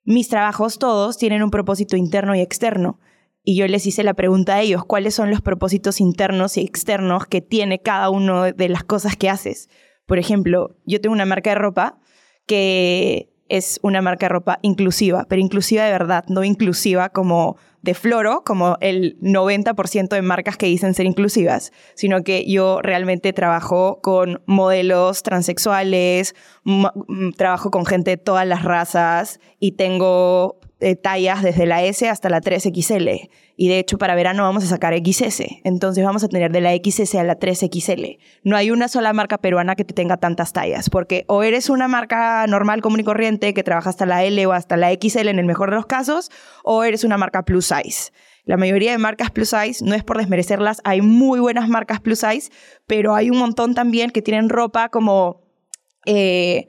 mis 0.06 0.30
trabajos 0.30 0.80
todos 0.80 1.18
tienen 1.18 1.44
un 1.44 1.52
propósito 1.52 1.98
interno 1.98 2.34
y 2.34 2.40
externo. 2.40 3.02
Y 3.44 3.56
yo 3.56 3.68
les 3.68 3.86
hice 3.86 4.04
la 4.04 4.14
pregunta 4.14 4.56
a 4.56 4.62
ellos, 4.62 4.86
¿cuáles 4.86 5.16
son 5.16 5.30
los 5.30 5.42
propósitos 5.42 6.02
internos 6.02 6.58
y 6.58 6.62
externos 6.62 7.26
que 7.26 7.42
tiene 7.42 7.80
cada 7.80 8.10
uno 8.10 8.44
de 8.52 8.70
las 8.70 8.84
cosas 8.84 9.16
que 9.16 9.30
haces? 9.30 9.70
Por 10.06 10.20
ejemplo, 10.20 10.76
yo 10.86 11.00
tengo 11.00 11.14
una 11.14 11.26
marca 11.26 11.52
de 11.52 11.56
ropa 11.56 12.00
que 12.46 13.30
es 13.48 13.80
una 13.82 14.02
marca 14.02 14.28
de 14.28 14.30
ropa 14.30 14.60
inclusiva, 14.62 15.26
pero 15.28 15.42
inclusiva 15.42 15.84
de 15.84 15.92
verdad, 15.92 16.26
no 16.28 16.44
inclusiva 16.44 17.10
como 17.10 17.58
de 17.82 17.94
floro, 17.94 18.44
como 18.46 18.78
el 18.82 19.18
90% 19.22 20.10
de 20.10 20.22
marcas 20.22 20.58
que 20.58 20.66
dicen 20.66 20.94
ser 20.94 21.06
inclusivas, 21.06 21.72
sino 21.96 22.24
que 22.24 22.46
yo 22.46 22.82
realmente 22.82 23.34
trabajo 23.34 24.00
con 24.02 24.42
modelos 24.46 25.24
transexuales, 25.24 26.36
trabajo 27.38 27.72
con 27.72 27.86
gente 27.86 28.12
de 28.12 28.18
todas 28.18 28.46
las 28.46 28.64
razas 28.64 29.40
y 29.60 29.74
tengo 29.74 30.60
eh, 30.82 30.96
tallas 30.96 31.44
desde 31.44 31.66
la 31.66 31.84
S 31.84 32.08
hasta 32.08 32.30
la 32.30 32.40
3XL. 32.42 33.30
Y 33.58 33.68
de 33.68 33.80
hecho, 33.80 33.98
para 33.98 34.16
verano 34.16 34.44
vamos 34.44 34.64
a 34.64 34.68
sacar 34.68 34.94
XS. 34.96 35.44
Entonces 35.66 36.06
vamos 36.06 36.24
a 36.24 36.30
tener 36.30 36.52
de 36.52 36.62
la 36.62 36.72
XS 36.74 37.16
a 37.16 37.24
la 37.24 37.38
3XL. 37.38 38.18
No 38.44 38.56
hay 38.56 38.72
una 38.72 38.88
sola 38.88 39.12
marca 39.12 39.38
peruana 39.40 39.76
que 39.76 39.84
te 39.84 39.94
tenga 39.94 40.16
tantas 40.18 40.54
tallas, 40.54 40.90
porque 40.90 41.26
o 41.28 41.44
eres 41.44 41.70
una 41.70 41.90
marca 41.90 42.46
normal, 42.48 42.82
común 42.82 43.02
y 43.02 43.04
corriente, 43.04 43.54
que 43.54 43.64
trabaja 43.64 43.90
hasta 43.90 44.06
la 44.06 44.24
L 44.24 44.46
o 44.46 44.54
hasta 44.54 44.78
la 44.78 44.92
XL 44.94 45.28
en 45.28 45.40
el 45.40 45.46
mejor 45.46 45.70
de 45.70 45.76
los 45.76 45.86
casos, 45.86 46.32
o 46.64 46.84
eres 46.84 47.04
una 47.04 47.18
marca 47.18 47.44
plus 47.44 47.66
size. 47.66 48.12
La 48.46 48.56
mayoría 48.56 48.92
de 48.92 48.98
marcas 48.98 49.32
plus 49.32 49.50
size, 49.50 49.84
no 49.84 49.94
es 49.94 50.04
por 50.04 50.18
desmerecerlas, 50.18 50.80
hay 50.86 51.02
muy 51.02 51.42
buenas 51.42 51.68
marcas 51.68 52.00
plus 52.00 52.20
size, 52.20 52.50
pero 52.88 53.14
hay 53.14 53.30
un 53.30 53.38
montón 53.38 53.76
también 53.76 54.12
que 54.12 54.22
tienen 54.22 54.50
ropa 54.50 54.90
como... 54.90 55.42
Eh, 56.06 56.68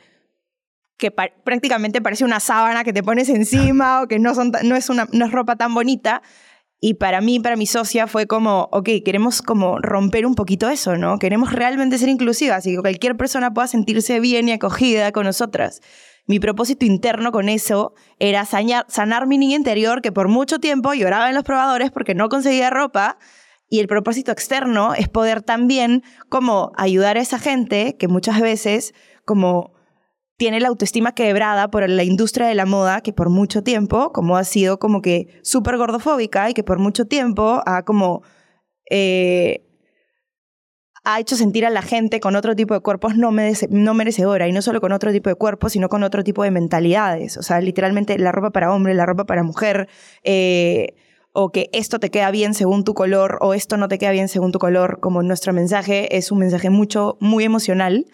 que 1.00 1.10
prácticamente 1.10 2.02
parece 2.02 2.24
una 2.24 2.38
sábana 2.40 2.84
que 2.84 2.92
te 2.92 3.02
pones 3.02 3.28
encima 3.30 4.02
o 4.02 4.06
que 4.06 4.18
no, 4.18 4.34
son, 4.34 4.52
no, 4.62 4.76
es 4.76 4.90
una, 4.90 5.08
no 5.12 5.24
es 5.24 5.32
ropa 5.32 5.56
tan 5.56 5.74
bonita. 5.74 6.22
Y 6.78 6.94
para 6.94 7.20
mí, 7.20 7.40
para 7.40 7.56
mi 7.56 7.66
socia, 7.66 8.06
fue 8.06 8.26
como, 8.26 8.68
ok, 8.70 8.88
queremos 9.04 9.42
como 9.42 9.78
romper 9.78 10.26
un 10.26 10.34
poquito 10.34 10.68
eso, 10.68 10.96
¿no? 10.96 11.18
Queremos 11.18 11.52
realmente 11.52 11.98
ser 11.98 12.10
inclusivas 12.10 12.66
y 12.66 12.74
que 12.74 12.80
cualquier 12.80 13.16
persona 13.16 13.52
pueda 13.52 13.66
sentirse 13.66 14.20
bien 14.20 14.48
y 14.48 14.52
acogida 14.52 15.10
con 15.12 15.24
nosotras. 15.24 15.80
Mi 16.26 16.38
propósito 16.38 16.84
interno 16.84 17.32
con 17.32 17.48
eso 17.48 17.94
era 18.18 18.44
sanar, 18.44 18.84
sanar 18.88 19.26
mi 19.26 19.36
niña 19.36 19.56
interior 19.56 20.02
que 20.02 20.12
por 20.12 20.28
mucho 20.28 20.58
tiempo 20.58 20.94
lloraba 20.94 21.28
en 21.28 21.34
los 21.34 21.44
probadores 21.44 21.90
porque 21.90 22.14
no 22.14 22.28
conseguía 22.28 22.70
ropa. 22.70 23.18
Y 23.68 23.80
el 23.80 23.86
propósito 23.86 24.32
externo 24.32 24.94
es 24.94 25.08
poder 25.08 25.42
también 25.42 26.02
como 26.28 26.72
ayudar 26.76 27.16
a 27.16 27.20
esa 27.20 27.38
gente 27.38 27.96
que 27.98 28.08
muchas 28.08 28.40
veces 28.40 28.94
como 29.24 29.79
tiene 30.40 30.58
la 30.58 30.68
autoestima 30.68 31.12
quebrada 31.12 31.68
por 31.68 31.86
la 31.86 32.02
industria 32.02 32.46
de 32.46 32.54
la 32.54 32.64
moda 32.64 33.02
que 33.02 33.12
por 33.12 33.28
mucho 33.28 33.62
tiempo, 33.62 34.10
como 34.10 34.38
ha 34.38 34.44
sido 34.44 34.78
como 34.78 35.02
que 35.02 35.28
súper 35.42 35.76
gordofóbica 35.76 36.48
y 36.48 36.54
que 36.54 36.64
por 36.64 36.78
mucho 36.78 37.04
tiempo 37.04 37.62
ha 37.66 37.84
como... 37.84 38.22
Eh, 38.90 39.66
ha 41.04 41.20
hecho 41.20 41.36
sentir 41.36 41.66
a 41.66 41.70
la 41.70 41.82
gente 41.82 42.20
con 42.20 42.36
otro 42.36 42.56
tipo 42.56 42.72
de 42.72 42.80
cuerpos 42.80 43.16
no, 43.16 43.30
no 43.68 43.94
merecedora, 43.94 44.48
y 44.48 44.52
no 44.52 44.62
solo 44.62 44.80
con 44.80 44.92
otro 44.92 45.12
tipo 45.12 45.28
de 45.28 45.34
cuerpos, 45.34 45.72
sino 45.72 45.90
con 45.90 46.02
otro 46.04 46.24
tipo 46.24 46.42
de 46.42 46.50
mentalidades. 46.50 47.36
O 47.36 47.42
sea, 47.42 47.60
literalmente 47.60 48.18
la 48.18 48.32
ropa 48.32 48.48
para 48.48 48.72
hombre, 48.72 48.94
la 48.94 49.04
ropa 49.04 49.26
para 49.26 49.42
mujer, 49.42 49.88
eh, 50.24 50.94
o 51.34 51.52
que 51.52 51.68
esto 51.74 52.00
te 52.00 52.10
queda 52.10 52.30
bien 52.30 52.54
según 52.54 52.84
tu 52.84 52.94
color, 52.94 53.36
o 53.42 53.52
esto 53.52 53.76
no 53.76 53.88
te 53.88 53.98
queda 53.98 54.12
bien 54.12 54.28
según 54.28 54.52
tu 54.52 54.58
color, 54.58 55.00
como 55.00 55.22
nuestro 55.22 55.52
mensaje 55.52 56.16
es 56.16 56.32
un 56.32 56.38
mensaje 56.38 56.70
mucho, 56.70 57.18
muy 57.20 57.44
emocional, 57.44 58.06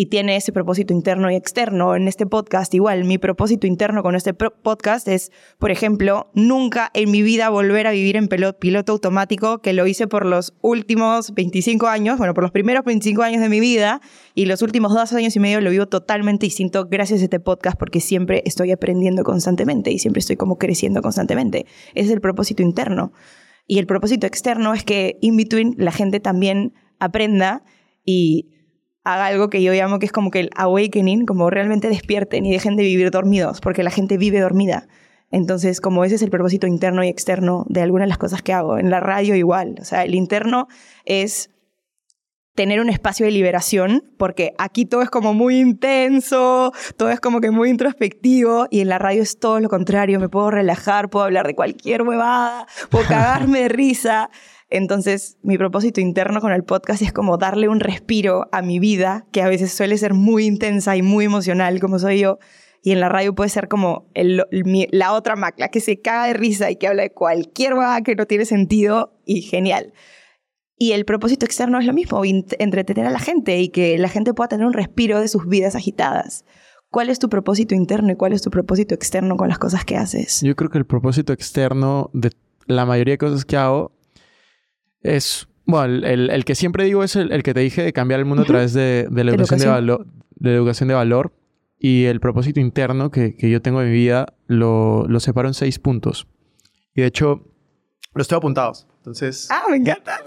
y 0.00 0.06
tiene 0.06 0.36
ese 0.36 0.52
propósito 0.52 0.94
interno 0.94 1.28
y 1.28 1.34
externo. 1.34 1.96
En 1.96 2.06
este 2.06 2.24
podcast, 2.24 2.72
igual, 2.72 3.02
mi 3.02 3.18
propósito 3.18 3.66
interno 3.66 4.04
con 4.04 4.14
este 4.14 4.32
podcast 4.32 5.08
es, 5.08 5.32
por 5.58 5.72
ejemplo, 5.72 6.30
nunca 6.34 6.88
en 6.94 7.10
mi 7.10 7.20
vida 7.20 7.50
volver 7.50 7.88
a 7.88 7.90
vivir 7.90 8.16
en 8.16 8.28
piloto 8.28 8.92
automático, 8.92 9.58
que 9.58 9.72
lo 9.72 9.88
hice 9.88 10.06
por 10.06 10.24
los 10.24 10.54
últimos 10.60 11.34
25 11.34 11.88
años, 11.88 12.16
bueno, 12.16 12.32
por 12.32 12.44
los 12.44 12.52
primeros 12.52 12.84
25 12.84 13.22
años 13.22 13.42
de 13.42 13.48
mi 13.48 13.58
vida, 13.58 14.00
y 14.36 14.46
los 14.46 14.62
últimos 14.62 14.94
dos 14.94 15.12
años 15.14 15.34
y 15.34 15.40
medio 15.40 15.60
lo 15.60 15.70
vivo 15.70 15.88
totalmente 15.88 16.46
distinto 16.46 16.86
gracias 16.88 17.20
a 17.20 17.24
este 17.24 17.40
podcast, 17.40 17.76
porque 17.76 17.98
siempre 17.98 18.44
estoy 18.46 18.70
aprendiendo 18.70 19.24
constantemente 19.24 19.90
y 19.90 19.98
siempre 19.98 20.20
estoy 20.20 20.36
como 20.36 20.58
creciendo 20.58 21.02
constantemente. 21.02 21.66
Ese 21.96 22.06
es 22.06 22.10
el 22.12 22.20
propósito 22.20 22.62
interno. 22.62 23.12
Y 23.66 23.80
el 23.80 23.86
propósito 23.86 24.28
externo 24.28 24.74
es 24.74 24.84
que 24.84 25.18
in 25.22 25.36
between 25.36 25.74
la 25.76 25.90
gente 25.90 26.20
también 26.20 26.72
aprenda 27.00 27.64
y 28.04 28.50
haga 29.14 29.26
algo 29.26 29.48
que 29.50 29.62
yo 29.62 29.72
llamo 29.72 29.98
que 29.98 30.06
es 30.06 30.12
como 30.12 30.30
que 30.30 30.40
el 30.40 30.50
awakening, 30.56 31.26
como 31.26 31.50
realmente 31.50 31.88
despierten 31.88 32.46
y 32.46 32.52
dejen 32.52 32.76
de 32.76 32.82
vivir 32.82 33.10
dormidos, 33.10 33.60
porque 33.60 33.82
la 33.82 33.90
gente 33.90 34.18
vive 34.18 34.40
dormida. 34.40 34.86
Entonces, 35.30 35.80
como 35.80 36.04
ese 36.04 36.14
es 36.14 36.22
el 36.22 36.30
propósito 36.30 36.66
interno 36.66 37.04
y 37.04 37.08
externo 37.08 37.64
de 37.68 37.82
algunas 37.82 38.06
de 38.06 38.08
las 38.08 38.18
cosas 38.18 38.42
que 38.42 38.52
hago. 38.52 38.78
En 38.78 38.90
la 38.90 39.00
radio 39.00 39.34
igual. 39.34 39.76
O 39.80 39.84
sea, 39.84 40.04
el 40.04 40.14
interno 40.14 40.68
es 41.04 41.50
tener 42.58 42.80
un 42.80 42.88
espacio 42.88 43.24
de 43.24 43.30
liberación, 43.30 44.02
porque 44.18 44.52
aquí 44.58 44.84
todo 44.84 45.02
es 45.02 45.10
como 45.10 45.32
muy 45.32 45.60
intenso, 45.60 46.72
todo 46.96 47.10
es 47.10 47.20
como 47.20 47.40
que 47.40 47.52
muy 47.52 47.70
introspectivo, 47.70 48.66
y 48.68 48.80
en 48.80 48.88
la 48.88 48.98
radio 48.98 49.22
es 49.22 49.38
todo 49.38 49.60
lo 49.60 49.68
contrario, 49.68 50.18
me 50.18 50.28
puedo 50.28 50.50
relajar, 50.50 51.08
puedo 51.08 51.24
hablar 51.24 51.46
de 51.46 51.54
cualquier 51.54 52.02
huevada, 52.02 52.66
puedo 52.90 53.04
cagarme 53.08 53.60
de 53.60 53.68
risa. 53.68 54.30
Entonces, 54.70 55.38
mi 55.42 55.56
propósito 55.56 56.00
interno 56.00 56.40
con 56.40 56.52
el 56.52 56.62
podcast 56.62 57.00
es 57.02 57.12
como 57.12 57.38
darle 57.38 57.68
un 57.68 57.80
respiro 57.80 58.48
a 58.52 58.60
mi 58.60 58.78
vida, 58.78 59.26
que 59.32 59.40
a 59.40 59.48
veces 59.48 59.72
suele 59.72 59.96
ser 59.96 60.12
muy 60.12 60.44
intensa 60.44 60.96
y 60.96 61.02
muy 61.02 61.24
emocional, 61.24 61.80
como 61.80 61.98
soy 61.98 62.20
yo. 62.20 62.38
Y 62.82 62.92
en 62.92 63.00
la 63.00 63.08
radio 63.08 63.34
puede 63.34 63.50
ser 63.50 63.68
como 63.68 64.08
la 64.14 65.12
otra 65.12 65.36
macla 65.36 65.68
que 65.68 65.80
se 65.80 66.00
caga 66.00 66.26
de 66.26 66.34
risa 66.34 66.70
y 66.70 66.76
que 66.76 66.86
habla 66.86 67.02
de 67.02 67.12
cualquier 67.12 67.74
cosa 67.74 68.02
que 68.02 68.14
no 68.14 68.26
tiene 68.26 68.44
sentido 68.44 69.18
y 69.24 69.42
genial. 69.42 69.92
Y 70.76 70.92
el 70.92 71.04
propósito 71.04 71.44
externo 71.44 71.80
es 71.80 71.86
lo 71.86 71.92
mismo, 71.92 72.22
entretener 72.24 73.06
a 73.06 73.10
la 73.10 73.18
gente 73.18 73.58
y 73.60 73.70
que 73.70 73.98
la 73.98 74.08
gente 74.08 74.32
pueda 74.32 74.48
tener 74.48 74.64
un 74.64 74.74
respiro 74.74 75.20
de 75.20 75.26
sus 75.26 75.48
vidas 75.48 75.74
agitadas. 75.74 76.44
¿Cuál 76.90 77.10
es 77.10 77.18
tu 77.18 77.28
propósito 77.28 77.74
interno 77.74 78.12
y 78.12 78.16
cuál 78.16 78.32
es 78.32 78.42
tu 78.42 78.50
propósito 78.50 78.94
externo 78.94 79.36
con 79.36 79.48
las 79.48 79.58
cosas 79.58 79.84
que 79.84 79.96
haces? 79.96 80.40
Yo 80.42 80.54
creo 80.54 80.70
que 80.70 80.78
el 80.78 80.86
propósito 80.86 81.32
externo 81.32 82.10
de 82.12 82.30
la 82.66 82.86
mayoría 82.86 83.14
de 83.14 83.18
cosas 83.18 83.44
que 83.44 83.56
hago 83.56 83.97
es, 85.02 85.48
bueno, 85.64 86.06
el, 86.06 86.44
que 86.44 86.54
siempre 86.54 86.84
digo 86.84 87.04
es 87.04 87.16
el, 87.16 87.42
que 87.42 87.54
te 87.54 87.60
dije 87.60 87.82
de 87.82 87.92
cambiar 87.92 88.20
el 88.20 88.26
mundo 88.26 88.42
a 88.42 88.46
través 88.46 88.72
de, 88.72 89.08
la, 89.10 89.30
educación 89.30 89.60
de, 89.60 89.66
valor, 89.66 90.06
de 90.36 90.54
educación 90.54 90.88
de 90.88 90.94
valor. 90.94 91.32
y 91.78 92.04
el 92.04 92.20
propósito 92.20 92.60
interno 92.60 93.10
que, 93.10 93.36
yo 93.38 93.62
tengo 93.62 93.82
en 93.82 93.88
mi 93.88 93.94
vida 93.94 94.34
lo, 94.46 95.06
lo 95.08 95.20
separo 95.20 95.48
en 95.48 95.54
seis 95.54 95.78
puntos. 95.78 96.26
Y 96.94 97.02
de 97.02 97.06
hecho, 97.06 97.44
los 98.14 98.28
tengo 98.28 98.38
apuntados. 98.38 98.86
Entonces... 98.98 99.48
Ah, 99.50 99.62
me 99.70 99.76
encanta. 99.76 100.20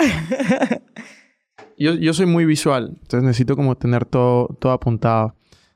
yo, 1.77 1.93
yo 1.95 2.13
soy 2.13 2.25
muy 2.25 2.45
visual, 2.45 2.97
entonces 3.01 3.23
necesito 3.23 3.55
como 3.55 3.75
tener 3.75 4.05
todo, 4.05 4.55
todo 4.59 4.71
apuntado. 4.71 5.35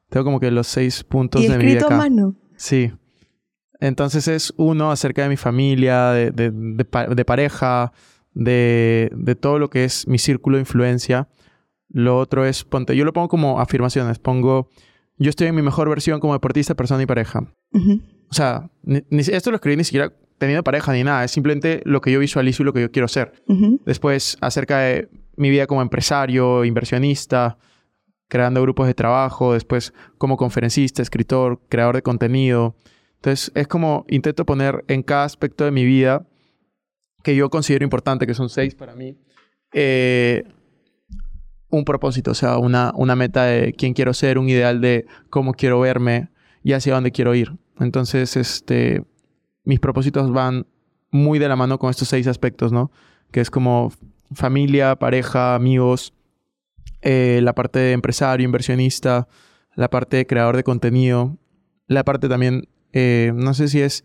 Tengo 0.10 0.25
como 0.25 0.39
que 0.39 0.51
los 0.51 0.67
seis 0.67 1.03
puntos 1.03 1.47
de 1.47 1.58
mi 1.58 1.65
vida. 1.65 1.86
Acá. 1.86 1.97
mano. 1.97 2.36
Sí. 2.55 2.91
Entonces 3.79 4.27
es 4.27 4.53
uno 4.58 4.91
acerca 4.91 5.23
de 5.23 5.29
mi 5.29 5.38
familia, 5.38 6.12
de, 6.12 6.31
de, 6.31 6.51
de, 6.51 7.25
pareja, 7.25 7.91
de, 8.36 9.10
de, 9.15 9.36
todo 9.36 9.58
lo 9.58 9.69
que 9.69 9.84
es 9.84 10.08
mi 10.08 10.19
círculo 10.19 10.58
de 10.58 10.62
influencia. 10.62 11.28
Lo 11.89 12.19
otro 12.19 12.45
es, 12.45 12.63
ponte, 12.63 12.95
yo 12.95 13.06
lo 13.06 13.13
pongo 13.13 13.30
como 13.30 13.60
afirmaciones. 13.60 14.19
Pongo, 14.19 14.69
yo 15.17 15.30
estoy 15.30 15.48
en 15.48 15.56
mi 15.56 15.62
mejor 15.62 15.89
versión 15.89 16.19
como 16.19 16.34
deportista, 16.34 16.76
persona 16.76 17.02
y 17.02 17.06
pareja. 17.08 17.45
O 18.30 18.34
sea, 18.34 18.69
esto 19.10 19.50
lo 19.50 19.56
escribí 19.56 19.78
ni 19.78 19.84
siquiera 19.84 20.13
teniendo 20.38 20.63
pareja 20.63 20.93
ni 20.93 21.04
nada. 21.04 21.24
Es 21.24 21.32
simplemente 21.32 21.82
lo 21.86 22.02
que 22.02 22.12
yo 22.12 22.19
visualizo 22.19 22.62
y 22.62 22.65
lo 22.65 22.74
que 22.74 22.82
yo 22.82 22.91
quiero 22.91 23.08
ser. 23.08 23.34
Después, 23.86 24.38
acerca 24.41 24.80
de 24.80 25.10
mi 25.38 25.50
vida 25.50 25.67
como 25.67 25.82
empresario, 25.82 26.65
inversionista, 26.65 27.58
creando 28.28 28.62
grupos 28.62 28.88
de 28.88 28.93
trabajo, 28.93 29.54
después 29.54 29.93
como 30.17 30.38
conferencista, 30.38 31.02
escritor, 31.02 31.62
creador 31.69 31.95
de 31.95 32.02
contenido. 32.02 32.76
Entonces 33.15 33.52
es 33.56 33.67
como 33.67 34.06
intento 34.10 34.45
poner 34.45 34.84
en 34.88 35.04
cada 35.04 35.24
aspecto 35.24 35.65
de 35.65 35.71
mi 35.71 35.86
vida 35.86 36.28
que 37.26 37.36
yo 37.36 37.50
considero 37.50 37.84
importante, 37.84 38.28
que 38.28 38.36
son 38.36 38.50
seis 38.50 38.76
para 38.76 38.94
mí, 38.94 39.18
eh, 39.74 40.44
un 41.70 41.84
propósito, 41.84 42.30
o 42.30 42.34
sea, 42.36 42.60
una, 42.60 42.94
una 42.96 43.16
meta 43.16 43.46
de 43.46 43.74
quién 43.74 43.96
quiero 43.96 44.14
ser, 44.14 44.38
un 44.38 44.48
ideal 44.48 44.80
de 44.80 45.08
cómo 45.32 45.56
quiero 45.56 45.80
verme 45.80 46.30
y 46.62 46.74
hacia 46.74 46.94
dónde 46.94 47.12
quiero 47.12 47.34
ir. 47.34 47.52
Entonces, 47.80 48.38
este, 48.38 49.04
mis 49.64 49.80
propósitos 49.80 50.32
van 50.32 50.68
muy 51.10 51.40
de 51.40 51.48
la 51.48 51.56
mano 51.56 51.80
con 51.80 51.90
estos 51.90 52.10
seis 52.10 52.28
aspectos, 52.28 52.72
¿no? 52.72 52.92
Que 53.32 53.42
es 53.42 53.50
como 53.50 53.92
familia, 54.32 54.96
pareja, 54.96 55.56
amigos, 55.56 56.14
eh, 57.02 57.40
la 57.42 57.56
parte 57.56 57.80
de 57.80 57.94
empresario, 57.94 58.46
inversionista, 58.46 59.28
la 59.74 59.90
parte 59.90 60.18
de 60.18 60.28
creador 60.28 60.58
de 60.58 60.64
contenido, 60.64 61.40
la 61.88 62.04
parte 62.04 62.30
también, 62.30 62.68
eh, 62.94 63.32
no 63.34 63.56
sé 63.56 63.68
si 63.68 63.82
es 63.82 64.04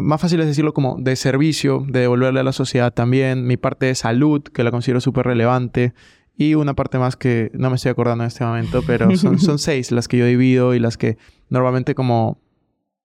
más 0.00 0.20
fácil 0.20 0.40
es 0.40 0.46
decirlo 0.46 0.72
como 0.74 0.96
de 0.98 1.16
servicio, 1.16 1.84
de 1.88 2.00
devolverle 2.00 2.40
a 2.40 2.44
la 2.44 2.52
sociedad 2.52 2.92
también, 2.92 3.46
mi 3.46 3.56
parte 3.56 3.86
de 3.86 3.94
salud, 3.94 4.42
que 4.42 4.64
la 4.64 4.70
considero 4.70 5.00
súper 5.00 5.26
relevante, 5.26 5.94
y 6.38 6.54
una 6.54 6.74
parte 6.74 6.98
más 6.98 7.16
que 7.16 7.50
no 7.52 7.68
me 7.68 7.76
estoy 7.76 7.90
acordando 7.90 8.22
en 8.22 8.28
este 8.28 8.44
momento, 8.44 8.82
pero 8.86 9.10
son, 9.16 9.38
son 9.40 9.58
seis 9.58 9.90
las 9.90 10.06
que 10.06 10.18
yo 10.18 10.24
divido 10.24 10.74
y 10.74 10.78
las 10.78 10.96
que 10.96 11.18
normalmente 11.48 11.94
como... 11.94 12.40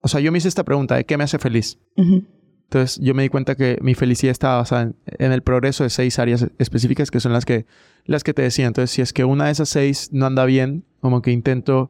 O 0.02 0.08
sea, 0.08 0.20
yo 0.20 0.32
me 0.32 0.38
hice 0.38 0.48
esta 0.48 0.64
pregunta 0.64 0.96
de 0.96 1.06
qué 1.06 1.18
me 1.18 1.24
hace 1.24 1.40
feliz. 1.40 1.80
Entonces 1.96 3.00
yo 3.02 3.14
me 3.14 3.24
di 3.24 3.30
cuenta 3.30 3.56
que 3.56 3.78
mi 3.82 3.96
felicidad 3.96 4.32
estaba 4.32 4.58
basada 4.58 4.92
en, 5.06 5.32
el 5.32 5.42
progreso 5.42 5.84
de 5.84 5.90
seis 5.90 6.20
áreas 6.20 6.48
específicas 6.60 7.10
que 7.10 7.20
son 7.20 7.32
las 7.32 7.46
que, 7.46 7.66
las 8.06 8.24
que 8.24 8.34
te 8.34 8.42
decía. 8.42 8.68
Entonces 8.68 8.92
si 8.92 9.02
es 9.02 9.14
que 9.14 9.24
una 9.24 9.46
de 9.46 9.52
esas 9.52 9.70
seis 9.70 10.10
no 10.12 10.26
anda 10.26 10.44
bien, 10.46 10.84
como 11.00 11.22
que 11.22 11.32
intento, 11.32 11.90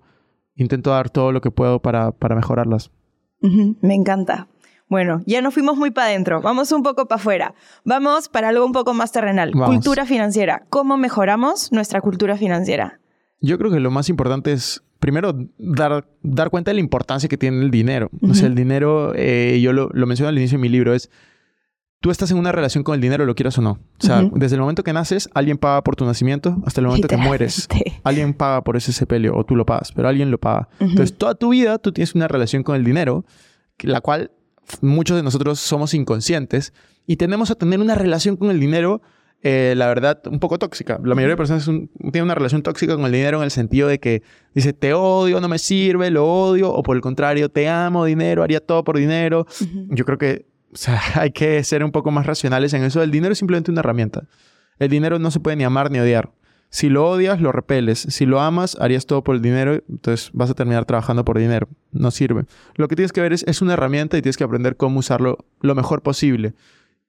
intento 0.55 0.91
dar 0.91 1.09
todo 1.09 1.31
lo 1.31 1.41
que 1.41 1.51
puedo 1.51 1.81
para, 1.81 2.11
para 2.11 2.35
mejorarlas. 2.35 2.91
Me 3.41 3.95
encanta. 3.95 4.47
Bueno, 4.89 5.21
ya 5.25 5.41
nos 5.41 5.53
fuimos 5.53 5.77
muy 5.77 5.91
para 5.91 6.07
adentro, 6.07 6.41
vamos 6.41 6.71
un 6.71 6.83
poco 6.83 7.07
para 7.07 7.19
afuera. 7.19 7.55
Vamos 7.83 8.29
para 8.29 8.49
algo 8.49 8.65
un 8.65 8.73
poco 8.73 8.93
más 8.93 9.11
terrenal. 9.11 9.51
Cultura 9.51 10.05
financiera. 10.05 10.63
¿Cómo 10.69 10.97
mejoramos 10.97 11.71
nuestra 11.71 12.01
cultura 12.01 12.37
financiera? 12.37 12.99
Yo 13.39 13.57
creo 13.57 13.71
que 13.71 13.79
lo 13.79 13.91
más 13.91 14.09
importante 14.09 14.53
es 14.53 14.83
primero, 14.99 15.33
dar, 15.57 16.07
dar 16.21 16.49
cuenta 16.49 16.71
de 16.71 16.75
la 16.75 16.79
importancia 16.79 17.27
que 17.27 17.37
tiene 17.37 17.61
el 17.61 17.71
dinero. 17.71 18.09
O 18.21 18.33
sea, 18.33 18.47
el 18.47 18.55
dinero, 18.55 19.11
eh, 19.15 19.59
yo 19.61 19.73
lo, 19.73 19.89
lo, 19.91 20.07
menciono 20.07 20.29
al 20.29 20.37
inicio 20.37 20.57
de 20.57 20.61
mi 20.61 20.69
libro, 20.69 20.93
es 20.93 21.09
tú 22.03 22.11
estás 22.11 22.31
en 22.31 22.37
una 22.37 22.51
relación 22.51 22.83
con 22.83 22.95
el 22.95 23.01
dinero, 23.01 23.25
lo 23.25 23.33
quieras 23.33 23.57
o 23.57 23.61
no. 23.61 23.71
O 23.71 24.05
sea, 24.05 24.23
desde 24.33 24.55
el 24.55 24.61
momento 24.61 24.83
que 24.83 24.91
naces, 24.91 25.29
alguien 25.33 25.57
paga 25.57 25.83
por 25.83 25.95
tu 25.95 26.05
nacimiento 26.05 26.57
hasta 26.65 26.81
el 26.81 26.87
momento 26.87 27.07
que 27.07 27.17
mueres. 27.17 27.67
Alguien 28.03 28.33
paga 28.33 28.61
por 28.61 28.75
ese 28.75 28.91
sepelio 28.91 29.35
o 29.35 29.45
tú 29.45 29.55
lo 29.55 29.65
pagas, 29.65 29.93
pero 29.93 30.09
alguien 30.09 30.29
lo 30.29 30.37
paga. 30.37 30.67
Entonces, 30.79 31.17
toda 31.17 31.35
tu 31.35 31.49
vida 31.49 31.79
tú 31.79 31.93
tienes 31.93 32.13
una 32.13 32.27
relación 32.27 32.63
con 32.63 32.75
el 32.75 32.83
dinero, 32.83 33.25
la 33.79 34.01
cual 34.01 34.31
muchos 34.81 35.17
de 35.17 35.23
nosotros 35.23 35.59
somos 35.59 35.93
inconscientes 35.93 36.73
y 37.05 37.17
tenemos 37.17 37.51
a 37.51 37.55
tener 37.55 37.79
una 37.79 37.95
relación 37.95 38.37
con 38.37 38.49
el 38.49 38.59
dinero 38.59 39.01
eh, 39.45 39.73
la 39.75 39.87
verdad, 39.87 40.21
un 40.27 40.39
poco 40.39 40.57
tóxica. 40.57 41.01
La 41.03 41.15
mayoría 41.15 41.33
de 41.33 41.37
personas 41.37 41.65
tienen 41.65 42.23
una 42.23 42.35
relación 42.35 42.63
tóxica 42.63 42.95
con 42.95 43.05
el 43.05 43.11
dinero 43.11 43.39
en 43.39 43.43
el 43.43 43.51
sentido 43.51 43.89
de 43.89 43.99
que 43.99 44.23
dice, 44.55 44.71
te 44.71 44.93
odio, 44.93 45.41
no 45.41 45.49
me 45.49 45.59
sirve, 45.59 46.09
lo 46.11 46.25
odio, 46.25 46.71
o 46.71 46.81
por 46.81 46.95
el 46.95 47.01
contrario, 47.01 47.49
te 47.49 47.67
amo, 47.67 48.05
dinero, 48.05 48.41
haría 48.41 48.61
todo 48.61 48.85
por 48.85 48.97
dinero. 48.97 49.45
Yo 49.89 50.05
creo 50.05 50.17
que 50.17 50.45
hay 51.15 51.31
que 51.31 51.61
ser 51.65 51.83
un 51.83 51.91
poco 51.91 52.09
más 52.09 52.25
racionales 52.25 52.73
en 52.73 52.85
eso. 52.85 53.03
El 53.03 53.11
dinero 53.11 53.33
es 53.33 53.37
simplemente 53.37 53.69
una 53.69 53.81
herramienta. 53.81 54.23
El 54.79 54.89
dinero 54.89 55.19
no 55.19 55.29
se 55.29 55.41
puede 55.41 55.57
ni 55.57 55.65
amar 55.65 55.91
ni 55.91 55.99
odiar. 55.99 56.31
Si 56.73 56.89
lo 56.89 57.07
odias, 57.07 57.39
lo 57.39 57.51
repeles. 57.51 57.99
Si 57.99 58.25
lo 58.25 58.41
amas, 58.41 58.75
harías 58.81 59.05
todo 59.05 59.23
por 59.23 59.35
el 59.35 59.43
dinero, 59.43 59.83
entonces 59.87 60.31
vas 60.33 60.49
a 60.49 60.55
terminar 60.55 60.85
trabajando 60.85 61.23
por 61.23 61.37
dinero. 61.37 61.67
No 61.91 62.09
sirve. 62.09 62.45
Lo 62.73 62.87
que 62.87 62.95
tienes 62.95 63.11
que 63.11 63.21
ver 63.21 63.31
es, 63.31 63.43
es 63.43 63.61
una 63.61 63.73
herramienta 63.73 64.17
y 64.17 64.23
tienes 64.23 64.37
que 64.37 64.43
aprender 64.43 64.75
cómo 64.75 64.97
usarlo 64.97 65.37
lo 65.61 65.75
mejor 65.75 66.01
posible. 66.01 66.55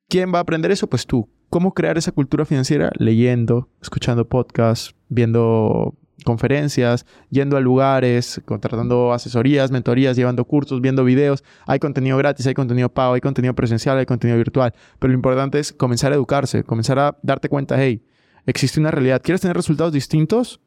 ¿Quién 0.06 0.34
va 0.34 0.36
a 0.36 0.42
aprender 0.42 0.70
eso? 0.70 0.86
Pues 0.86 1.06
tú. 1.06 1.30
¿Cómo 1.48 1.72
crear 1.72 1.96
esa 1.96 2.12
cultura 2.12 2.44
financiera? 2.44 2.90
Leyendo, 2.98 3.70
escuchando 3.80 4.28
podcasts, 4.28 4.94
viendo 5.08 5.94
conferencias, 6.26 7.06
yendo 7.30 7.56
a 7.56 7.60
lugares, 7.60 8.42
contratando 8.44 9.14
asesorías, 9.14 9.70
mentorías, 9.70 10.14
llevando 10.14 10.44
cursos, 10.44 10.82
viendo 10.82 11.04
videos. 11.04 11.42
Hay 11.66 11.78
contenido 11.78 12.18
gratis, 12.18 12.46
hay 12.46 12.54
contenido 12.54 12.90
pago, 12.90 13.14
hay 13.14 13.22
contenido 13.22 13.54
presencial, 13.54 13.96
hay 13.96 14.04
contenido 14.04 14.36
virtual. 14.36 14.74
Pero 14.98 15.10
lo 15.10 15.16
importante 15.16 15.58
es 15.58 15.72
comenzar 15.72 16.12
a 16.12 16.16
educarse, 16.16 16.64
comenzar 16.64 16.98
a 16.98 17.16
darte 17.22 17.48
cuenta, 17.48 17.82
hey, 17.82 18.02
existe 18.46 18.80
una 18.80 18.90
realidad. 18.90 19.20
¿Quieres 19.22 19.40
tener 19.40 19.56
resultados 19.56 19.92
distintos? 19.92 20.60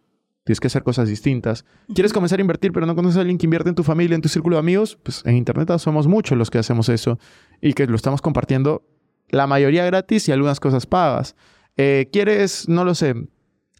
Tienes 0.43 0.59
que 0.61 0.67
hacer 0.67 0.83
cosas 0.83 1.09
distintas. 1.09 1.65
¿Quieres 1.93 2.13
comenzar 2.13 2.39
a 2.39 2.41
invertir, 2.41 2.71
pero 2.71 2.85
no 2.85 2.95
conoces 2.95 3.17
a 3.17 3.19
alguien 3.19 3.37
que 3.37 3.45
invierte 3.45 3.69
en 3.69 3.75
tu 3.75 3.83
familia, 3.83 4.15
en 4.15 4.21
tu 4.21 4.29
círculo 4.29 4.55
de 4.55 4.61
amigos? 4.61 4.97
Pues 5.03 5.21
en 5.25 5.35
Internet 5.35 5.77
somos 5.77 6.07
muchos 6.07 6.37
los 6.37 6.49
que 6.49 6.57
hacemos 6.57 6.87
eso 6.87 7.19
y 7.59 7.73
que 7.73 7.85
lo 7.85 7.97
estamos 7.97 8.21
compartiendo 8.21 8.83
la 9.29 9.45
mayoría 9.45 9.85
gratis 9.85 10.29
y 10.29 10.31
algunas 10.31 10.59
cosas 10.59 10.85
pagas. 10.85 11.35
Eh, 11.75 12.07
¿Quieres, 12.13 12.69
no 12.69 12.85
lo 12.85 12.95
sé, 12.95 13.13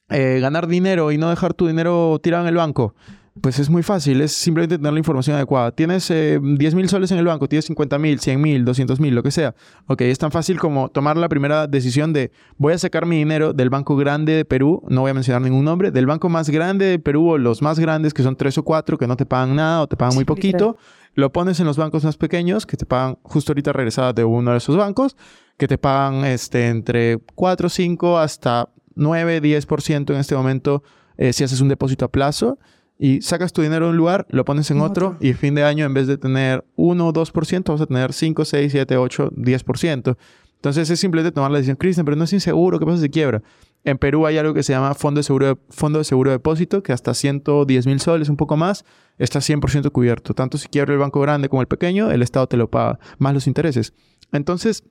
eh, 0.09 0.39
ganar 0.41 0.67
dinero 0.67 1.11
y 1.11 1.17
no 1.17 1.29
dejar 1.29 1.53
tu 1.53 1.67
dinero 1.67 2.19
tirado 2.21 2.43
en 2.43 2.49
el 2.49 2.55
banco? 2.55 2.95
Pues 3.41 3.59
es 3.59 3.69
muy 3.69 3.83
fácil, 3.83 4.21
es 4.21 4.31
simplemente 4.31 4.77
tener 4.77 4.93
la 4.93 4.99
información 4.99 5.35
adecuada. 5.35 5.71
Tienes 5.71 6.09
eh, 6.11 6.39
10 6.41 6.75
mil 6.75 6.89
soles 6.89 7.11
en 7.11 7.17
el 7.17 7.25
banco, 7.25 7.47
tienes 7.47 7.65
50 7.65 7.99
mil, 7.99 8.19
100 8.19 8.41
mil, 8.41 8.65
200 8.65 8.99
mil, 8.99 9.13
lo 9.15 9.23
que 9.23 9.31
sea. 9.31 9.55
Ok, 9.87 10.01
es 10.01 10.17
tan 10.17 10.31
fácil 10.31 10.59
como 10.59 10.89
tomar 10.89 11.17
la 11.17 11.29
primera 11.29 11.67
decisión 11.67 12.13
de 12.13 12.31
voy 12.57 12.73
a 12.73 12.77
sacar 12.77 13.05
mi 13.05 13.17
dinero 13.17 13.53
del 13.53 13.69
banco 13.69 13.95
grande 13.95 14.33
de 14.33 14.45
Perú, 14.45 14.83
no 14.89 15.01
voy 15.01 15.11
a 15.11 15.13
mencionar 15.13 15.41
ningún 15.41 15.65
nombre, 15.65 15.91
del 15.91 16.05
banco 16.05 16.29
más 16.29 16.49
grande 16.49 16.85
de 16.85 16.99
Perú 16.99 17.31
o 17.31 17.37
los 17.37 17.61
más 17.61 17.79
grandes 17.79 18.13
que 18.13 18.23
son 18.23 18.35
tres 18.35 18.57
o 18.57 18.63
cuatro 18.63 18.97
que 18.97 19.07
no 19.07 19.15
te 19.15 19.25
pagan 19.25 19.55
nada 19.55 19.81
o 19.81 19.87
te 19.87 19.95
pagan 19.95 20.15
muy 20.15 20.25
poquito 20.25 20.77
lo 21.17 21.31
pones 21.31 21.59
en 21.59 21.65
los 21.65 21.77
bancos 21.77 22.03
más 22.03 22.15
pequeños 22.15 22.67
que 22.67 22.77
te 22.77 22.85
pagan 22.85 23.17
justo 23.23 23.51
ahorita 23.51 23.73
regresada 23.73 24.13
de 24.13 24.23
uno 24.23 24.51
de 24.51 24.57
esos 24.57 24.77
bancos, 24.77 25.17
que 25.57 25.67
te 25.67 25.79
pagan 25.79 26.23
este, 26.23 26.67
entre 26.67 27.17
4, 27.33 27.69
5 27.69 28.19
hasta 28.19 28.69
9, 28.93 29.41
10% 29.41 30.13
en 30.13 30.19
este 30.19 30.35
momento 30.35 30.83
eh, 31.17 31.33
si 31.33 31.43
haces 31.43 31.59
un 31.59 31.69
depósito 31.69 32.05
a 32.05 32.11
plazo 32.11 32.59
y 32.99 33.21
sacas 33.21 33.53
tu 33.53 33.61
dinero 33.61 33.85
de 33.85 33.91
un 33.91 33.97
lugar, 33.97 34.25
lo 34.29 34.43
pones 34.45 34.71
en 34.71 34.81
otro, 34.81 35.17
y 35.19 35.33
fin 35.33 35.55
de 35.55 35.63
año 35.63 35.85
en 35.85 35.93
vez 35.93 36.07
de 36.07 36.17
tener 36.17 36.65
1 36.75 37.07
o 37.07 37.13
2%, 37.13 37.71
vas 37.71 37.81
a 37.81 37.85
tener 37.85 38.13
5, 38.13 38.45
6, 38.45 38.71
7, 38.71 38.97
8, 38.97 39.31
10%. 39.35 40.17
Entonces 40.55 40.89
es 40.89 40.99
simplemente 40.99 41.31
tomar 41.31 41.51
la 41.51 41.57
decisión, 41.57 41.77
Cristian, 41.77 42.05
pero 42.05 42.17
no 42.17 42.23
es 42.23 42.33
inseguro, 42.33 42.79
¿qué 42.79 42.85
pasa 42.85 43.01
si 43.01 43.09
quiebra? 43.09 43.43
En 43.83 43.97
Perú 43.97 44.25
hay 44.25 44.37
algo 44.37 44.53
que 44.53 44.63
se 44.63 44.73
llama 44.73 44.95
Fondo 44.95 45.19
de 45.19 45.23
Seguro 45.23 45.45
de, 45.45 45.57
Fondo 45.69 45.99
de, 45.99 46.03
seguro 46.03 46.31
Depósito, 46.31 46.81
que 46.81 46.91
hasta 46.91 47.13
110 47.13 47.85
mil 47.85 47.99
soles, 47.99 48.27
un 48.27 48.35
poco 48.35 48.57
más, 48.57 48.83
está 49.17 49.39
100% 49.39 49.91
cubierto. 49.91 50.33
Tanto 50.33 50.57
si 50.57 50.67
quiebra 50.67 50.93
el 50.93 50.99
banco 50.99 51.21
grande 51.21 51.47
como 51.47 51.61
el 51.61 51.67
pequeño, 51.67 52.11
el 52.11 52.21
Estado 52.21 52.47
te 52.47 52.57
lo 52.57 52.69
paga, 52.69 52.99
más 53.19 53.33
los 53.33 53.47
intereses. 53.47 53.93
Entonces, 54.31 54.83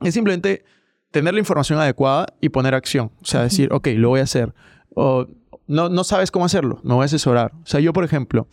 es 0.00 0.14
simplemente 0.14 0.64
tener 1.10 1.34
la 1.34 1.40
información 1.40 1.78
adecuada 1.78 2.26
y 2.40 2.50
poner 2.50 2.74
acción. 2.74 3.10
O 3.20 3.24
sea, 3.24 3.42
decir, 3.42 3.72
ok, 3.72 3.88
lo 3.96 4.10
voy 4.10 4.20
a 4.20 4.24
hacer. 4.24 4.54
O 4.94 5.26
no, 5.70 5.88
no 5.88 6.04
sabes 6.04 6.30
cómo 6.30 6.44
hacerlo, 6.44 6.80
me 6.82 6.94
voy 6.94 7.02
a 7.02 7.06
asesorar. 7.06 7.52
O 7.62 7.66
sea, 7.66 7.80
yo, 7.80 7.92
por 7.92 8.04
ejemplo, 8.04 8.48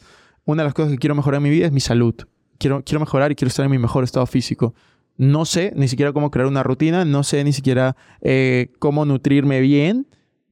una 0.46 0.64
de 0.64 0.68
las 0.68 0.74
cosas 0.74 0.92
que 0.92 0.98
quiero 0.98 1.16
mejorar 1.16 1.40
en 1.40 1.44
mi 1.44 1.50
vida 1.50 1.66
es 1.66 1.72
mi 1.72 1.82
salud. 1.82 2.16
Quiero, 2.58 2.82
quiero 2.84 3.00
mejorar 3.00 3.32
y 3.32 3.36
quiero 3.36 3.50
estar 3.50 3.66
en 3.66 3.72
mi 3.72 3.78
mejor 3.78 4.04
estado 4.04 4.26
físico 4.26 4.74
no 5.18 5.46
sé 5.46 5.74
ni 5.76 5.88
siquiera 5.88 6.14
cómo 6.14 6.32
crear 6.32 6.48
una 6.48 6.64
rutina, 6.64 7.04
no 7.04 7.24
sé 7.24 7.44
ni 7.44 7.52
siquiera 7.52 7.98
eh, 8.22 8.72
cómo 8.80 9.04
nutrirme 9.06 9.60
bien. 9.60 10.08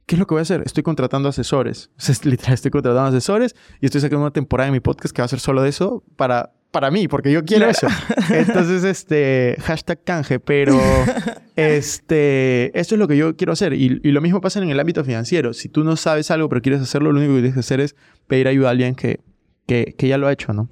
¿Qué 0.05 0.16
es 0.16 0.20
lo 0.20 0.28
que 0.28 0.34
voy 0.36 0.39
a 0.39 0.43
hacer? 0.43 0.61
Estoy 0.66 0.84
contratando 0.84 1.30
asesores. 1.30 1.89
literal, 2.24 2.53
estoy 2.53 2.72
contratando 2.72 3.09
asesores 3.09 3.55
y 3.80 3.86
estoy 3.86 4.01
sacando 4.01 4.24
una 4.24 4.34
temporada 4.34 4.68
en 4.68 4.74
mi 4.74 4.80
podcast 4.80 5.16
que 5.16 5.22
va 5.22 5.26
a 5.26 5.30
ser 5.30 5.39
solo 5.39 5.61
de 5.61 5.70
eso 5.70 6.03
para 6.16 6.53
para 6.76 6.91
mí, 6.91 7.07
porque 7.07 7.32
yo 7.32 7.45
quiero 7.45 7.69
eso. 7.69 7.88
Entonces, 8.30 8.84
este, 8.84 9.55
hashtag 9.61 10.03
canje, 10.03 10.41
pero 10.41 10.78
este, 11.55 12.78
esto 12.78 12.95
es 12.95 12.99
lo 12.99 13.07
que 13.07 13.15
yo 13.15 13.38
quiero 13.38 13.53
hacer. 13.53 13.71
Y, 13.71 14.01
lo 14.11 14.19
mismo 14.19 14.41
pasa 14.41 14.61
en 14.61 14.69
el 14.69 14.78
ámbito 14.78 15.01
financiero. 15.05 15.53
Si 15.53 15.69
tú 15.69 15.86
no 15.86 15.95
sabes 15.95 16.32
algo, 16.32 16.49
pero 16.49 16.61
quieres 16.61 16.82
hacerlo, 16.82 17.13
lo 17.13 17.19
único 17.19 17.36
que 17.36 17.39
tienes 17.39 17.53
que 17.53 17.61
hacer 17.61 17.80
es 17.80 17.95
pedir 18.28 18.49
ayuda 18.49 18.67
a 18.67 18.71
alguien 18.71 18.93
que, 18.93 19.21
que, 19.65 19.95
ya 20.05 20.17
lo 20.17 20.28
ha 20.28 20.34
hecho, 20.34 20.51
¿no? 20.51 20.67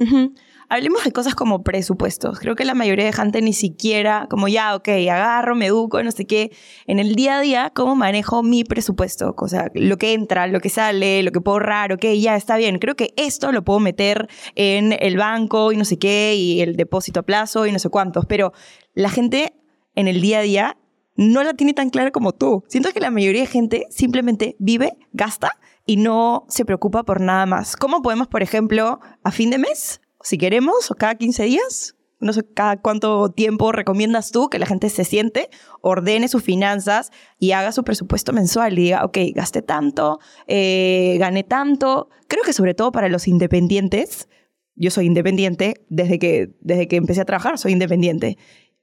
Hablemos 0.69 1.03
de 1.03 1.11
cosas 1.11 1.35
como 1.35 1.63
presupuestos. 1.63 2.39
Creo 2.39 2.55
que 2.55 2.65
la 2.65 2.73
mayoría 2.73 3.05
de 3.05 3.13
gente 3.13 3.41
ni 3.41 3.53
siquiera, 3.53 4.27
como 4.29 4.47
ya, 4.47 4.75
ok, 4.75 4.87
agarro, 4.89 5.55
me 5.55 5.67
educo, 5.67 6.01
no 6.03 6.11
sé 6.11 6.25
qué. 6.25 6.51
En 6.87 6.99
el 6.99 7.15
día 7.15 7.37
a 7.37 7.41
día, 7.41 7.71
¿cómo 7.73 7.95
manejo 7.95 8.43
mi 8.43 8.63
presupuesto? 8.63 9.35
O 9.37 9.47
sea, 9.47 9.69
lo 9.73 9.97
que 9.97 10.13
entra, 10.13 10.47
lo 10.47 10.59
que 10.59 10.69
sale, 10.69 11.23
lo 11.23 11.31
que 11.31 11.41
puedo 11.41 11.55
ahorrar, 11.55 11.93
ok, 11.93 12.05
ya 12.17 12.35
está 12.35 12.57
bien. 12.57 12.79
Creo 12.79 12.95
que 12.95 13.13
esto 13.17 13.51
lo 13.51 13.63
puedo 13.63 13.79
meter 13.79 14.27
en 14.55 14.95
el 14.99 15.17
banco 15.17 15.71
y 15.71 15.77
no 15.77 15.85
sé 15.85 15.97
qué, 15.97 16.35
y 16.35 16.61
el 16.61 16.75
depósito 16.75 17.21
a 17.21 17.23
plazo 17.23 17.65
y 17.65 17.71
no 17.71 17.79
sé 17.79 17.89
cuántos. 17.89 18.25
Pero 18.25 18.53
la 18.93 19.09
gente 19.09 19.53
en 19.95 20.07
el 20.07 20.21
día 20.21 20.39
a 20.39 20.41
día 20.41 20.77
no 21.15 21.43
la 21.43 21.53
tiene 21.53 21.73
tan 21.73 21.89
clara 21.89 22.11
como 22.11 22.33
tú. 22.33 22.63
Siento 22.67 22.91
que 22.91 22.99
la 22.99 23.11
mayoría 23.11 23.41
de 23.41 23.47
gente 23.47 23.85
simplemente 23.89 24.55
vive, 24.59 24.97
gasta 25.11 25.59
y 25.85 25.97
no 25.97 26.45
se 26.49 26.65
preocupa 26.65 27.03
por 27.03 27.21
nada 27.21 27.45
más. 27.45 27.75
¿Cómo 27.75 28.01
podemos, 28.01 28.27
por 28.27 28.41
ejemplo, 28.41 28.99
a 29.23 29.31
fin 29.31 29.49
de 29.49 29.57
mes 29.57 30.01
si 30.23 30.37
queremos, 30.37 30.91
cada 30.97 31.15
15 31.15 31.43
días, 31.43 31.95
no 32.23 32.33
sé 32.33 32.43
cada 32.53 32.77
cuánto 32.77 33.29
tiempo 33.29 33.71
recomiendas 33.71 34.31
tú 34.31 34.49
que 34.49 34.57
la 34.57 34.65
gente 34.65 34.89
se 34.89 35.03
siente, 35.03 35.49
ordene 35.81 36.29
sus 36.29 36.41
finanzas 36.41 37.11
y 37.37 37.51
haga 37.51 37.71
su 37.71 37.83
presupuesto 37.83 38.31
mensual 38.31 38.73
y 38.73 38.83
diga, 38.83 39.05
ok, 39.05 39.17
gasté 39.35 39.61
tanto, 39.61 40.19
eh, 40.47 41.19
tanto. 41.47 42.09
Creo 42.27 42.43
que 42.43 42.53
sobre 42.53 42.73
todo 42.73 42.91
para 42.91 43.09
los 43.09 43.27
independientes, 43.27 44.29
yo 44.75 44.89
soy 44.89 45.05
independiente 45.05 45.85
desde 45.89 46.17
que, 46.17 46.55
desde 46.61 46.87
que 46.87 46.95
empecé 46.95 47.21
a 47.21 47.25
trabajar, 47.25 47.57
soy 47.57 47.73
independiente 47.73 48.37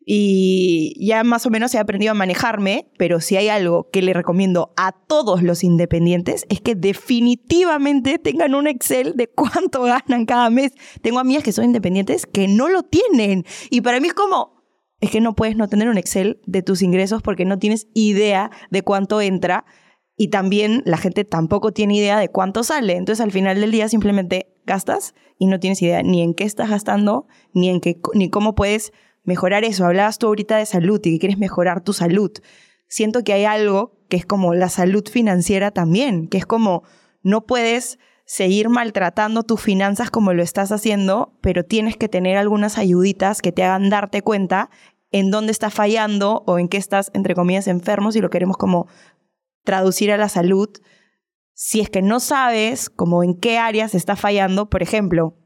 y 0.04 0.94
ya 0.98 1.22
más 1.24 1.44
o 1.46 1.50
menos 1.50 1.74
he 1.74 1.78
aprendido 1.78 2.12
a 2.12 2.14
manejarme, 2.14 2.90
pero 2.96 3.20
si 3.20 3.36
hay 3.36 3.48
algo 3.48 3.90
que 3.90 4.02
le 4.02 4.14
recomiendo 4.14 4.72
a 4.76 4.92
todos 4.92 5.42
los 5.42 5.62
independientes 5.62 6.46
es 6.48 6.60
que 6.60 6.74
definitivamente 6.74 8.18
tengan 8.18 8.54
un 8.54 8.66
Excel 8.66 9.14
de 9.16 9.28
cuánto 9.28 9.82
ganan 9.84 10.24
cada 10.24 10.48
mes. 10.50 10.72
Tengo 11.02 11.18
amigas 11.18 11.44
que 11.44 11.52
son 11.52 11.66
independientes 11.66 12.26
que 12.26 12.48
no 12.48 12.68
lo 12.68 12.82
tienen 12.82 13.44
y 13.70 13.82
para 13.82 14.00
mí 14.00 14.08
es 14.08 14.14
como, 14.14 14.64
es 15.00 15.10
que 15.10 15.20
no 15.20 15.36
puedes 15.36 15.56
no 15.56 15.68
tener 15.68 15.88
un 15.88 15.98
Excel 15.98 16.40
de 16.46 16.62
tus 16.62 16.82
ingresos 16.82 17.22
porque 17.22 17.44
no 17.44 17.58
tienes 17.58 17.86
idea 17.94 18.50
de 18.70 18.82
cuánto 18.82 19.20
entra 19.20 19.66
y 20.16 20.28
también 20.28 20.82
la 20.86 20.96
gente 20.96 21.24
tampoco 21.24 21.72
tiene 21.72 21.96
idea 21.96 22.18
de 22.18 22.28
cuánto 22.30 22.64
sale. 22.64 22.96
Entonces 22.96 23.22
al 23.22 23.32
final 23.32 23.60
del 23.60 23.70
día 23.70 23.88
simplemente 23.88 24.54
gastas 24.64 25.14
y 25.38 25.46
no 25.46 25.60
tienes 25.60 25.80
idea 25.82 26.02
ni 26.02 26.22
en 26.22 26.34
qué 26.34 26.44
estás 26.44 26.70
gastando, 26.70 27.26
ni 27.52 27.68
en 27.68 27.80
qué, 27.80 28.00
ni 28.14 28.28
cómo 28.28 28.54
puedes 28.54 28.92
mejorar 29.30 29.62
eso. 29.62 29.86
Hablabas 29.86 30.18
tú 30.18 30.26
ahorita 30.26 30.56
de 30.56 30.66
salud 30.66 31.00
y 31.04 31.12
que 31.12 31.18
quieres 31.20 31.38
mejorar 31.38 31.84
tu 31.84 31.92
salud. 31.92 32.32
Siento 32.88 33.22
que 33.22 33.32
hay 33.32 33.44
algo 33.44 33.96
que 34.08 34.16
es 34.16 34.26
como 34.26 34.54
la 34.54 34.68
salud 34.68 35.08
financiera 35.08 35.70
también, 35.70 36.26
que 36.26 36.36
es 36.38 36.46
como 36.46 36.82
no 37.22 37.46
puedes 37.46 38.00
seguir 38.24 38.68
maltratando 38.68 39.44
tus 39.44 39.60
finanzas 39.60 40.10
como 40.10 40.32
lo 40.32 40.42
estás 40.42 40.72
haciendo, 40.72 41.38
pero 41.42 41.64
tienes 41.64 41.96
que 41.96 42.08
tener 42.08 42.36
algunas 42.36 42.76
ayuditas 42.76 43.40
que 43.40 43.52
te 43.52 43.62
hagan 43.62 43.88
darte 43.88 44.22
cuenta 44.22 44.68
en 45.12 45.30
dónde 45.30 45.52
estás 45.52 45.74
fallando 45.74 46.42
o 46.46 46.58
en 46.58 46.66
qué 46.66 46.76
estás, 46.76 47.12
entre 47.14 47.36
comillas, 47.36 47.68
enfermo, 47.68 48.10
si 48.10 48.20
lo 48.20 48.30
queremos 48.30 48.56
como 48.56 48.88
traducir 49.62 50.10
a 50.10 50.16
la 50.16 50.28
salud. 50.28 50.70
Si 51.54 51.80
es 51.80 51.88
que 51.88 52.02
no 52.02 52.18
sabes 52.18 52.90
como 52.90 53.22
en 53.22 53.38
qué 53.38 53.58
áreas 53.58 53.94
está 53.94 54.16
fallando, 54.16 54.68
por 54.68 54.82
ejemplo, 54.82 55.36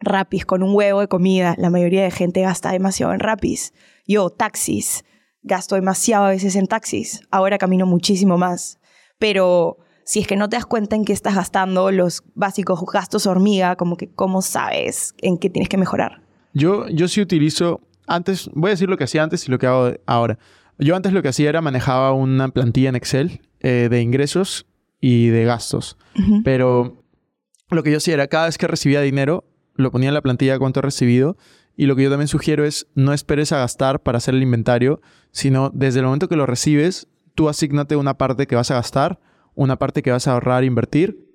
rapis 0.00 0.44
con 0.44 0.62
un 0.62 0.74
huevo 0.74 1.00
de 1.00 1.08
comida. 1.08 1.54
La 1.58 1.70
mayoría 1.70 2.02
de 2.02 2.10
gente 2.10 2.42
gasta 2.42 2.72
demasiado 2.72 3.12
en 3.12 3.20
rapis. 3.20 3.72
Yo, 4.06 4.30
taxis. 4.30 5.04
Gasto 5.42 5.74
demasiado 5.74 6.26
a 6.26 6.30
veces 6.30 6.56
en 6.56 6.66
taxis. 6.66 7.22
Ahora 7.30 7.58
camino 7.58 7.86
muchísimo 7.86 8.38
más. 8.38 8.78
Pero 9.18 9.78
si 10.04 10.20
es 10.20 10.26
que 10.26 10.36
no 10.36 10.48
te 10.48 10.56
das 10.56 10.66
cuenta 10.66 10.96
en 10.96 11.04
qué 11.04 11.12
estás 11.12 11.34
gastando 11.34 11.90
los 11.90 12.22
básicos 12.34 12.80
gastos 12.92 13.26
hormiga, 13.26 13.76
como 13.76 13.96
que 13.96 14.08
cómo 14.08 14.42
sabes 14.42 15.14
en 15.18 15.38
qué 15.38 15.50
tienes 15.50 15.68
que 15.68 15.76
mejorar. 15.76 16.22
Yo, 16.54 16.88
yo 16.88 17.08
sí 17.08 17.20
utilizo, 17.20 17.80
antes, 18.06 18.50
voy 18.54 18.68
a 18.68 18.72
decir 18.72 18.88
lo 18.88 18.96
que 18.96 19.04
hacía 19.04 19.22
antes 19.22 19.46
y 19.46 19.50
lo 19.50 19.58
que 19.58 19.66
hago 19.66 19.92
ahora. 20.06 20.38
Yo 20.78 20.96
antes 20.96 21.12
lo 21.12 21.22
que 21.22 21.28
hacía 21.28 21.48
era 21.48 21.60
manejaba 21.60 22.12
una 22.12 22.48
plantilla 22.48 22.88
en 22.88 22.96
Excel 22.96 23.42
eh, 23.60 23.88
de 23.90 24.00
ingresos 24.00 24.66
y 25.00 25.28
de 25.28 25.44
gastos. 25.44 25.96
Pero 26.44 27.04
lo 27.70 27.82
que 27.82 27.90
yo 27.90 27.98
hacía 27.98 28.14
era 28.14 28.28
cada 28.28 28.46
vez 28.46 28.58
que 28.58 28.66
recibía 28.66 29.00
dinero, 29.00 29.44
lo 29.78 29.90
ponía 29.90 30.08
en 30.08 30.14
la 30.14 30.20
plantilla 30.20 30.58
cuánto 30.58 30.80
he 30.80 30.82
recibido. 30.82 31.36
Y 31.76 31.86
lo 31.86 31.94
que 31.96 32.02
yo 32.02 32.10
también 32.10 32.28
sugiero 32.28 32.64
es 32.64 32.88
no 32.94 33.12
esperes 33.12 33.52
a 33.52 33.58
gastar 33.58 34.02
para 34.02 34.18
hacer 34.18 34.34
el 34.34 34.42
inventario, 34.42 35.00
sino 35.30 35.70
desde 35.72 36.00
el 36.00 36.06
momento 36.06 36.28
que 36.28 36.36
lo 36.36 36.44
recibes, 36.44 37.06
tú 37.34 37.48
asignate 37.48 37.94
una 37.94 38.18
parte 38.18 38.46
que 38.46 38.56
vas 38.56 38.70
a 38.72 38.74
gastar, 38.74 39.20
una 39.54 39.78
parte 39.78 40.02
que 40.02 40.10
vas 40.10 40.26
a 40.26 40.32
ahorrar, 40.32 40.64
invertir. 40.64 41.32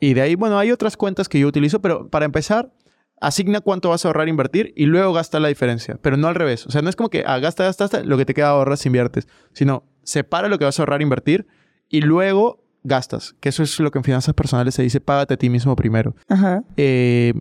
Y 0.00 0.14
de 0.14 0.22
ahí, 0.22 0.34
bueno, 0.34 0.58
hay 0.58 0.72
otras 0.72 0.96
cuentas 0.96 1.28
que 1.28 1.38
yo 1.38 1.46
utilizo, 1.46 1.82
pero 1.82 2.08
para 2.08 2.24
empezar, 2.24 2.72
asigna 3.20 3.60
cuánto 3.60 3.90
vas 3.90 4.04
a 4.04 4.08
ahorrar, 4.08 4.28
invertir 4.28 4.72
y 4.74 4.86
luego 4.86 5.12
gasta 5.12 5.38
la 5.38 5.48
diferencia, 5.48 5.98
pero 6.00 6.16
no 6.16 6.28
al 6.28 6.34
revés. 6.34 6.66
O 6.66 6.70
sea, 6.70 6.80
no 6.80 6.88
es 6.88 6.96
como 6.96 7.10
que 7.10 7.24
ah, 7.26 7.38
gasta, 7.38 7.64
gasta, 7.64 7.84
gasta, 7.84 8.02
lo 8.02 8.16
que 8.16 8.24
te 8.24 8.32
queda 8.32 8.48
ahorras, 8.48 8.86
inviertes, 8.86 9.28
sino 9.52 9.84
separa 10.02 10.48
lo 10.48 10.58
que 10.58 10.64
vas 10.64 10.78
a 10.78 10.82
ahorrar, 10.82 11.02
invertir 11.02 11.46
y 11.90 12.00
luego 12.00 12.64
gastas, 12.82 13.34
que 13.40 13.48
eso 13.48 13.62
es 13.62 13.78
lo 13.80 13.90
que 13.90 13.98
en 13.98 14.04
finanzas 14.04 14.34
personales 14.34 14.74
se 14.74 14.82
dice, 14.82 15.00
págate 15.00 15.34
a 15.34 15.36
ti 15.36 15.48
mismo 15.50 15.74
primero. 15.76 16.14
Ajá. 16.28 16.62
Eh, 16.76 17.34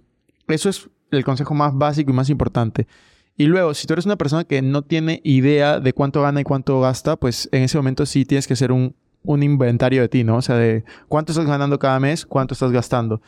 eso 0.47 0.69
es 0.69 0.89
el 1.11 1.23
consejo 1.23 1.53
más 1.53 1.75
básico 1.75 2.11
y 2.11 2.13
más 2.13 2.29
importante. 2.29 2.87
Y 3.35 3.45
luego, 3.45 3.73
si 3.73 3.87
tú 3.87 3.93
eres 3.93 4.05
una 4.05 4.17
persona 4.17 4.43
que 4.43 4.61
no 4.61 4.83
tiene 4.83 5.21
idea 5.23 5.79
de 5.79 5.93
cuánto 5.93 6.21
gana 6.21 6.41
y 6.41 6.43
cuánto 6.43 6.79
gasta, 6.81 7.15
pues 7.15 7.49
en 7.51 7.63
ese 7.63 7.77
momento 7.77 8.05
sí 8.05 8.25
tienes 8.25 8.47
que 8.47 8.53
hacer 8.53 8.71
un, 8.71 8.95
inventario 9.25 10.01
de 10.01 10.09
ti, 10.09 10.23
¿no? 10.23 10.37
O 10.37 10.41
sea, 10.41 10.57
de 10.57 10.83
cuánto 11.07 11.31
estás 11.31 11.47
ganando 11.47 11.79
cada 11.79 11.99
mes, 11.99 12.25
cuánto 12.25 12.53
estás 12.53 12.71
gastando. 12.71 13.21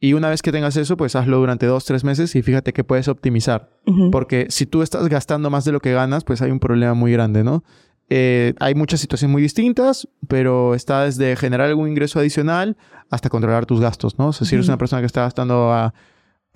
Y 0.00 0.12
una 0.12 0.28
vez 0.28 0.42
que 0.42 0.52
tengas 0.52 0.76
eso, 0.76 0.96
pues 0.96 1.16
hazlo 1.16 1.38
durante 1.38 1.66
dos, 1.66 1.84
tres 1.84 2.04
meses 2.04 2.36
y 2.36 2.42
fíjate 2.42 2.72
que 2.72 2.84
puedes 2.84 3.08
optimizar. 3.08 3.70
Porque 4.12 4.46
si 4.48 4.66
tú 4.66 4.82
estás 4.82 5.08
gastando 5.08 5.50
más 5.50 5.64
de 5.64 5.72
lo 5.72 5.80
que 5.80 5.92
ganas, 5.92 6.22
pues 6.22 6.40
hay 6.40 6.52
un 6.52 6.60
problema 6.60 6.94
muy 6.94 7.10
grande, 7.10 7.42
¿no? 7.42 7.64
Eh, 8.10 8.54
hay 8.60 8.74
muchas 8.74 9.00
situaciones 9.00 9.32
muy 9.32 9.42
distintas, 9.42 10.08
pero 10.28 10.74
está 10.74 11.04
desde 11.04 11.34
generar 11.34 11.68
algún 11.68 11.88
ingreso 11.88 12.20
adicional 12.20 12.76
hasta 13.10 13.28
controlar 13.28 13.66
tus 13.66 13.80
gastos, 13.80 14.18
¿no? 14.18 14.28
O 14.28 14.32
sea, 14.32 14.46
si 14.46 14.54
eres 14.54 14.68
una 14.68 14.78
persona 14.78 15.02
que 15.02 15.06
está 15.06 15.22
gastando 15.22 15.72
a 15.72 15.92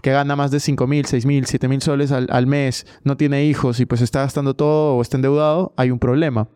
que 0.03 0.11
gana 0.11 0.35
más 0.35 0.51
de 0.51 0.59
5 0.59 0.87
mil, 0.89 1.07
6 1.07 1.27
mil, 1.27 1.47
7 1.47 1.69
mil 1.69 1.81
soles 1.81 2.11
al, 2.11 2.47
mes, 2.47 2.87
no 3.05 3.17
tiene 3.17 3.45
hijos 3.45 3.79
y 3.79 3.87
pues 3.87 4.01
está 4.01 4.21
gastando 4.23 4.55
todo 4.55 4.97
o 4.97 5.03
está 5.03 5.17
endeudado, 5.17 5.73
hay 5.77 5.93
un 5.93 6.01
problema. 6.01 6.49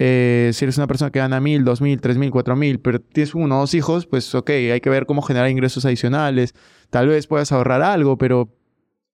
Eh, 0.00 0.50
si 0.52 0.64
eres 0.64 0.76
una 0.78 0.88
persona 0.88 1.10
que 1.10 1.20
gana 1.20 1.40
mil, 1.40 1.64
dos 1.64 1.80
mil, 1.80 2.00
tres 2.00 2.18
mil, 2.18 2.32
cuatro 2.32 2.56
mil, 2.56 2.80
pero 2.80 3.00
tienes 3.00 3.34
uno 3.34 3.56
o 3.56 3.60
dos 3.60 3.74
hijos, 3.74 4.06
pues 4.06 4.34
ok, 4.34 4.50
hay 4.50 4.80
que 4.80 4.90
ver 4.90 5.06
cómo 5.06 5.22
generar 5.22 5.48
ingresos 5.48 5.84
adicionales. 5.84 6.54
Tal 6.90 7.06
vez 7.06 7.28
puedas 7.28 7.52
ahorrar 7.52 7.82
algo, 7.82 8.18
pero, 8.18 8.52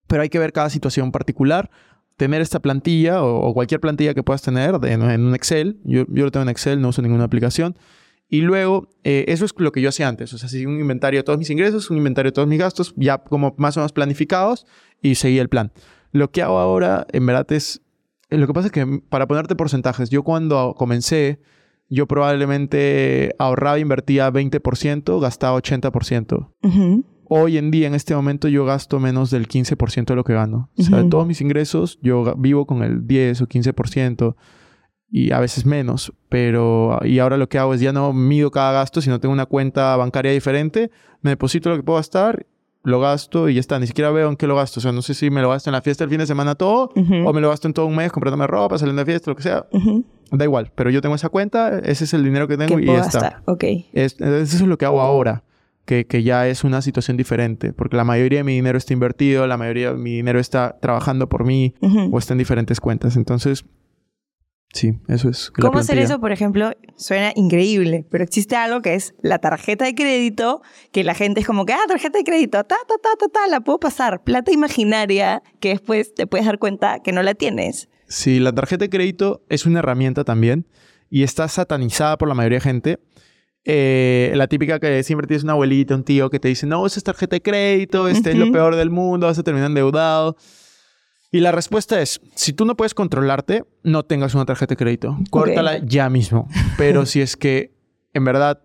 pero 0.07 0.23
hay 0.23 0.31
que 0.31 0.39
ver 0.39 0.53
cada 0.53 0.71
situación 0.71 1.13
particular. 1.13 1.71
Tener 2.17 2.41
esta 2.41 2.61
plantilla 2.61 3.23
o, 3.23 3.53
cualquier 3.53 3.81
plantilla 3.81 4.15
que 4.15 4.23
puedas 4.23 4.41
tener 4.41 4.79
en, 4.85 5.03
un 5.03 5.35
Excel. 5.35 5.79
Yo, 5.85 6.05
yo 6.09 6.25
lo 6.25 6.31
tengo 6.31 6.45
en 6.45 6.49
Excel, 6.49 6.81
no 6.81 6.89
uso 6.89 7.03
ninguna 7.03 7.25
aplicación 7.25 7.77
y 8.35 8.41
luego, 8.41 8.89
eh, 9.05 9.27
eso 9.29 9.45
es 9.45 9.55
lo 9.59 9.71
que 9.71 9.81
yo 9.81 9.91
hacía 9.91 10.09
antes. 10.09 10.35
O 10.35 10.39
sea, 10.39 10.49
si 10.49 10.67
un 10.67 10.81
inventario 10.81 11.21
de 11.21 11.23
todos 11.23 11.39
mis 11.39 11.51
ingresos, 11.51 11.89
un 11.89 11.99
inventario 11.99 12.33
de 12.33 12.35
todos 12.35 12.49
mis 12.49 12.59
gastos, 12.59 12.93
ya 12.97 13.19
como 13.19 13.55
más 13.59 13.77
o 13.77 13.81
menos 13.81 13.93
planificados 13.93 14.67
y 15.01 15.15
seguía 15.15 15.41
el 15.41 15.49
plan. 15.49 15.71
Lo 16.11 16.33
que 16.33 16.43
hago 16.43 16.59
ahora, 16.59 17.07
en 17.13 17.27
verdad, 17.27 17.47
es... 17.53 17.81
Eh, 18.31 18.39
lo 18.39 18.49
que 18.49 18.53
pasa 18.53 18.67
es 18.67 18.73
que 18.73 19.01
para 19.09 19.29
ponerte 19.29 19.55
porcentajes, 19.55 20.11
yo 20.11 20.25
cuando 20.25 20.75
comencé, 20.77 21.43
yo 21.89 22.09
probablemente 22.09 23.37
ahorraba, 23.39 23.79
invertía 23.79 24.33
20%, 24.33 25.21
gastaba 25.21 25.57
80%. 25.57 26.49
Hoy 27.29 27.57
en 27.57 27.71
día, 27.71 27.87
en 27.87 27.95
este 27.95 28.17
momento, 28.17 28.49
yo 28.49 28.65
gasto 28.65 28.99
menos 28.99 29.31
del 29.31 29.47
15% 29.47 30.07
de 30.07 30.17
lo 30.17 30.25
que 30.25 30.33
gano. 30.33 30.71
O 30.77 30.83
sea, 30.83 31.01
de 31.05 31.09
todos 31.09 31.25
mis 31.25 31.41
ingresos, 31.41 32.01
yo 32.03 32.35
vivo 32.37 32.67
con 32.67 32.83
el 32.83 33.07
10 33.07 33.43
o 33.43 33.47
15% 33.47 34.35
y 35.17 35.31
a 35.31 35.39
veces 35.39 35.65
menos, 35.65 36.13
pero 36.29 36.99
y 37.05 37.21
ahora 37.21 37.37
lo 37.37 37.49
que 37.49 37.57
hago 37.57 37.73
es 37.73 37.81
ya 37.81 37.93
no 37.93 38.13
mido 38.13 38.51
cada 38.51 38.73
gasto, 38.73 39.01
sino 39.01 39.21
tengo 39.21 39.33
una 39.33 39.47
cuenta 39.47 39.97
bancaria 39.97 40.33
diferente, 40.33 40.91
me 41.23 41.31
deposito 41.31 41.71
lo 41.71 41.77
que 41.77 41.85
puedo 41.85 41.99
gastar, 41.99 42.47
lo 42.83 42.99
gasto 42.99 43.49
y 43.49 43.55
ya 43.55 43.61
está, 43.61 43.79
ni 43.79 43.87
siquiera 43.87 44.11
veo 44.11 44.29
en 44.29 44.35
qué 44.35 44.49
lo 44.49 44.57
gasto, 44.57 44.81
o 44.81 44.83
sea, 44.83 44.91
no 44.91 45.03
sé 45.03 45.15
si 45.15 45.31
me 45.31 45.41
lo 45.41 45.51
gasto 45.51 45.71
en 45.71 45.75
la 45.75 45.83
fiesta 45.83 46.03
el 46.03 46.11
fin 46.11 46.19
de 46.19 46.27
semana 46.27 46.57
todo 46.57 46.91
o 46.97 47.33
me 47.33 47.41
lo 47.41 47.49
gasto 47.49 47.69
en 47.69 47.75
todo 47.75 47.87
un 47.87 47.95
mes 47.95 48.11
comprándome 48.11 48.49
ropa, 48.49 48.77
saliendo 48.77 49.05
de 49.05 49.07
fiesta, 49.07 49.31
lo 49.31 49.37
que 49.37 49.45
sea. 49.45 49.67
Da 50.33 50.45
igual, 50.45 50.73
pero 50.75 50.91
yo 50.91 51.01
tengo 51.01 51.15
esa 51.15 51.29
cuenta, 51.29 51.79
ese 51.79 52.03
es 52.03 52.13
el 52.13 52.25
dinero 52.25 52.49
que 52.49 52.57
tengo 52.57 52.81
y 52.81 52.87
ya 52.87 52.99
está. 52.99 53.41
Okay. 53.45 53.89
Es, 53.93 54.21
eso 54.21 54.57
es 54.57 54.63
lo 54.63 54.79
que 54.79 54.85
hago 54.85 55.01
ahora. 55.01 55.45
Que, 55.85 56.07
que, 56.07 56.23
ya 56.23 56.49
es 56.49 56.65
una 56.65 56.81
situación 56.81 57.19
diferente, 57.19 57.75
porque 57.75 57.95
la 57.95 58.05
mayoría 58.05 58.39
de 58.39 58.45
mi 58.45 58.55
dinero 58.55 58.79
está 58.79 58.95
invertido, 58.95 59.47
la 59.47 59.59
mayoría 59.59 59.93
de 59.93 59.99
mi 59.99 60.17
dinero 60.17 60.41
está 60.41 60.79
trabajando 60.81 61.29
por 61.29 61.45
mí 61.45 61.75
o 62.11 62.19
está 62.19 62.33
en 62.33 62.39
diferentes 62.39 62.81
cuentas. 62.81 63.17
Entonces, 63.17 63.67
Sí, 64.75 64.93
eso 65.07 65.29
es. 65.29 65.53
¿Cómo 65.53 65.79
hacer 65.79 65.99
eso, 65.99 66.19
por 66.19 66.33
ejemplo? 66.33 66.73
Suena 66.97 67.33
increíble, 67.37 68.05
pero 68.11 68.25
existe 68.25 68.57
algo 68.57 68.83
que 68.83 68.95
es 68.95 69.15
la 69.23 69.39
tarjeta 69.39 69.85
de 69.85 69.95
crédito, 69.95 70.63
que 70.91 71.05
la 71.05 71.15
gente 71.15 71.41
es 71.41 71.47
como 71.47 71.65
que, 71.65 71.73
ah, 71.73 71.85
tarjeta 71.87 72.19
de 72.19 72.25
crédito, 72.25 72.65
ta, 72.65 72.77
ta, 72.89 72.95
ta, 73.01 73.11
ta, 73.17 73.29
ta, 73.29 73.47
la 73.47 73.61
puedo 73.61 73.79
pasar. 73.79 74.25
Plata 74.25 74.51
imaginaria 74.51 75.45
que 75.61 75.69
después 75.69 76.13
te 76.13 76.27
puedes 76.27 76.45
dar 76.45 76.59
cuenta 76.59 76.99
que 77.05 77.13
no 77.13 77.23
la 77.23 77.35
tienes. 77.35 77.89
Sí, 78.09 78.41
la 78.41 78.53
tarjeta 78.53 78.87
de 78.87 78.91
crédito 78.91 79.45
es 79.49 79.65
una 79.65 79.79
herramienta 79.79 80.25
también 80.25 80.67
y 81.09 81.23
está 81.23 81.47
satanizada 81.47 82.19
por 82.19 82.27
la 82.27 82.35
mayoría 82.35 82.57
de 82.59 82.63
gente. 82.63 82.99
Eh, 83.65 84.33
la 84.35 84.49
típica 84.49 84.81
que 84.81 85.05
siempre 85.05 85.29
tienes 85.29 85.45
una 85.45 85.53
abuelita, 85.53 85.95
un 85.95 86.03
tío 86.03 86.31
que 86.31 86.41
te 86.41 86.49
dice, 86.49 86.67
no, 86.67 86.85
esa 86.85 86.99
es 86.99 87.05
tarjeta 87.05 87.37
de 87.37 87.43
crédito, 87.43 88.09
este 88.09 88.33
es 88.33 88.37
lo 88.39 88.51
peor 88.51 88.75
del 88.75 88.91
mundo, 88.91 89.29
vas 89.29 89.39
a 89.39 89.45
terminar 89.45 89.69
endeudado. 89.69 90.37
Y 91.35 91.41
la 91.41 91.51
respuesta 91.51 92.01
es, 92.01 92.21
si 92.37 92.53
tú 92.53 92.65
no 92.65 92.77
puedes 92.77 92.95
controlarte, 92.95 93.65
no 93.83 94.05
tengas 94.05 94.37
una 94.37 94.45
tarjeta 94.45 94.75
de 94.75 94.77
crédito. 94.77 95.19
Córtala 95.31 95.79
ya 95.79 96.09
mismo. 96.09 96.47
Pero 96.79 97.07
si 97.07 97.23
es 97.23 97.37
que 97.37 97.75
en 98.13 98.25
verdad 98.25 98.63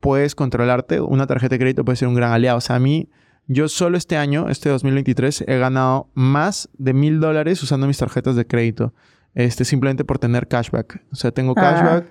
puedes 0.00 0.34
controlarte, 0.34 1.00
una 1.00 1.26
tarjeta 1.26 1.54
de 1.54 1.58
crédito 1.60 1.82
puede 1.82 1.96
ser 1.96 2.08
un 2.08 2.14
gran 2.14 2.30
aliado. 2.30 2.58
O 2.58 2.60
sea, 2.60 2.76
a 2.76 2.78
mí, 2.78 3.08
yo 3.46 3.70
solo 3.70 3.96
este 3.96 4.18
año, 4.18 4.50
este 4.50 4.68
2023, 4.68 5.44
he 5.48 5.56
ganado 5.56 6.10
más 6.12 6.68
de 6.74 6.92
mil 6.92 7.20
dólares 7.20 7.62
usando 7.62 7.86
mis 7.86 7.96
tarjetas 7.96 8.36
de 8.36 8.46
crédito. 8.46 8.92
Este, 9.32 9.64
simplemente 9.64 10.04
por 10.04 10.18
tener 10.18 10.46
cashback. 10.46 11.02
O 11.10 11.16
sea, 11.16 11.30
tengo 11.30 11.54
ah. 11.56 11.60
cashback, 11.62 12.06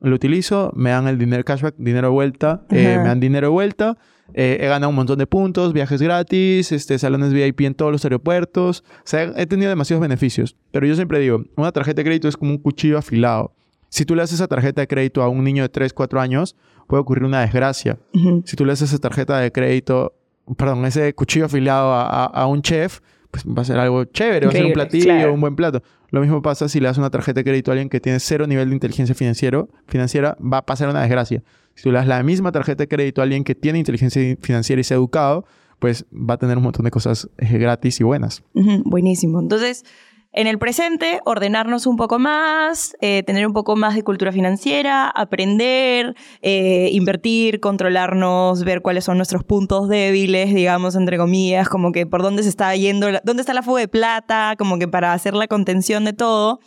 lo 0.00 0.16
utilizo, 0.16 0.72
me 0.74 0.90
dan 0.90 1.06
el 1.06 1.18
dinero 1.18 1.44
cashback, 1.44 1.76
dinero 1.78 2.08
de 2.08 2.14
vuelta, 2.14 2.66
eh, 2.68 2.98
me 3.00 3.06
dan 3.06 3.20
dinero 3.20 3.46
de 3.46 3.52
vuelta 3.52 3.96
eh, 4.34 4.58
he 4.60 4.66
ganado 4.66 4.90
un 4.90 4.96
montón 4.96 5.18
de 5.18 5.26
puntos, 5.26 5.72
viajes 5.72 6.00
gratis, 6.00 6.72
este, 6.72 6.98
salones 6.98 7.32
VIP 7.32 7.62
en 7.62 7.74
todos 7.74 7.92
los 7.92 8.04
aeropuertos. 8.04 8.84
O 8.98 9.02
sea, 9.04 9.32
he 9.36 9.46
tenido 9.46 9.68
demasiados 9.68 10.00
beneficios. 10.00 10.56
Pero 10.70 10.86
yo 10.86 10.94
siempre 10.94 11.18
digo, 11.18 11.44
una 11.56 11.72
tarjeta 11.72 12.00
de 12.00 12.04
crédito 12.04 12.28
es 12.28 12.36
como 12.36 12.52
un 12.52 12.58
cuchillo 12.58 12.98
afilado. 12.98 13.54
Si 13.88 14.04
tú 14.04 14.14
le 14.14 14.22
haces 14.22 14.36
esa 14.36 14.48
tarjeta 14.48 14.80
de 14.80 14.88
crédito 14.88 15.22
a 15.22 15.28
un 15.28 15.44
niño 15.44 15.62
de 15.62 15.68
3, 15.68 15.92
4 15.92 16.20
años, 16.20 16.56
puede 16.86 17.02
ocurrir 17.02 17.24
una 17.24 17.40
desgracia. 17.40 17.98
Si 18.44 18.56
tú 18.56 18.64
le 18.64 18.72
haces 18.72 18.90
esa 18.90 18.98
tarjeta 18.98 19.38
de 19.38 19.52
crédito, 19.52 20.14
perdón, 20.56 20.84
ese 20.86 21.14
cuchillo 21.14 21.46
afilado 21.46 21.92
a, 21.92 22.46
un 22.46 22.62
chef, 22.62 23.00
pues 23.30 23.44
va 23.46 23.62
a 23.62 23.64
ser 23.64 23.78
algo 23.78 24.04
chévere, 24.04 24.46
va 24.46 24.52
a 24.52 24.56
ser 24.56 24.64
un 24.64 24.72
platillo, 24.72 25.32
un 25.32 25.40
buen 25.40 25.56
plato. 25.56 25.82
Lo 26.12 26.20
mismo 26.20 26.42
pasa 26.42 26.68
si 26.68 26.78
le 26.78 26.86
das 26.86 26.98
una 26.98 27.08
tarjeta 27.08 27.40
de 27.40 27.44
crédito 27.44 27.70
a 27.70 27.72
alguien 27.72 27.88
que 27.88 27.98
tiene 27.98 28.20
cero 28.20 28.46
nivel 28.46 28.68
de 28.68 28.74
inteligencia 28.74 29.14
financiero, 29.14 29.70
financiera, 29.86 30.36
va 30.40 30.58
a 30.58 30.66
pasar 30.66 30.90
una 30.90 31.00
desgracia. 31.00 31.42
Si 31.74 31.84
tú 31.84 31.90
le 31.90 31.96
das 31.96 32.06
la 32.06 32.22
misma 32.22 32.52
tarjeta 32.52 32.82
de 32.82 32.88
crédito 32.88 33.22
a 33.22 33.24
alguien 33.24 33.44
que 33.44 33.54
tiene 33.54 33.78
inteligencia 33.78 34.36
financiera 34.42 34.78
y 34.78 34.84
se 34.84 34.92
ha 34.92 34.98
educado, 34.98 35.46
pues 35.78 36.04
va 36.12 36.34
a 36.34 36.36
tener 36.36 36.58
un 36.58 36.64
montón 36.64 36.84
de 36.84 36.90
cosas 36.90 37.30
eh, 37.38 37.56
gratis 37.56 37.98
y 38.00 38.04
buenas. 38.04 38.44
buenísimo. 38.84 39.40
Entonces, 39.40 39.84
en 40.32 40.46
el 40.46 40.58
presente, 40.58 41.20
ordenarnos 41.26 41.86
un 41.86 41.96
poco 41.96 42.18
más, 42.18 42.96
eh, 43.00 43.22
tener 43.22 43.46
un 43.46 43.52
poco 43.52 43.76
más 43.76 43.94
de 43.94 44.02
cultura 44.02 44.32
financiera, 44.32 45.08
aprender, 45.08 46.14
eh, 46.40 46.88
invertir, 46.92 47.60
controlarnos, 47.60 48.64
ver 48.64 48.80
cuáles 48.80 49.04
son 49.04 49.18
nuestros 49.18 49.44
puntos 49.44 49.90
débiles, 49.90 50.54
digamos, 50.54 50.96
entre 50.96 51.18
comillas, 51.18 51.68
como 51.68 51.92
que 51.92 52.06
por 52.06 52.22
dónde 52.22 52.42
se 52.42 52.48
está 52.48 52.74
yendo, 52.74 53.08
dónde 53.24 53.42
está 53.42 53.52
la 53.52 53.62
fuga 53.62 53.80
de 53.80 53.88
plata, 53.88 54.54
como 54.56 54.78
que 54.78 54.88
para 54.88 55.12
hacer 55.12 55.34
la 55.34 55.48
contención 55.48 56.04
de 56.06 56.14
todo. 56.14 56.60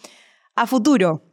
A 0.55 0.67
futuro, 0.67 1.23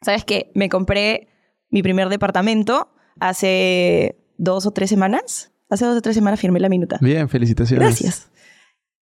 ¿sabes 0.00 0.24
qué? 0.24 0.50
Me 0.54 0.70
compré 0.70 1.28
mi 1.70 1.82
primer 1.82 2.08
departamento 2.08 2.88
hace 3.20 4.16
dos 4.38 4.64
o 4.66 4.70
tres 4.70 4.88
semanas. 4.88 5.52
Hace 5.68 5.84
dos 5.84 5.98
o 5.98 6.00
tres 6.00 6.14
semanas 6.14 6.40
firmé 6.40 6.58
la 6.58 6.68
minuta. 6.68 6.98
Bien, 7.02 7.28
felicitaciones. 7.28 7.84
Gracias. 7.84 8.30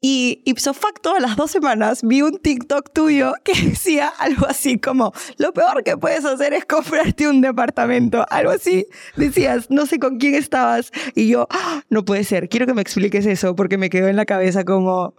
Y 0.02 0.40
ipso 0.46 0.72
facto, 0.72 1.14
a 1.14 1.20
las 1.20 1.36
dos 1.36 1.50
semanas 1.50 2.00
vi 2.02 2.22
un 2.22 2.38
TikTok 2.38 2.90
tuyo 2.92 3.34
que 3.44 3.52
decía 3.52 4.08
algo 4.18 4.46
así 4.46 4.78
como, 4.78 5.12
lo 5.36 5.52
peor 5.52 5.84
que 5.84 5.96
puedes 5.96 6.24
hacer 6.24 6.54
es 6.54 6.64
comprarte 6.64 7.28
un 7.28 7.42
departamento. 7.42 8.24
Algo 8.30 8.50
así. 8.50 8.86
Decías, 9.16 9.70
no 9.70 9.86
sé 9.86 9.98
con 9.98 10.18
quién 10.18 10.34
estabas. 10.34 10.90
Y 11.14 11.28
yo, 11.28 11.46
ah, 11.50 11.82
no 11.90 12.04
puede 12.04 12.24
ser, 12.24 12.48
quiero 12.48 12.66
que 12.66 12.74
me 12.74 12.82
expliques 12.82 13.26
eso 13.26 13.54
porque 13.54 13.76
me 13.76 13.90
quedó 13.90 14.08
en 14.08 14.16
la 14.16 14.24
cabeza 14.24 14.64
como, 14.64 15.14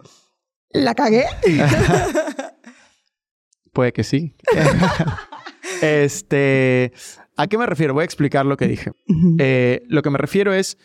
¿la 0.70 0.94
cagué? 0.94 1.26
puede 3.72 3.92
que 3.92 4.02
sí. 4.02 4.34
este, 5.82 6.92
¿A 7.36 7.46
qué 7.46 7.56
me 7.56 7.66
refiero? 7.66 7.94
Voy 7.94 8.02
a 8.02 8.04
explicar 8.04 8.46
lo 8.46 8.56
que 8.56 8.66
dije. 8.66 8.90
Eh, 9.38 9.82
lo 9.86 10.02
que 10.02 10.10
me 10.10 10.18
refiero 10.18 10.52
es, 10.52 10.76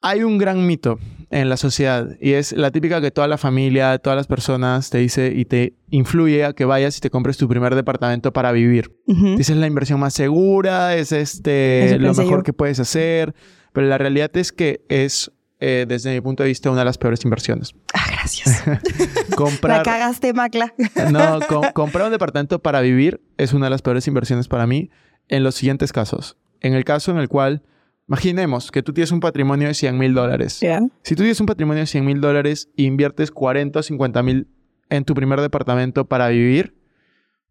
hay 0.00 0.22
un 0.22 0.38
gran 0.38 0.66
mito 0.66 0.98
en 1.30 1.48
la 1.48 1.56
sociedad 1.56 2.16
y 2.20 2.32
es 2.32 2.52
la 2.52 2.70
típica 2.70 3.00
que 3.00 3.10
toda 3.10 3.28
la 3.28 3.38
familia, 3.38 3.98
todas 3.98 4.16
las 4.16 4.26
personas 4.26 4.90
te 4.90 4.98
dice 4.98 5.32
y 5.34 5.44
te 5.44 5.74
influye 5.90 6.44
a 6.44 6.52
que 6.52 6.64
vayas 6.64 6.96
y 6.98 7.00
te 7.00 7.10
compres 7.10 7.36
tu 7.36 7.48
primer 7.48 7.74
departamento 7.74 8.32
para 8.32 8.52
vivir. 8.52 8.94
Dices 9.06 9.50
es 9.50 9.56
la 9.56 9.66
inversión 9.66 10.00
más 10.00 10.14
segura, 10.14 10.96
es 10.96 11.12
este 11.12 11.98
lo 11.98 12.14
mejor 12.14 12.42
que 12.42 12.52
puedes 12.52 12.80
hacer, 12.80 13.34
pero 13.72 13.86
la 13.86 13.98
realidad 13.98 14.30
es 14.36 14.52
que 14.52 14.84
es 14.88 15.30
eh, 15.60 15.86
desde 15.88 16.12
mi 16.12 16.20
punto 16.20 16.42
de 16.42 16.50
vista, 16.50 16.70
una 16.70 16.80
de 16.80 16.84
las 16.84 16.98
peores 16.98 17.24
inversiones. 17.24 17.74
Ah, 17.94 18.06
gracias. 18.10 18.64
comprar, 19.36 19.78
La 19.78 19.82
cagaste, 19.82 20.34
Macla. 20.34 20.74
no, 21.10 21.40
comprar 21.74 22.06
un 22.06 22.12
departamento 22.12 22.58
para 22.60 22.80
vivir 22.80 23.22
es 23.38 23.52
una 23.52 23.66
de 23.66 23.70
las 23.70 23.80
peores 23.80 24.06
inversiones 24.06 24.48
para 24.48 24.66
mí 24.66 24.90
en 25.28 25.42
los 25.42 25.54
siguientes 25.54 25.92
casos. 25.92 26.36
En 26.60 26.74
el 26.74 26.84
caso 26.84 27.12
en 27.12 27.18
el 27.18 27.28
cual, 27.28 27.62
imaginemos 28.08 28.70
que 28.70 28.82
tú 28.82 28.92
tienes 28.92 29.12
un 29.12 29.20
patrimonio 29.20 29.68
de 29.68 29.74
100 29.74 29.98
mil 29.98 30.14
dólares. 30.14 30.60
Si 31.02 31.14
tú 31.14 31.22
tienes 31.22 31.40
un 31.40 31.46
patrimonio 31.46 31.80
de 31.80 31.86
100 31.86 32.04
mil 32.04 32.20
dólares 32.20 32.70
e 32.76 32.82
inviertes 32.82 33.30
40 33.30 33.78
o 33.78 33.82
50 33.82 34.22
mil 34.22 34.48
en 34.90 35.04
tu 35.04 35.14
primer 35.14 35.40
departamento 35.40 36.06
para 36.06 36.28
vivir, 36.28 36.76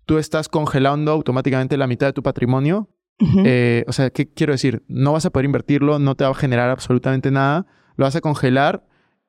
tú 0.05 0.17
estás 0.17 0.49
congelando 0.49 1.11
automáticamente 1.11 1.77
la 1.77 1.87
mitad 1.87 2.07
de 2.07 2.13
tu 2.13 2.23
patrimonio. 2.23 2.89
Eh, 3.45 3.85
o 3.87 3.93
sea, 3.93 4.09
¿qué 4.09 4.27
quiero 4.27 4.51
decir? 4.51 4.83
No 4.87 5.13
vas 5.13 5.25
a 5.25 5.29
poder 5.29 5.45
invertirlo, 5.45 5.97
no 5.97 6.15
te 6.15 6.25
va 6.25 6.31
a 6.31 6.35
generar 6.35 6.69
absolutamente 6.69 7.31
nada. 7.31 7.65
Lo 7.95 8.05
vas 8.05 8.15
a 8.15 8.21
congelar 8.21 8.85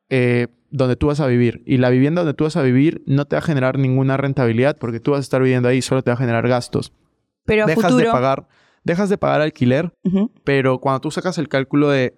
eh, 0.08 0.48
donde 0.70 0.96
tú 0.96 1.06
vas 1.06 1.20
a 1.20 1.26
vivir. 1.26 1.62
Y 1.66 1.76
la 1.76 1.90
vivienda 1.90 2.22
donde 2.22 2.34
tú 2.34 2.44
vas 2.44 2.56
a 2.56 2.62
vivir 2.62 3.02
no 3.06 3.26
te 3.26 3.36
va 3.36 3.38
a 3.38 3.42
generar 3.42 3.78
ninguna 3.78 4.16
rentabilidad 4.16 4.76
porque 4.78 5.00
tú 5.00 5.12
vas 5.12 5.18
a 5.18 5.22
estar 5.22 5.40
viviendo 5.40 5.68
ahí, 5.68 5.80
solo 5.80 6.02
te 6.02 6.10
va 6.10 6.14
a 6.14 6.18
generar 6.18 6.48
gastos. 6.48 6.92
Pero 7.44 7.66
dejas 7.66 7.96
de 7.96 8.04
pagar, 8.06 8.48
dejas 8.84 9.08
de 9.08 9.18
pagar 9.18 9.40
alquiler, 9.40 9.92
pero 10.44 10.78
cuando 10.78 11.00
tú 11.00 11.10
sacas 11.10 11.38
el 11.38 11.48
cálculo 11.48 11.90
de, 11.90 12.14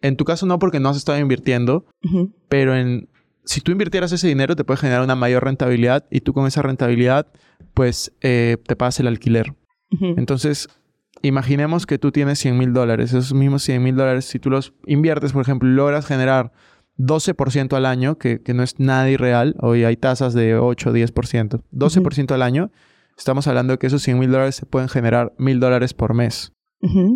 en 0.00 0.16
tu 0.16 0.24
caso 0.24 0.46
no 0.46 0.58
porque 0.58 0.80
no 0.80 0.88
has 0.88 0.96
estado 0.96 1.18
invirtiendo, 1.18 1.84
pero 2.48 2.74
en 2.76 3.08
si 3.44 3.60
tú 3.60 3.72
invirtieras 3.72 4.12
ese 4.12 4.26
dinero 4.26 4.56
te 4.56 4.64
puede 4.64 4.78
generar 4.78 5.02
una 5.02 5.16
mayor 5.16 5.44
rentabilidad 5.44 6.06
y 6.10 6.20
tú 6.20 6.32
con 6.32 6.46
esa 6.46 6.62
rentabilidad 6.62 7.26
pues 7.74 8.12
eh, 8.22 8.56
te 8.66 8.76
pagas 8.76 9.00
el 9.00 9.08
alquiler. 9.08 9.54
Entonces, 10.16 10.68
imaginemos 11.22 11.86
que 11.86 11.98
tú 11.98 12.10
tienes 12.10 12.40
100 12.40 12.58
mil 12.58 12.72
dólares, 12.72 13.12
esos 13.12 13.32
mismos 13.32 13.62
100 13.62 13.82
mil 13.82 13.94
dólares, 13.94 14.24
si 14.24 14.40
tú 14.40 14.50
los 14.50 14.72
inviertes, 14.86 15.32
por 15.32 15.42
ejemplo, 15.42 15.68
logras 15.68 16.04
generar 16.04 16.52
12% 16.98 17.76
al 17.76 17.86
año, 17.86 18.18
que, 18.18 18.40
que, 18.42 18.54
no 18.54 18.64
es 18.64 18.80
nada 18.80 19.08
irreal, 19.08 19.54
hoy 19.60 19.84
hay 19.84 19.96
tasas 19.96 20.34
de 20.34 20.56
8 20.56 20.90
o 20.90 20.92
10%, 20.92 21.62
12% 21.72 22.32
al 22.32 22.42
año, 22.42 22.72
estamos 23.16 23.46
hablando 23.46 23.74
de 23.74 23.78
que 23.78 23.86
esos 23.86 24.02
100 24.02 24.18
mil 24.18 24.30
dólares 24.30 24.56
se 24.56 24.66
pueden 24.66 24.88
generar 24.88 25.32
mil 25.38 25.60
dólares 25.60 25.94
por 25.94 26.14
mes. 26.14 26.52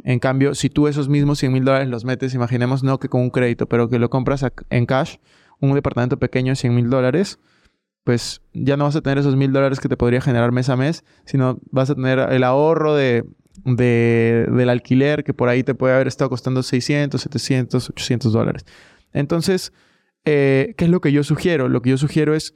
En 0.04 0.18
cambio, 0.18 0.54
si 0.54 0.70
tú 0.70 0.88
esos 0.88 1.10
mismos 1.10 1.40
100 1.40 1.52
mil 1.52 1.62
dólares 1.62 1.88
los 1.88 2.06
metes, 2.06 2.32
imaginemos 2.32 2.82
no 2.82 2.98
que 2.98 3.10
con 3.10 3.20
un 3.20 3.28
crédito, 3.28 3.68
pero 3.68 3.90
que 3.90 3.98
lo 3.98 4.08
compras 4.08 4.42
en 4.70 4.86
cash, 4.86 5.16
un 5.60 5.74
departamento 5.74 6.18
pequeño 6.18 6.52
de 6.52 6.56
100 6.56 6.74
mil 6.74 6.88
dólares, 6.88 7.38
pues 8.02 8.40
ya 8.54 8.78
no 8.78 8.84
vas 8.84 8.96
a 8.96 9.02
tener 9.02 9.18
esos 9.18 9.36
mil 9.36 9.52
dólares 9.52 9.78
que 9.78 9.90
te 9.90 9.98
podría 9.98 10.22
generar 10.22 10.52
mes 10.52 10.70
a 10.70 10.76
mes, 10.76 11.04
sino 11.26 11.58
vas 11.70 11.90
a 11.90 11.94
tener 11.94 12.18
el 12.18 12.44
ahorro 12.44 12.94
de, 12.94 13.26
del 13.64 14.70
alquiler 14.70 15.22
que 15.22 15.34
por 15.34 15.50
ahí 15.50 15.62
te 15.62 15.74
puede 15.74 15.94
haber 15.94 16.08
estado 16.08 16.30
costando 16.30 16.62
600, 16.62 17.20
700, 17.20 17.90
800 17.90 18.32
dólares. 18.32 18.64
Entonces, 19.12 19.74
eh, 20.24 20.74
¿qué 20.78 20.86
es 20.86 20.90
lo 20.90 21.02
que 21.02 21.12
yo 21.12 21.22
sugiero? 21.22 21.68
Lo 21.68 21.82
que 21.82 21.90
yo 21.90 21.98
sugiero 21.98 22.34
es 22.34 22.54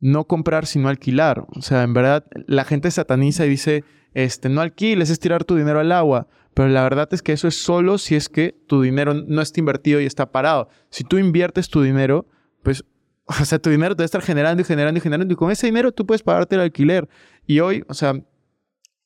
no 0.00 0.24
comprar 0.24 0.66
sino 0.66 0.88
alquilar. 0.88 1.44
O 1.56 1.62
sea, 1.62 1.82
en 1.82 1.94
verdad 1.94 2.24
la 2.46 2.64
gente 2.64 2.90
sataniza 2.90 3.46
y 3.46 3.50
dice, 3.50 3.84
este, 4.14 4.48
no 4.48 4.60
alquiles, 4.60 5.10
es 5.10 5.18
tirar 5.18 5.44
tu 5.44 5.56
dinero 5.56 5.80
al 5.80 5.92
agua. 5.92 6.28
Pero 6.54 6.68
la 6.68 6.82
verdad 6.82 7.08
es 7.12 7.22
que 7.22 7.32
eso 7.32 7.46
es 7.46 7.62
solo 7.62 7.98
si 7.98 8.16
es 8.16 8.28
que 8.28 8.56
tu 8.66 8.82
dinero 8.82 9.14
no 9.14 9.40
está 9.42 9.60
invertido 9.60 10.00
y 10.00 10.06
está 10.06 10.32
parado. 10.32 10.68
Si 10.90 11.04
tú 11.04 11.18
inviertes 11.18 11.68
tu 11.68 11.82
dinero, 11.82 12.26
pues, 12.62 12.84
o 13.26 13.44
sea, 13.44 13.58
tu 13.58 13.70
dinero 13.70 13.94
te 13.94 14.02
va 14.02 14.04
a 14.04 14.06
estar 14.06 14.22
generando 14.22 14.62
y 14.62 14.64
generando 14.64 14.98
y 14.98 15.00
generando. 15.00 15.32
Y 15.32 15.36
con 15.36 15.50
ese 15.50 15.66
dinero 15.66 15.92
tú 15.92 16.06
puedes 16.06 16.22
pagarte 16.22 16.56
el 16.56 16.62
alquiler. 16.62 17.08
Y 17.46 17.60
hoy, 17.60 17.84
o 17.88 17.94
sea, 17.94 18.14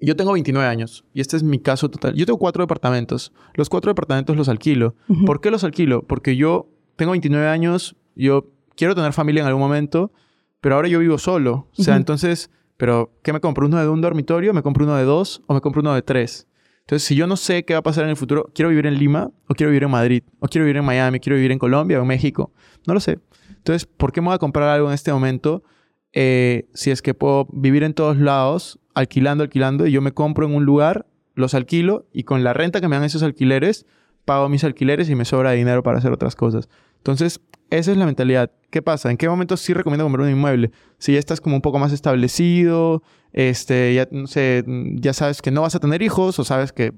yo 0.01 0.17
tengo 0.17 0.33
29 0.33 0.67
años 0.67 1.05
y 1.15 1.21
este 1.21 1.37
es 1.37 1.43
mi 1.43 1.61
caso 1.61 1.89
total. 1.89 2.15
Yo 2.15 2.27
tengo 2.27 2.39
cuatro 2.39 2.63
departamentos. 2.63 3.33
Los 3.55 3.69
cuatro 3.69 3.91
departamentos 3.91 4.37
los 4.37 4.49
alquilo. 4.49 4.97
¿Por 5.27 5.41
qué 5.41 5.51
los 5.51 5.63
alquilo? 5.63 6.03
Porque 6.07 6.37
yo 6.37 6.69
tengo 6.97 7.13
29 7.13 7.47
años, 7.47 7.97
yo 8.17 8.51
quiero 8.77 8.95
tener 8.95 9.13
familia 9.13 9.43
en 9.43 9.47
algún 9.47 9.63
momento 9.63 10.13
pero 10.63 10.77
ahora 10.77 10.89
yo 10.89 11.01
vivo 11.01 11.19
solo. 11.19 11.69
O 11.77 11.83
sea, 11.83 11.97
entonces, 11.97 12.51
pero 12.77 13.13
¿qué 13.23 13.33
me 13.33 13.41
compro? 13.41 13.67
¿Uno 13.67 13.79
de 13.79 13.89
un 13.89 14.01
dormitorio? 14.01 14.55
¿Me 14.55 14.63
compro 14.63 14.85
uno 14.85 14.97
de 14.97 15.03
dos? 15.03 15.43
¿O 15.49 15.55
me 15.55 15.61
compro 15.61 15.81
uno 15.83 15.93
de 15.93 16.03
tres? 16.03 16.47
Entonces, 16.81 17.07
si 17.07 17.17
yo 17.17 17.27
no 17.27 17.37
sé 17.37 17.65
qué 17.65 17.75
va 17.75 17.81
a 17.81 17.83
pasar 17.83 18.05
en 18.05 18.11
el 18.11 18.17
futuro, 18.17 18.49
¿quiero 18.55 18.69
vivir 18.69 18.87
en 18.87 18.95
Lima? 18.95 19.31
¿O 19.49 19.55
quiero 19.55 19.71
vivir 19.71 19.83
en 19.83 19.91
Madrid? 19.91 20.23
¿O 20.39 20.47
quiero 20.47 20.65
vivir 20.65 20.77
en 20.77 20.85
Miami? 20.85 21.19
¿Quiero 21.19 21.35
vivir 21.35 21.51
en 21.51 21.59
Colombia 21.59 21.99
o 21.99 22.03
en 22.03 22.09
México? 22.09 22.53
No 22.87 22.95
lo 22.95 23.01
sé. 23.01 23.19
Entonces, 23.51 23.87
¿por 23.87 24.13
qué 24.13 24.21
me 24.21 24.29
voy 24.29 24.37
a 24.37 24.39
comprar 24.39 24.69
algo 24.69 24.87
en 24.87 24.95
este 24.95 25.13
momento? 25.13 25.65
Eh, 26.13 26.69
si 26.75 26.93
es 26.93 27.03
que 27.03 27.13
puedo 27.13 27.49
vivir 27.53 27.83
en 27.83 27.93
todos 27.93 28.17
lados, 28.19 28.79
alquilando, 28.95 29.43
alquilando, 29.43 29.89
y 29.89 29.91
yo 29.91 30.01
me 30.01 30.13
compro 30.13 30.47
en 30.47 30.55
un 30.55 30.65
lugar, 30.65 31.07
los 31.35 31.55
alquilo, 31.55 32.07
y 32.13 32.23
con 32.23 32.45
la 32.45 32.53
renta 32.53 32.81
que 32.81 32.87
me 32.87 32.95
dan 32.95 33.05
esos 33.05 33.25
alquileres, 33.25 33.85
pago 34.25 34.49
mis 34.49 34.63
alquileres 34.63 35.11
y 35.11 35.17
me 35.17 35.25
sobra 35.25 35.51
dinero 35.53 35.83
para 35.83 35.99
hacer 35.99 36.13
otras 36.13 36.37
cosas. 36.37 36.69
Entonces, 37.03 37.41
esa 37.71 37.91
es 37.91 37.97
la 37.97 38.07
mentalidad. 38.07 38.53
¿Qué 38.71 38.81
pasa? 38.81 39.11
¿En 39.11 39.17
qué 39.17 39.29
momento 39.29 39.57
sí 39.57 39.75
recomiendo 39.75 40.05
comprar 40.05 40.25
un 40.25 40.33
inmueble? 40.33 40.71
Si 40.99 41.13
ya 41.13 41.19
estás 41.19 41.41
como 41.41 41.57
un 41.57 41.63
poco 41.63 41.81
más 41.81 41.93
establecido, 41.93 43.03
este, 43.33 43.93
ya, 43.93 44.07
no 44.13 44.29
sé, 44.29 44.65
ya 44.95 45.13
sabes 45.13 45.43
que 45.43 45.51
no 45.51 45.63
vas 45.63 45.75
a 45.75 45.81
tener 45.81 46.01
hijos 46.01 46.39
o 46.39 46.45
sabes 46.45 46.73
que 46.73 46.93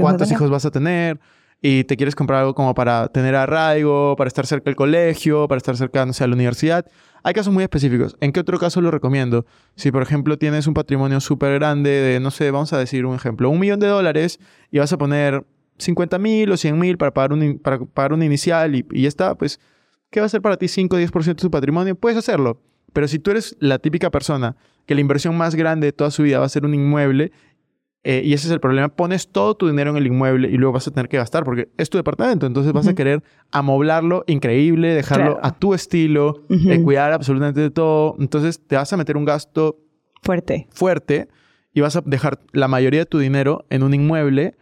cuántos 0.00 0.30
hijos 0.30 0.48
vas 0.50 0.64
a 0.66 0.70
tener 0.70 1.18
y 1.62 1.84
te 1.84 1.96
quieres 1.96 2.14
comprar 2.14 2.40
algo 2.40 2.54
como 2.54 2.74
para 2.74 3.08
tener 3.08 3.34
arraigo, 3.34 4.14
para 4.16 4.28
estar 4.28 4.46
cerca 4.46 4.66
del 4.66 4.76
colegio, 4.76 5.48
para 5.48 5.58
estar 5.58 5.76
cerca, 5.76 6.06
no 6.06 6.12
sé, 6.12 6.24
a 6.24 6.28
la 6.28 6.34
universidad. 6.34 6.86
Hay 7.22 7.34
casos 7.34 7.52
muy 7.52 7.64
específicos. 7.64 8.16
¿En 8.20 8.32
qué 8.32 8.40
otro 8.40 8.58
caso 8.58 8.80
lo 8.80 8.90
recomiendo? 8.90 9.44
Si, 9.74 9.90
por 9.90 10.02
ejemplo, 10.02 10.38
tienes 10.38 10.66
un 10.66 10.74
patrimonio 10.74 11.20
súper 11.20 11.54
grande 11.54 11.90
de, 11.90 12.20
no 12.20 12.30
sé, 12.30 12.50
vamos 12.50 12.72
a 12.72 12.78
decir 12.78 13.04
un 13.04 13.14
ejemplo, 13.14 13.50
un 13.50 13.58
millón 13.58 13.80
de 13.80 13.88
dólares 13.88 14.38
y 14.70 14.78
vas 14.78 14.92
a 14.92 14.98
poner 14.98 15.44
50 15.80 16.18
mil 16.18 16.52
o 16.52 16.56
100 16.56 16.78
mil 16.78 16.96
para 16.98 17.12
pagar 17.12 17.32
un, 17.32 17.58
para 17.58 17.78
pagar 17.80 18.12
un 18.12 18.22
inicial 18.22 18.74
y, 18.74 18.86
y 18.92 19.02
ya 19.02 19.08
está, 19.08 19.34
pues, 19.34 19.60
¿qué 20.10 20.20
va 20.20 20.26
a 20.26 20.28
ser 20.28 20.42
para 20.42 20.56
ti 20.56 20.68
5 20.68 20.94
o 20.94 20.98
10% 20.98 21.24
de 21.24 21.34
tu 21.34 21.50
patrimonio? 21.50 21.94
Puedes 21.94 22.18
hacerlo. 22.18 22.60
Pero 22.92 23.08
si 23.08 23.18
tú 23.18 23.30
eres 23.30 23.56
la 23.60 23.78
típica 23.78 24.10
persona 24.10 24.56
que 24.86 24.94
la 24.94 25.00
inversión 25.00 25.36
más 25.36 25.54
grande 25.54 25.86
de 25.86 25.92
toda 25.92 26.10
su 26.10 26.22
vida 26.22 26.40
va 26.40 26.46
a 26.46 26.48
ser 26.48 26.64
un 26.64 26.74
inmueble 26.74 27.32
eh, 28.02 28.22
y 28.24 28.32
ese 28.32 28.46
es 28.46 28.52
el 28.52 28.60
problema. 28.60 28.88
Pones 28.88 29.28
todo 29.28 29.54
tu 29.54 29.68
dinero 29.68 29.90
en 29.90 29.98
el 29.98 30.06
inmueble 30.06 30.48
y 30.48 30.56
luego 30.56 30.72
vas 30.72 30.88
a 30.88 30.90
tener 30.90 31.08
que 31.08 31.18
gastar 31.18 31.44
porque 31.44 31.68
es 31.76 31.90
tu 31.90 31.98
departamento. 31.98 32.46
Entonces 32.46 32.72
vas 32.72 32.88
a 32.88 32.94
querer 32.94 33.22
amoblarlo 33.50 34.24
increíble, 34.26 34.94
dejarlo 34.94 35.38
a 35.42 35.58
tu 35.58 35.74
estilo, 35.74 36.42
eh, 36.48 36.82
cuidar 36.82 37.12
absolutamente 37.12 37.60
de 37.60 37.70
todo. 37.70 38.16
Entonces 38.18 38.60
te 38.66 38.76
vas 38.76 38.92
a 38.92 38.96
meter 38.96 39.16
un 39.16 39.26
gasto 39.26 39.78
fuerte. 40.22 40.66
Fuerte 40.70 41.28
y 41.74 41.82
vas 41.82 41.94
a 41.96 42.02
dejar 42.04 42.40
la 42.52 42.68
mayoría 42.68 43.00
de 43.00 43.06
tu 43.06 43.18
dinero 43.18 43.66
en 43.70 43.82
un 43.82 43.92
inmueble 43.92 44.56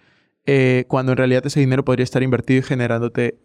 eh, 0.51 0.87
cuando 0.89 1.13
en 1.13 1.19
realidad 1.19 1.47
ese 1.47 1.61
dinero 1.61 1.85
podría 1.85 2.05
estar 2.05 2.23
invertido 2.23 2.61
y 2.61 2.63
generándote, 2.63 3.39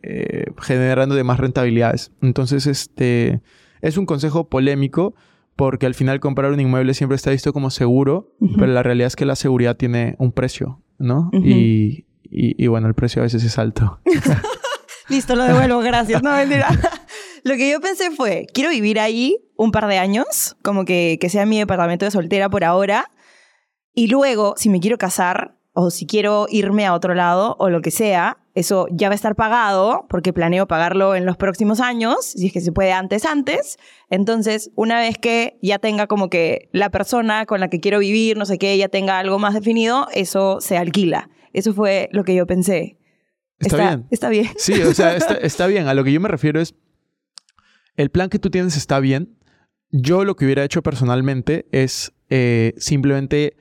generando 0.62 1.16
de 1.16 1.24
más 1.26 1.39
rentabilidades. 1.39 2.14
Entonces, 2.22 2.66
este 2.66 3.41
es 3.82 3.97
un 3.97 4.06
consejo 4.06 4.47
polémico 4.47 5.14
porque 5.58 5.86
al 5.86 5.93
final 5.93 6.22
comprar 6.22 6.51
un 6.51 6.62
inmueble 6.62 6.93
siempre 6.93 7.18
está 7.18 7.32
visto 7.32 7.51
como 7.51 7.70
seguro, 7.70 8.32
pero 8.58 8.68
la 8.68 8.84
realidad 8.84 9.08
es 9.08 9.16
que 9.18 9.26
la 9.26 9.36
seguridad 9.36 9.76
tiene 9.76 10.16
un 10.18 10.32
precio, 10.32 10.82
¿no? 10.97 11.30
y, 11.34 12.06
y, 12.24 12.68
bueno, 12.68 12.88
el 12.88 12.95
precio 12.95 13.22
a 13.22 13.24
veces 13.24 13.43
es 13.43 13.60
alto. 13.60 13.99
Listo, 15.10 15.36
lo 15.36 15.43
devuelvo, 15.43 15.80
gracias. 15.80 16.24
No, 16.24 16.32
mentira. 16.36 16.70
Lo 17.43 17.56
que 17.56 17.70
yo 17.70 17.82
pensé 17.82 18.10
fue, 18.12 18.47
quiero 18.54 18.70
vivir 18.70 19.01
ahí 19.01 19.38
un 19.58 19.72
par 19.72 19.88
de 19.88 19.97
años, 19.97 20.56
como 20.64 20.86
que, 20.86 21.18
que 21.20 21.28
sea 21.28 21.45
mi 21.45 21.60
departamento 21.60 22.06
de 22.06 22.12
soltera 22.12 22.49
por 22.49 22.64
ahora, 22.64 23.12
y 23.93 24.08
luego, 24.08 24.56
si 24.56 24.70
me 24.70 24.80
quiero 24.80 24.97
casar, 24.97 25.58
o 25.74 25.90
si 25.90 26.06
quiero 26.06 26.46
irme 26.50 26.86
a 26.86 26.94
otro 26.94 27.16
lado, 27.16 27.56
o 27.60 27.70
lo 27.70 27.82
que 27.82 27.92
sea, 27.92 28.38
eso 28.54 28.86
ya 28.92 29.10
va 29.10 29.14
a 29.14 29.16
estar 29.16 29.36
pagado 29.36 30.06
porque 30.08 30.32
planeo 30.32 30.68
pagarlo 30.68 31.16
en 31.16 31.26
los 31.26 31.36
próximos 31.36 31.80
años, 31.80 32.26
si 32.26 32.48
es 32.48 32.54
que 32.54 32.62
se 32.62 32.72
puede 32.72 32.94
antes, 32.94 33.26
antes. 33.26 33.78
Entonces, 34.12 34.72
una 34.76 35.00
vez 35.00 35.18
que 35.18 35.58
ya 35.64 35.80
tenga 35.80 36.06
como 36.06 36.30
que 36.30 36.70
la 36.72 36.92
persona 36.92 37.48
con 37.48 37.60
la 37.60 37.70
que 37.70 37.80
quiero 37.80 38.00
vivir, 38.00 38.38
no 38.38 38.46
sé 38.46 38.60
qué, 38.60 38.78
ya 38.78 38.88
tenga 38.88 39.18
algo 39.18 39.40
más 39.40 39.56
definido, 39.56 40.08
eso 40.14 40.62
se 40.62 40.78
alquila. 40.78 41.30
Eso 41.54 41.74
fue 41.74 42.10
lo 42.12 42.24
que 42.24 42.36
yo 42.36 42.46
pensé. 42.46 43.00
Está, 43.58 43.78
bien. 43.78 44.08
Está 44.12 44.30
bien. 44.30 44.50
Sí, 44.58 44.80
o 44.82 44.94
sea, 44.94 45.16
está, 45.42 45.66
bien. 45.66 45.88
A 45.88 45.96
lo 45.96 46.04
que 46.04 46.14
yo 46.14 46.22
me 46.22 46.30
refiero 46.30 46.62
es, 46.62 46.76
el 47.96 48.12
plan 48.12 48.30
que 48.30 48.38
tú 48.38 48.52
tienes 48.52 48.78
está 48.78 49.00
bien. 49.00 49.40
Yo 49.90 50.24
lo 50.24 50.36
que 50.36 50.46
hubiera 50.46 50.64
hecho 50.64 50.84
personalmente 50.84 51.68
es 51.72 52.14
eh, 52.30 52.74
simplemente 52.78 53.56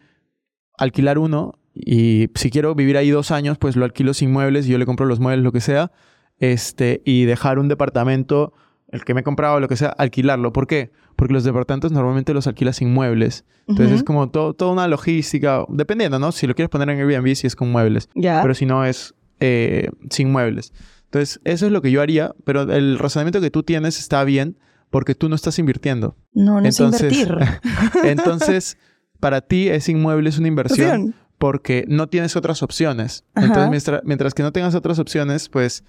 alquilar 0.77 1.19
uno 1.19 1.59
y 1.75 2.29
si 2.35 2.51
quiero 2.51 2.75
vivir 2.75 2.97
ahí 2.97 3.11
dos 3.11 3.31
años, 3.31 3.59
pues 3.59 3.77
lo 3.77 3.85
alquilo 3.85 4.15
sin 4.15 4.31
muebles 4.31 4.67
y 4.67 4.71
yo 4.71 4.79
le 4.79 4.87
compro 4.87 5.07
los 5.07 5.21
muebles, 5.21 5.43
lo 5.43 5.53
que 5.53 5.61
sea. 5.61 5.91
Este, 6.39 7.03
y 7.05 7.25
dejar 7.25 7.59
un 7.59 7.69
departamento, 7.69 8.53
el 8.89 9.05
que 9.05 9.15
me 9.15 9.21
he 9.21 9.25
comprado, 9.25 9.61
lo 9.61 9.69
que 9.69 9.77
sea, 9.77 9.89
alquilarlo. 9.89 10.53
¿Por 10.53 10.67
qué? 10.67 10.91
Porque 11.17 11.33
los 11.33 11.45
departamentos 11.45 11.93
normalmente 11.93 12.35
los 12.35 12.47
alquilas 12.47 12.77
sin 12.77 12.93
muebles. 12.93 13.45
Entonces 13.69 13.97
es 13.97 14.03
como 14.03 14.29
todo, 14.31 14.55
toda 14.55 14.73
una 14.73 14.89
logística, 14.89 15.65
dependiendo, 15.69 16.19
¿no? 16.19 16.33
Si 16.33 16.47
lo 16.47 16.55
quieres 16.55 16.69
poner 16.69 16.91
en 16.91 16.99
Airbnb, 16.99 17.35
si 17.35 17.47
es 17.47 17.57
con 17.57 17.71
muebles. 17.71 18.09
Pero 18.15 18.55
si 18.55 18.67
no, 18.67 18.85
es 18.85 19.15
eh, 19.41 19.89
sin 20.11 20.31
muebles. 20.31 20.73
Entonces, 21.05 21.41
eso 21.45 21.67
es 21.67 21.73
lo 21.73 21.81
que 21.81 21.91
yo 21.91 22.01
haría, 22.03 22.35
pero 22.45 22.63
el 22.63 22.99
razonamiento 22.99 23.41
que 23.41 23.51
tú 23.51 23.63
tienes 23.63 23.99
está 23.99 24.25
bien 24.25 24.59
porque 24.91 25.15
tú 25.15 25.29
no 25.29 25.37
estás 25.37 25.59
invirtiendo. 25.59 26.17
No, 26.33 26.61
no 26.61 26.67
entonces, 26.67 27.13
es 27.13 27.19
invertir. 27.19 27.61
entonces, 28.05 28.79
para 29.21 29.41
ti 29.41 29.69
ese 29.69 29.93
inmueble 29.93 30.29
es 30.29 30.39
una 30.39 30.49
inversión 30.49 31.15
porque 31.43 31.85
no 31.89 32.09
tienes 32.09 32.37
otras 32.37 32.63
opciones. 32.63 33.25
Entonces, 33.35 34.01
mientras, 34.05 34.33
que 34.33 34.45
no 34.45 34.53
tengas 34.53 34.77
otras 34.77 35.01
opciones, 35.01 35.49
pues 35.49 35.83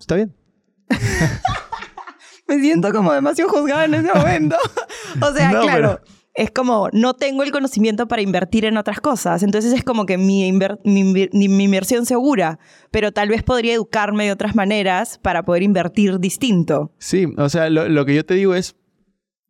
está 0.00 0.14
bien. 0.14 0.34
Me 2.48 2.58
siento 2.60 2.90
como 2.94 3.12
demasiado 3.12 3.50
juzgada 3.50 3.84
en 3.84 3.92
ese 3.92 4.10
momento. 4.14 4.56
o 5.20 5.34
sea, 5.34 5.50
claro. 5.50 6.00
Es 6.32 6.50
como, 6.50 6.88
no 6.94 7.12
tengo 7.12 7.42
el 7.42 7.50
conocimiento 7.52 8.08
para 8.08 8.22
invertir 8.22 8.64
en 8.64 8.78
otras 8.78 9.00
cosas. 9.00 9.42
Entonces 9.42 9.74
es 9.74 9.84
como 9.84 10.06
que 10.06 10.16
mi, 10.16 10.50
mi, 10.52 11.64
inversión 11.64 12.06
segura, 12.06 12.58
pero 12.90 13.12
tal 13.12 13.28
vez 13.28 13.42
podría 13.42 13.74
educarme 13.74 14.24
de 14.24 14.32
otras 14.32 14.54
maneras 14.54 15.18
para 15.18 15.44
poder 15.44 15.62
invertir 15.62 16.20
distinto. 16.20 16.90
Sí, 16.96 17.26
o 17.36 17.50
sea, 17.50 17.68
lo, 17.68 17.86
lo 17.90 18.06
que 18.06 18.14
yo 18.14 18.24
te 18.24 18.32
digo 18.32 18.54
es, 18.54 18.76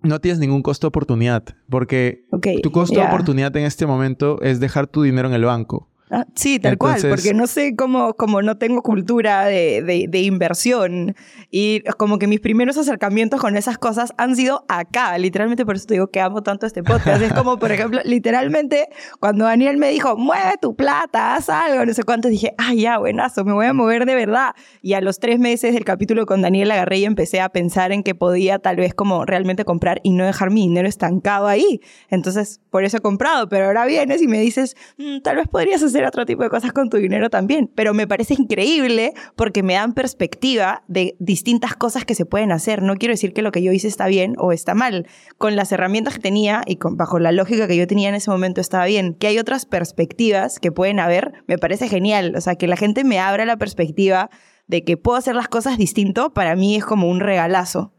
no 0.03 0.21
tienes 0.21 0.39
ningún 0.39 0.63
costo 0.63 0.87
de 0.87 0.89
oportunidad, 0.89 1.45
porque 1.69 2.25
tu 2.63 2.71
costo 2.71 3.01
de 3.01 3.07
oportunidad 3.07 3.57
en 3.57 3.65
este 3.65 3.87
momento 3.87 4.41
es 4.43 4.61
dejar 4.61 4.87
tu 4.87 5.03
dinero 5.03 5.29
en 5.29 5.35
el 5.35 5.45
banco. 5.45 5.89
Ah, 6.09 6.25
sí, 6.37 6.61
tal 6.61 6.79
cual, 6.79 7.01
porque 7.09 7.35
no 7.35 7.49
sé 7.49 7.75
cómo, 7.75 8.15
como 8.15 8.41
no 8.41 8.57
tengo 8.59 8.83
cultura 8.83 9.45
de, 9.47 10.07
de, 10.09 10.21
inversión 10.21 11.17
y 11.51 11.81
como 11.99 12.21
que 12.21 12.29
mis 12.29 12.39
primeros 12.39 12.77
acercamientos 12.77 13.41
con 13.41 13.57
esas 13.57 13.77
cosas 13.77 14.13
han 14.17 14.37
sido 14.37 14.65
acá, 14.69 15.19
literalmente 15.19 15.67
por 15.67 15.75
eso 15.75 15.87
te 15.87 15.95
digo 15.95 16.07
que 16.07 16.21
amo 16.21 16.45
tanto 16.45 16.65
este 16.65 16.85
podcast. 16.85 17.23
es 17.23 17.33
como, 17.33 17.59
por 17.59 17.73
ejemplo, 17.73 18.01
literalmente 18.05 18.89
cuando 19.19 19.47
Daniel 19.47 19.79
me 19.79 19.91
dijo, 19.91 20.17
mueve 20.17 20.55
tu 20.63 20.77
plata, 20.77 21.35
haz 21.35 21.49
algo, 21.49 21.85
no 21.85 21.93
sé 21.93 22.05
cuánto, 22.05 22.29
dije, 22.29 22.55
ah, 22.57 22.73
ya, 22.73 22.99
buenazo, 22.99 23.45
me 23.45 23.53
voy 23.53 23.67
a 23.67 23.73
mover 23.73 24.07
de 24.07 24.15
verdad. 24.15 24.55
Y 24.83 24.93
a 24.93 25.01
los 25.01 25.19
tres 25.19 25.41
meses 25.41 25.75
del 25.75 25.85
capítulo 25.85 26.25
con 26.25 26.41
Daniel 26.41 26.71
agarré 26.71 26.99
y 26.99 27.05
empecé 27.05 27.41
a 27.41 27.49
pensar 27.49 27.91
en 27.91 28.05
que 28.05 28.15
podía 28.15 28.61
tal 28.61 28.77
vez 28.77 28.95
como 28.95 29.25
realmente 29.25 29.65
comprar 29.65 30.01
y 30.05 30.11
no 30.11 30.25
dejar 30.25 30.51
mi 30.51 30.63
dinero 30.63 30.87
estancado 30.87 31.49
ahí. 31.49 31.81
Entonces, 32.11 32.61
por 32.71 32.85
eso 32.85 32.99
he 32.99 33.01
comprado, 33.01 33.49
pero 33.49 33.67
ahora 33.67 33.87
vienes 33.87 34.23
y 34.23 34.29
me 34.29 34.39
dices, 34.39 34.77
mm, 34.99 35.23
tal 35.23 35.37
vez 35.37 35.49
podrías 35.49 35.83
hacer 35.83 35.96
otro 36.05 36.27
tipo 36.27 36.43
de 36.43 36.51
cosas 36.51 36.73
con 36.73 36.91
tu 36.91 36.97
dinero 36.97 37.31
también. 37.31 37.71
Pero 37.75 37.95
me 37.95 38.07
parece 38.07 38.35
increíble 38.35 39.13
porque 39.37 39.63
me 39.63 39.75
dan 39.75 39.95
perspectiva 39.95 40.83
de 40.89 41.17
distintas 41.19 41.75
cosas 41.75 42.05
que 42.05 42.15
se 42.15 42.27
pueden 42.27 42.53
hacer. 42.53 42.83
No 42.83 42.97
quiero 42.97 43.13
decir 43.13 43.33
que 43.33 43.43
lo 43.43 43.53
que 43.53 43.63
yo 43.63 43.73
hice 43.73 43.89
está 43.89 44.07
bien 44.07 44.35
o 44.39 44.53
está 44.53 44.75
mal. 44.75 45.07
Con 45.39 45.57
las 45.57 45.73
herramientas 45.73 46.15
que 46.15 46.21
tenía 46.21 46.63
y 46.67 46.79
bajo 46.81 47.19
la 47.19 47.33
lógica 47.33 47.67
que 47.67 47.77
yo 47.77 47.87
tenía 47.87 48.09
en 48.09 48.15
ese 48.15 48.31
momento 48.31 48.61
estaba 48.61 48.87
bien. 48.87 49.15
Que 49.15 49.29
hay 49.29 49.39
otras 49.39 49.67
perspectivas 49.67 50.59
que 50.61 50.73
pueden 50.73 51.01
haber, 51.01 51.33
me 51.47 51.59
parece 51.59 51.89
genial. 51.89 52.35
O 52.37 52.41
sea, 52.41 52.57
que 52.57 52.67
la 52.67 52.77
gente 52.77 53.05
me 53.05 53.19
abra 53.19 53.45
la 53.45 53.57
perspectiva 53.57 54.31
de 54.67 54.85
que 54.85 54.97
puedo 54.97 55.17
hacer 55.17 55.35
las 55.35 55.49
cosas 55.49 55.79
distinto, 55.79 56.35
para 56.35 56.57
mí 56.57 56.77
es 56.77 56.85
como 56.85 57.09
un 57.09 57.21
regalazo 57.21 57.93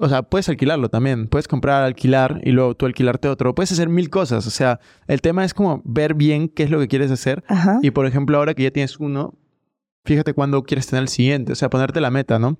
o 0.00 0.08
sea, 0.08 0.22
puedes 0.22 0.48
alquilarlo 0.48 0.88
también. 0.88 1.28
Puedes 1.28 1.48
comprar, 1.48 1.82
alquilar 1.82 2.40
y 2.44 2.52
luego 2.52 2.74
tú 2.74 2.86
alquilarte 2.86 3.28
otro. 3.28 3.54
Puedes 3.54 3.72
hacer 3.72 3.88
mil 3.88 4.10
cosas. 4.10 4.46
O 4.46 4.50
sea, 4.50 4.80
el 5.06 5.20
tema 5.20 5.44
es 5.44 5.54
como 5.54 5.82
ver 5.84 6.14
bien 6.14 6.48
qué 6.48 6.62
es 6.62 6.70
lo 6.70 6.78
que 6.78 6.88
quieres 6.88 7.10
hacer. 7.10 7.44
Y 7.82 7.90
por 7.90 8.06
ejemplo, 8.06 8.38
ahora 8.38 8.54
que 8.54 8.62
ya 8.62 8.70
tienes 8.70 8.98
uno, 8.98 9.34
fíjate 10.04 10.34
cuándo 10.34 10.62
quieres 10.62 10.86
tener 10.86 11.02
el 11.02 11.08
siguiente. 11.08 11.52
O 11.52 11.54
sea, 11.54 11.70
ponerte 11.70 12.00
la 12.00 12.10
meta, 12.10 12.38
¿no? 12.38 12.58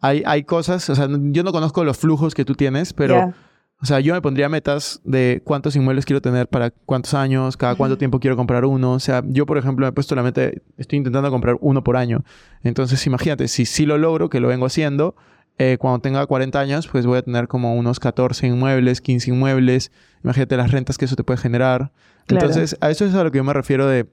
Hay, 0.00 0.22
hay 0.24 0.44
cosas, 0.44 0.88
o 0.88 0.94
sea, 0.94 1.08
yo 1.10 1.42
no 1.42 1.52
conozco 1.52 1.84
los 1.84 1.98
flujos 1.98 2.34
que 2.34 2.46
tú 2.46 2.54
tienes, 2.54 2.94
pero, 2.94 3.34
o 3.82 3.84
sea, 3.84 4.00
yo 4.00 4.14
me 4.14 4.22
pondría 4.22 4.48
metas 4.48 5.02
de 5.04 5.42
cuántos 5.44 5.76
inmuebles 5.76 6.06
quiero 6.06 6.22
tener 6.22 6.48
para 6.48 6.70
cuántos 6.70 7.12
años, 7.12 7.58
cada 7.58 7.74
cuánto 7.74 7.98
tiempo 7.98 8.18
quiero 8.18 8.34
comprar 8.34 8.64
uno. 8.64 8.92
O 8.92 8.98
sea, 9.00 9.22
yo, 9.26 9.44
por 9.44 9.58
ejemplo, 9.58 9.84
me 9.84 9.90
he 9.90 9.92
puesto 9.92 10.14
la 10.14 10.22
meta, 10.22 10.50
estoy 10.78 10.96
intentando 10.96 11.30
comprar 11.30 11.56
uno 11.60 11.84
por 11.84 11.98
año. 11.98 12.24
Entonces, 12.62 13.06
imagínate, 13.06 13.46
si 13.48 13.66
sí 13.66 13.84
lo 13.84 13.98
logro, 13.98 14.30
que 14.30 14.40
lo 14.40 14.48
vengo 14.48 14.64
haciendo, 14.64 15.16
eh, 15.62 15.76
cuando 15.76 15.98
tenga 15.98 16.24
40 16.24 16.58
años, 16.58 16.88
pues 16.88 17.04
voy 17.04 17.18
a 17.18 17.22
tener 17.22 17.46
como 17.46 17.74
unos 17.74 18.00
14 18.00 18.46
inmuebles, 18.46 19.02
15 19.02 19.28
inmuebles. 19.28 19.92
Imagínate 20.24 20.56
las 20.56 20.70
rentas 20.70 20.96
que 20.96 21.04
eso 21.04 21.16
te 21.16 21.22
puede 21.22 21.38
generar. 21.38 21.92
Entonces, 22.28 22.78
a 22.80 22.88
eso 22.88 23.04
es 23.04 23.14
a 23.14 23.22
lo 23.22 23.30
que 23.30 23.36
yo 23.36 23.44
me 23.44 23.52
refiero 23.52 23.86
de, 23.86 24.06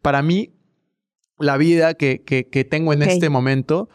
para 0.00 0.22
mí, 0.22 0.54
la 1.40 1.56
vida 1.56 1.94
que, 1.94 2.22
que, 2.22 2.48
que 2.48 2.64
tengo 2.64 2.92
en 2.92 3.02
este 3.02 3.30
momento 3.30 3.88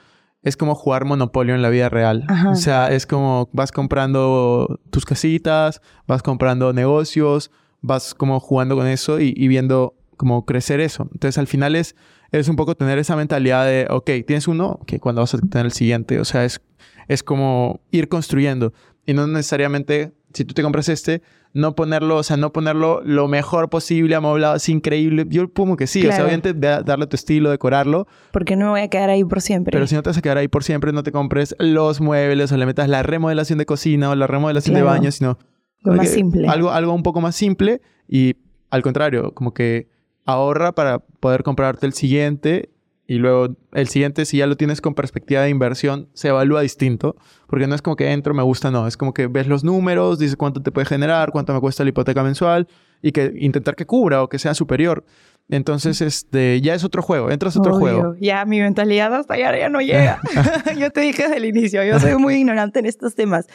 es 0.44 0.58
como 0.58 0.76
jugar 0.76 1.06
Monopolio 1.06 1.56
en 1.56 1.62
la 1.62 1.70
vida 1.70 1.88
real. 1.88 2.26
O 2.50 2.56
sea, 2.56 2.92
es 2.92 3.06
como 3.06 3.48
vas 3.54 3.72
comprando 3.72 4.82
tus 4.90 5.06
casitas, 5.06 5.82
vas 6.08 6.22
comprando 6.22 6.74
negocios, 6.74 7.52
vas 7.80 8.16
como 8.16 8.42
jugando 8.42 8.76
con 8.76 8.86
eso 8.86 9.22
y, 9.22 9.34
y 9.34 9.48
viendo 9.48 9.96
cómo 10.18 10.46
crecer 10.46 10.82
eso. 10.82 11.04
Entonces, 11.14 11.38
al 11.38 11.48
final 11.48 11.78
es, 11.78 11.96
es 12.32 12.50
un 12.50 12.58
poco 12.58 12.76
tener 12.76 13.00
esa 13.00 13.16
mentalidad 13.16 13.66
de, 13.66 13.88
ok, 13.90 14.10
tienes 14.26 14.50
uno, 14.50 14.82
que 14.86 15.00
cuando 15.00 15.22
vas 15.22 15.34
a 15.34 15.38
tener 15.38 15.68
el 15.68 15.72
siguiente. 15.72 16.20
O 16.20 16.26
sea, 16.26 16.44
es 16.44 16.62
es 17.08 17.24
como 17.24 17.82
ir 17.92 18.08
construyendo 18.08 18.74
y 19.06 19.14
no 19.14 19.26
necesariamente 19.28 20.14
si 20.34 20.46
tú 20.46 20.54
te 20.54 20.62
compras 20.62 20.90
este, 20.90 21.22
no 21.54 21.76
ponerlo, 21.76 22.18
o 22.18 22.24
sea, 22.24 22.38
no 22.38 22.52
ponerlo 22.52 23.02
lo 23.04 23.28
mejor 23.28 23.70
posible, 23.70 24.14
amoblado, 24.14 24.54
así 24.54 24.72
increíble. 24.72 25.26
Yo 25.30 25.48
pongo 25.48 25.78
que 25.78 25.88
sí, 25.88 26.06
o 26.06 26.12
sea, 26.12 26.26
obviamente 26.26 26.54
darle 26.54 27.08
tu 27.08 27.16
estilo, 27.16 27.50
decorarlo. 27.50 28.08
Porque 28.32 28.56
no 28.56 28.66
me 28.66 28.72
voy 28.72 28.82
a 28.82 28.88
quedar 28.90 29.10
ahí 29.10 29.24
por 29.24 29.42
siempre. 29.42 29.72
Pero 29.72 29.88
si 29.88 29.96
no 29.96 30.04
te 30.04 30.10
vas 30.10 30.18
a 30.18 30.22
quedar 30.22 30.38
ahí 30.38 30.48
por 30.48 30.64
siempre, 30.64 30.92
no 30.92 31.02
te 31.02 31.12
compres 31.12 31.56
los 31.58 32.02
muebles 32.02 32.52
o 32.52 32.58
le 32.58 32.66
metas 32.66 32.90
la 32.90 33.02
remodelación 33.02 33.58
de 33.58 33.66
cocina 33.66 34.12
o 34.12 34.16
la 34.16 34.28
remodelación 34.28 34.76
de 34.76 34.84
baño, 34.84 35.12
sino... 35.12 35.40
Lo 35.82 35.94
más 35.94 36.10
simple. 36.10 36.48
Algo, 36.48 36.72
algo 36.72 36.94
un 36.94 37.04
poco 37.04 37.22
más 37.22 37.36
simple 37.36 37.82
y 38.08 38.36
al 38.70 38.82
contrario, 38.82 39.34
como 39.34 39.54
que 39.54 39.88
ahorra 40.26 40.74
para 40.74 41.00
poder 41.00 41.44
comprarte 41.44 41.86
el 41.86 41.94
siguiente 41.94 42.70
y 43.10 43.20
luego 43.20 43.56
el 43.72 43.88
siguiente, 43.88 44.26
si 44.26 44.38
ya 44.38 44.48
lo 44.48 44.58
tienes 44.58 44.82
con 44.82 44.94
perspectiva 44.94 45.42
de 45.42 45.50
inversión, 45.50 46.10
se 46.14 46.28
evalúa 46.28 46.60
distinto, 46.60 47.16
porque 47.48 47.66
no 47.66 47.74
es 47.74 47.82
como 47.82 47.96
que 47.96 48.12
entro, 48.12 48.34
me 48.34 48.44
gusta, 48.44 48.70
no, 48.70 48.86
es 48.86 48.98
como 48.98 49.14
que 49.14 49.28
ves 49.28 49.48
los 49.48 49.64
números, 49.64 50.20
dices 50.20 50.36
cuánto 50.36 50.62
te 50.62 50.74
puede 50.74 50.86
generar, 50.86 51.32
cuánto 51.32 51.54
me 51.54 51.62
cuesta 51.62 51.86
la 51.86 51.90
hipoteca 51.90 52.22
mensual 52.22 52.68
y 53.02 53.14
que 53.14 53.32
intentar 53.40 53.78
que 53.78 53.86
cubra 53.86 54.22
o 54.24 54.28
que 54.28 54.40
sea 54.40 54.54
superior. 54.54 55.06
Entonces, 55.48 56.02
este, 56.02 56.60
ya 56.60 56.76
es 56.76 56.84
otro 56.84 57.02
juego, 57.02 57.32
entras 57.32 57.56
a 57.56 57.60
otro 57.60 57.76
juego. 57.76 58.16
Ya 58.20 58.44
mi 58.44 58.60
mentalidad 58.60 59.16
hasta 59.16 59.36
allá 59.36 59.58
ya 59.58 59.70
no 59.70 59.80
llega. 59.80 60.20
yo 60.78 60.92
te 60.92 61.00
dije 61.00 61.24
desde 61.24 61.38
el 61.38 61.46
inicio, 61.46 61.86
yo 61.86 62.02
soy 62.02 62.16
muy 62.18 62.36
ignorante 62.36 62.80
en 62.80 62.88
estos 62.88 63.16
temas. 63.16 63.48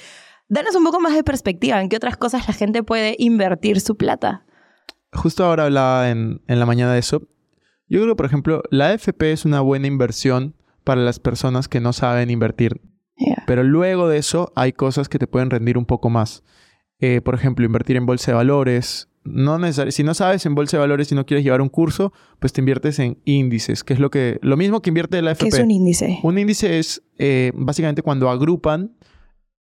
Danos 0.49 0.75
un 0.75 0.85
poco 0.85 0.99
más 0.99 1.15
de 1.15 1.25
perspectiva, 1.25 1.79
¿en 1.83 1.91
qué 1.91 1.97
otras 1.97 2.17
cosas 2.17 2.49
la 2.49 2.55
gente 2.55 2.83
puede 2.83 3.17
invertir 3.19 3.83
su 3.83 3.99
plata? 3.99 4.47
Justo 5.13 5.45
ahora 5.45 5.65
hablaba 5.65 6.09
en, 6.09 6.41
en 6.47 6.59
la 6.59 6.65
mañana 6.65 6.95
de 6.95 7.01
eso 7.01 7.29
yo 7.93 8.03
creo, 8.03 8.17
por 8.17 8.27
ejemplo, 8.27 8.63
la 8.71 8.89
AFP 8.89 9.33
es 9.33 9.45
una 9.45 9.61
buena 9.61 9.87
inversión 9.87 10.55
para 10.83 11.03
las 11.03 11.19
personas 11.19 11.69
que 11.69 11.81
no 11.81 11.93
saben 11.93 12.31
invertir. 12.31 12.81
Pero 13.47 13.63
luego 13.63 14.09
de 14.09 14.19
eso 14.19 14.51
hay 14.57 14.73
cosas 14.73 15.09
que 15.09 15.19
te 15.19 15.27
pueden 15.27 15.51
rendir 15.51 15.77
un 15.77 15.85
poco 15.85 16.09
más. 16.09 16.43
Eh, 17.01 17.21
por 17.21 17.35
ejemplo, 17.35 17.67
invertir 17.67 17.97
en 17.97 18.07
bolsa 18.07 18.33
de 18.33 18.37
valores. 18.37 19.09
No 19.25 19.61
si 19.73 20.03
no 20.03 20.15
sabes 20.15 20.47
en 20.47 20.55
bolsa 20.55 20.79
de 20.79 20.81
valores 20.81 21.13
y 21.13 21.15
no 21.15 21.27
quieres 21.27 21.45
llevar 21.45 21.61
un 21.61 21.69
curso, 21.69 22.13
pues 22.41 22.53
te 22.53 22.63
inviertes 22.63 22.99
en 22.99 23.19
índices, 23.25 23.85
que 23.85 23.93
es 23.93 24.01
lo 24.01 24.11
que 24.11 24.39
lo 24.41 24.57
mismo 24.57 24.81
que 24.81 24.91
invierte 24.91 25.21
la 25.21 25.33
AFP. 25.33 25.51
¿Qué 25.51 25.57
es 25.57 25.63
un 25.63 25.71
índice? 25.71 26.19
Un 26.23 26.39
índice 26.39 26.79
es 26.79 27.03
eh, 27.19 27.53
básicamente 27.55 28.03
cuando 28.03 28.31
agrupan 28.31 28.97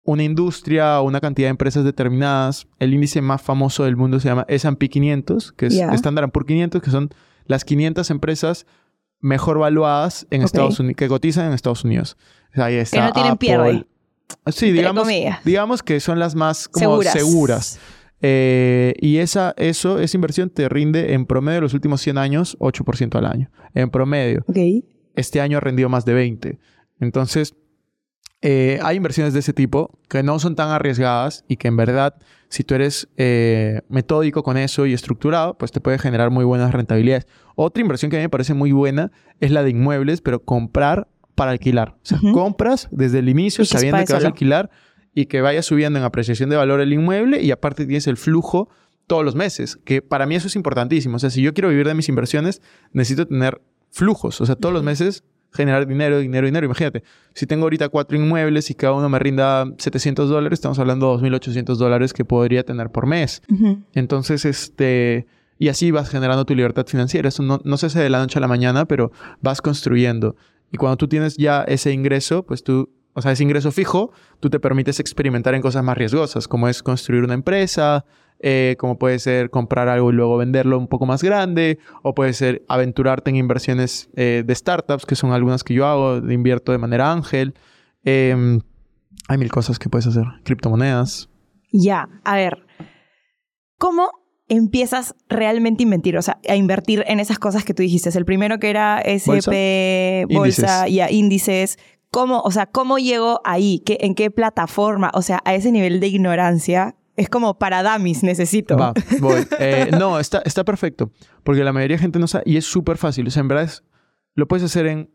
una 0.03 0.23
industria 0.23 1.01
o 1.01 1.03
una 1.03 1.19
cantidad 1.19 1.47
de 1.47 1.51
empresas 1.51 1.84
determinadas. 1.84 2.67
El 2.77 2.93
índice 2.93 3.21
más 3.21 3.41
famoso 3.41 3.84
del 3.84 3.97
mundo 3.97 4.19
se 4.19 4.30
llama 4.30 4.45
S&P 4.47 4.88
500, 4.88 5.51
que 5.53 5.65
es 5.65 5.73
estándar 5.73 5.95
Standard 5.95 6.32
Poor's 6.32 6.47
500, 6.47 6.82
que 6.82 6.91
son 6.91 7.09
las 7.49 7.65
500 7.65 8.09
empresas 8.11 8.67
mejor 9.19 9.57
valuadas 9.57 10.27
en 10.29 10.43
Estados 10.43 10.79
Unidos, 10.79 10.95
que 10.95 11.07
cotizan 11.07 11.47
en 11.47 11.53
Estados 11.53 11.83
Unidos. 11.83 12.15
ahí 12.53 12.75
está 12.75 12.97
que 12.97 13.03
no 13.03 13.11
tienen 13.11 13.37
pierde. 13.37 13.85
Sí, 14.51 14.71
digamos, 14.71 15.07
digamos 15.43 15.83
que 15.83 15.99
son 15.99 16.19
las 16.19 16.35
más 16.35 16.69
como 16.69 17.01
seguras. 17.01 17.79
Eh, 18.21 18.93
y 18.99 19.17
esa, 19.17 19.55
eso, 19.57 19.99
esa 19.99 20.15
inversión 20.15 20.51
te 20.51 20.69
rinde 20.69 21.13
en 21.13 21.25
promedio 21.25 21.61
los 21.61 21.73
últimos 21.73 22.01
100 22.01 22.17
años 22.19 22.57
8% 22.59 23.15
al 23.15 23.25
año. 23.25 23.49
En 23.73 23.89
promedio. 23.89 24.45
Este 25.15 25.41
año 25.41 25.57
ha 25.57 25.61
rendido 25.61 25.89
más 25.89 26.05
de 26.05 26.13
20. 26.13 26.59
Entonces, 26.99 27.55
eh, 28.41 28.79
hay 28.81 28.95
inversiones 28.97 29.33
de 29.33 29.39
ese 29.39 29.53
tipo 29.53 29.99
que 30.07 30.23
no 30.23 30.39
son 30.39 30.55
tan 30.55 30.69
arriesgadas 30.69 31.43
y 31.47 31.57
que 31.57 31.67
en 31.67 31.75
verdad, 31.75 32.15
si 32.47 32.63
tú 32.63 32.73
eres 32.75 33.09
eh, 33.17 33.81
metódico 33.89 34.43
con 34.43 34.57
eso 34.57 34.85
y 34.85 34.93
estructurado, 34.93 35.57
pues 35.57 35.71
te 35.71 35.81
puede 35.81 35.99
generar 35.99 36.29
muy 36.29 36.45
buenas 36.45 36.71
rentabilidades. 36.71 37.27
Otra 37.55 37.81
inversión 37.81 38.09
que 38.09 38.17
a 38.17 38.19
mí 38.19 38.25
me 38.25 38.29
parece 38.29 38.53
muy 38.53 38.71
buena 38.71 39.11
es 39.41 39.51
la 39.51 39.63
de 39.63 39.71
inmuebles, 39.71 40.21
pero 40.21 40.43
comprar 40.43 41.09
para 41.35 41.51
alquilar. 41.51 41.97
O 41.97 42.05
sea, 42.05 42.19
compras 42.33 42.87
desde 42.91 43.19
el 43.19 43.29
inicio 43.29 43.65
sabiendo 43.65 44.03
que 44.05 44.13
vas 44.13 44.23
a 44.23 44.27
alquilar 44.27 44.69
y 45.13 45.25
que 45.25 45.41
vaya 45.41 45.61
subiendo 45.61 45.99
en 45.99 46.05
apreciación 46.05 46.49
de 46.49 46.55
valor 46.55 46.79
el 46.79 46.93
inmueble 46.93 47.41
y 47.41 47.51
aparte 47.51 47.85
tienes 47.85 48.07
el 48.07 48.17
flujo 48.17 48.69
todos 49.07 49.25
los 49.25 49.35
meses, 49.35 49.77
que 49.83 50.01
para 50.01 50.25
mí 50.27 50.35
eso 50.35 50.47
es 50.47 50.55
importantísimo. 50.55 51.15
O 51.15 51.19
sea, 51.19 51.29
si 51.29 51.41
yo 51.41 51.53
quiero 51.53 51.69
vivir 51.69 51.87
de 51.87 51.95
mis 51.95 52.07
inversiones, 52.09 52.61
necesito 52.93 53.27
tener 53.27 53.59
flujos. 53.89 54.39
O 54.39 54.45
sea, 54.45 54.55
todos 54.55 54.71
los 54.71 54.83
meses 54.83 55.23
generar 55.51 55.87
dinero, 55.87 56.19
dinero, 56.19 56.45
dinero. 56.45 56.65
Imagínate, 56.65 57.03
si 57.33 57.45
tengo 57.45 57.63
ahorita 57.63 57.89
cuatro 57.89 58.17
inmuebles 58.17 58.69
y 58.69 58.75
cada 58.75 58.93
uno 58.93 59.09
me 59.09 59.19
rinda 59.19 59.65
700 59.77 60.29
dólares, 60.29 60.57
estamos 60.57 60.79
hablando 60.79 61.17
de 61.17 61.29
2.800 61.29 61.75
dólares 61.75 62.13
que 62.13 62.25
podría 62.25 62.63
tener 62.63 62.91
por 62.91 63.05
mes. 63.05 63.41
Entonces, 63.93 64.45
este... 64.45 65.27
Y 65.61 65.67
así 65.67 65.91
vas 65.91 66.09
generando 66.09 66.45
tu 66.45 66.55
libertad 66.55 66.85
financiera. 66.87 67.27
Eso 67.27 67.43
no, 67.43 67.59
no 67.65 67.75
se 67.75 67.87
hace 67.87 67.99
de 67.99 68.09
la 68.09 68.19
noche 68.19 68.39
a 68.39 68.41
la 68.41 68.47
mañana, 68.47 68.85
pero 68.85 69.11
vas 69.41 69.61
construyendo. 69.61 70.37
Y 70.71 70.77
cuando 70.77 70.95
tú 70.95 71.09
tienes 71.09 71.35
ya 71.35 71.63
ese 71.63 71.91
ingreso, 71.91 72.43
pues 72.43 72.63
tú 72.63 72.89
o 73.13 73.21
sea, 73.21 73.33
ese 73.33 73.43
ingreso 73.43 73.71
fijo, 73.71 74.11
tú 74.39 74.49
te 74.49 74.59
permites 74.59 74.99
experimentar 75.01 75.53
en 75.53 75.61
cosas 75.61 75.83
más 75.83 75.97
riesgosas, 75.97 76.47
como 76.47 76.69
es 76.69 76.81
construir 76.81 77.23
una 77.23 77.33
empresa, 77.33 78.05
eh, 78.41 78.75
como 78.79 78.97
puede 78.97 79.19
ser 79.19 79.49
comprar 79.49 79.89
algo 79.89 80.11
y 80.11 80.13
luego 80.13 80.37
venderlo 80.37 80.77
un 80.77 80.87
poco 80.87 81.05
más 81.05 81.21
grande, 81.21 81.79
o 82.03 82.13
puede 82.15 82.33
ser 82.33 82.63
aventurarte 82.69 83.29
en 83.29 83.35
inversiones 83.35 84.09
eh, 84.15 84.43
de 84.45 84.55
startups, 84.55 85.05
que 85.05 85.15
son 85.15 85.33
algunas 85.33 85.63
que 85.63 85.73
yo 85.73 85.85
hago, 85.85 86.17
invierto 86.31 86.71
de 86.71 86.77
manera 86.77 87.11
ángel. 87.11 87.53
Em, 88.03 88.61
hay 89.27 89.37
mil 89.37 89.51
cosas 89.51 89.77
que 89.77 89.89
puedes 89.89 90.07
hacer, 90.07 90.23
criptomonedas. 90.43 91.29
Ya, 91.71 92.07
a 92.23 92.35
ver, 92.35 92.65
¿cómo 93.77 94.09
empiezas 94.47 95.15
realmente 95.27 95.83
a 95.83 95.85
invertir, 95.85 96.17
o 96.17 96.21
sea, 96.21 96.39
a 96.47 96.55
invertir 96.55 97.03
en 97.07 97.19
esas 97.19 97.39
cosas 97.39 97.63
que 97.65 97.73
tú 97.73 97.83
dijiste? 97.83 98.09
El 98.17 98.25
primero 98.25 98.57
que 98.59 98.69
era 98.69 99.01
SP, 99.03 100.25
bolsa, 100.33 100.87
y 100.87 101.01
a 101.01 101.11
índices. 101.11 101.77
¿Cómo, 102.09 102.39
o 102.39 102.49
sea, 102.49 102.65
cómo 102.65 102.97
llego 102.97 103.39
ahí? 103.43 103.83
¿Qué, 103.85 103.99
¿En 104.01 104.15
qué 104.15 104.31
plataforma? 104.31 105.11
O 105.13 105.21
sea, 105.21 105.41
a 105.45 105.53
ese 105.53 105.71
nivel 105.71 105.99
de 105.99 106.07
ignorancia, 106.07 106.95
es 107.20 107.30
como 107.30 107.59
para 107.59 107.84
damis, 107.84 108.24
necesito. 108.24 108.78
Va, 108.78 108.93
voy. 109.20 109.45
Eh, 109.59 109.91
no, 109.99 110.20
está, 110.20 110.41
está 110.45 110.63
perfecto. 110.63 111.11
Porque 111.43 111.63
la 111.63 111.74
mayoría 111.74 111.97
de 111.97 112.01
gente 112.01 112.17
no 112.17 112.28
sabe. 112.28 112.45
Y 112.45 112.55
es 112.55 112.65
súper 112.65 112.97
fácil. 112.97 113.28
O 113.28 113.32
sea, 113.32 113.41
en 113.41 113.49
verdad 113.49 113.70
lo 114.36 114.47
puedes 114.47 114.63
hacer 114.63 114.88
en 114.88 115.11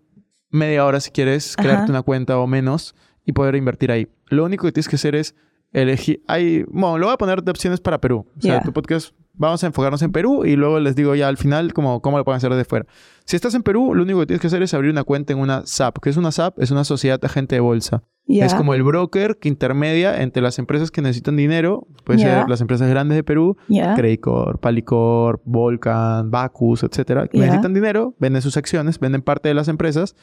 media 0.51 0.85
hora 0.85 1.01
si 1.01 1.11
quieres, 1.11 1.57
crearte 1.57 1.91
una 1.91 2.03
cuenta 2.03 2.39
o 2.39 2.47
menos 2.47 2.95
y 3.25 3.33
poder 3.33 3.57
invertir 3.57 3.91
ahí. 3.91 4.09
Lo 4.27 4.45
único 4.45 4.67
que 4.67 4.73
tienes 4.73 4.89
que 4.89 4.97
hacer 4.97 5.15
es 5.15 5.35
elegir. 5.73 6.23
Hay, 6.29 6.65
bueno, 6.69 6.99
lo 6.99 7.07
voy 7.07 7.15
a 7.15 7.19
poner 7.19 7.43
de 7.43 7.51
opciones 7.51 7.81
para 7.81 8.01
Perú. 8.01 8.27
O 8.37 8.41
sea, 8.41 8.61
tu 8.61 8.73
podcast 8.73 9.15
vamos 9.35 9.63
a 9.65 9.67
enfocarnos 9.67 10.03
en 10.03 10.13
Perú 10.13 10.45
y 10.45 10.57
luego 10.57 10.81
les 10.81 10.97
digo 10.97 11.15
ya 11.15 11.29
al 11.29 11.37
final 11.37 11.73
cómo, 11.73 12.01
cómo 12.01 12.19
lo 12.19 12.25
pueden 12.25 12.39
hacer 12.39 12.51
desde 12.51 12.65
fuera. 12.65 12.87
Si 13.25 13.37
estás 13.37 13.55
en 13.55 13.63
Perú, 13.63 13.95
lo 13.95 14.03
único 14.03 14.21
que 14.21 14.27
tienes 14.27 14.41
que 14.41 14.47
hacer 14.47 14.63
es 14.63 14.75
abrir 14.75 14.91
una 14.91 15.05
cuenta 15.05 15.33
en 15.33 15.39
una 15.39 15.63
SAP. 15.65 15.99
¿Qué 16.01 16.11
es 16.11 16.17
una 16.17 16.33
SAP? 16.33 16.61
Es 16.61 16.71
una 16.71 16.85
sociedad 16.85 17.23
agente 17.25 17.57
de 17.57 17.61
bolsa. 17.61 18.03
Es 18.27 18.55
como 18.55 18.73
el 18.73 18.83
broker 18.83 19.37
que 19.39 19.49
intermedia 19.49 20.23
entre 20.23 20.43
las 20.43 20.59
empresas 20.59 20.91
que 20.91 21.03
necesitan 21.03 21.37
dinero, 21.37 21.87
puede 22.05 22.21
ser 22.21 22.49
las 22.49 22.63
empresas 22.63 22.89
grandes 22.89 23.17
de 23.17 23.23
Perú, 23.23 23.59
yeah. 23.69 23.95
Credicor, 23.95 24.61
Palicor, 24.61 25.43
Volcan, 25.45 26.31
Bacus, 26.31 26.85
etcétera, 26.85 27.29
que 27.29 27.39
necesitan 27.39 27.75
dinero, 27.75 28.15
venden 28.19 28.41
sus 28.41 28.57
acciones, 28.57 28.99
venden 28.99 29.21
parte 29.21 29.49
de 29.51 29.55
las 29.55 29.69
empresas 29.69 30.17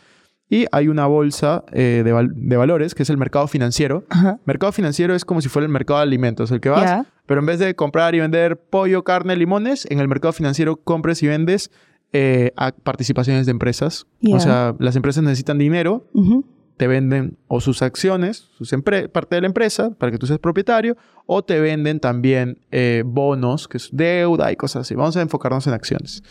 y 0.52 0.66
hay 0.74 0.90
una 0.90 1.08
bolsa 1.08 1.64
eh, 1.72 2.04
de, 2.04 2.58
valores 2.58 2.94
que 2.94 3.04
es 3.04 3.10
el 3.10 3.18
mercado 3.18 3.48
financiero. 3.48 4.04
Mercado 4.44 4.74
financiero 4.74 5.16
es 5.16 5.24
como 5.24 5.40
si 5.40 5.48
fuera 5.48 5.66
el 5.66 5.72
mercado 5.72 6.00
de 6.00 6.04
alimentos, 6.04 6.52
el 6.52 6.60
que 6.60 6.68
vas, 6.68 7.08
pero 7.26 7.40
en 7.40 7.46
vez 7.46 7.58
de 7.58 7.74
comprar 7.74 8.16
y 8.16 8.20
vender 8.20 8.58
pollo, 8.58 9.06
carne, 9.06 9.38
limones, 9.38 9.88
en 9.90 10.00
el 10.00 10.10
mercado 10.10 10.34
financiero 10.34 10.76
compres 10.76 11.24
y 11.24 11.28
vendes 11.28 11.72
eh, 12.12 12.52
a 12.58 12.74
participaciones 12.74 13.46
de 13.46 13.52
empresas. 13.52 14.06
O 14.30 14.42
sea, 14.42 14.76
las 14.78 14.98
empresas 14.98 15.24
necesitan 15.24 15.58
dinero, 15.58 16.06
te 16.76 16.86
venden 16.86 17.38
o 17.48 17.62
sus 17.62 17.82
acciones, 17.82 18.50
sus 18.58 18.76
parte 19.14 19.36
de 19.36 19.42
la 19.42 19.48
empresa, 19.48 19.92
para 19.92 20.12
que 20.12 20.18
tú 20.18 20.28
seas 20.28 20.40
propietario, 20.40 20.98
o 21.28 21.46
te 21.46 21.62
venden 21.62 22.02
también 22.02 22.60
eh, 22.72 23.04
bonos, 23.06 23.70
que 23.70 23.78
es 23.78 23.88
deuda 23.94 24.52
y 24.52 24.58
cosas 24.58 24.82
así. 24.82 24.96
Vamos 24.96 25.16
a 25.16 25.22
enfocarnos 25.22 25.66
en 25.68 25.74
acciones. 25.74 26.24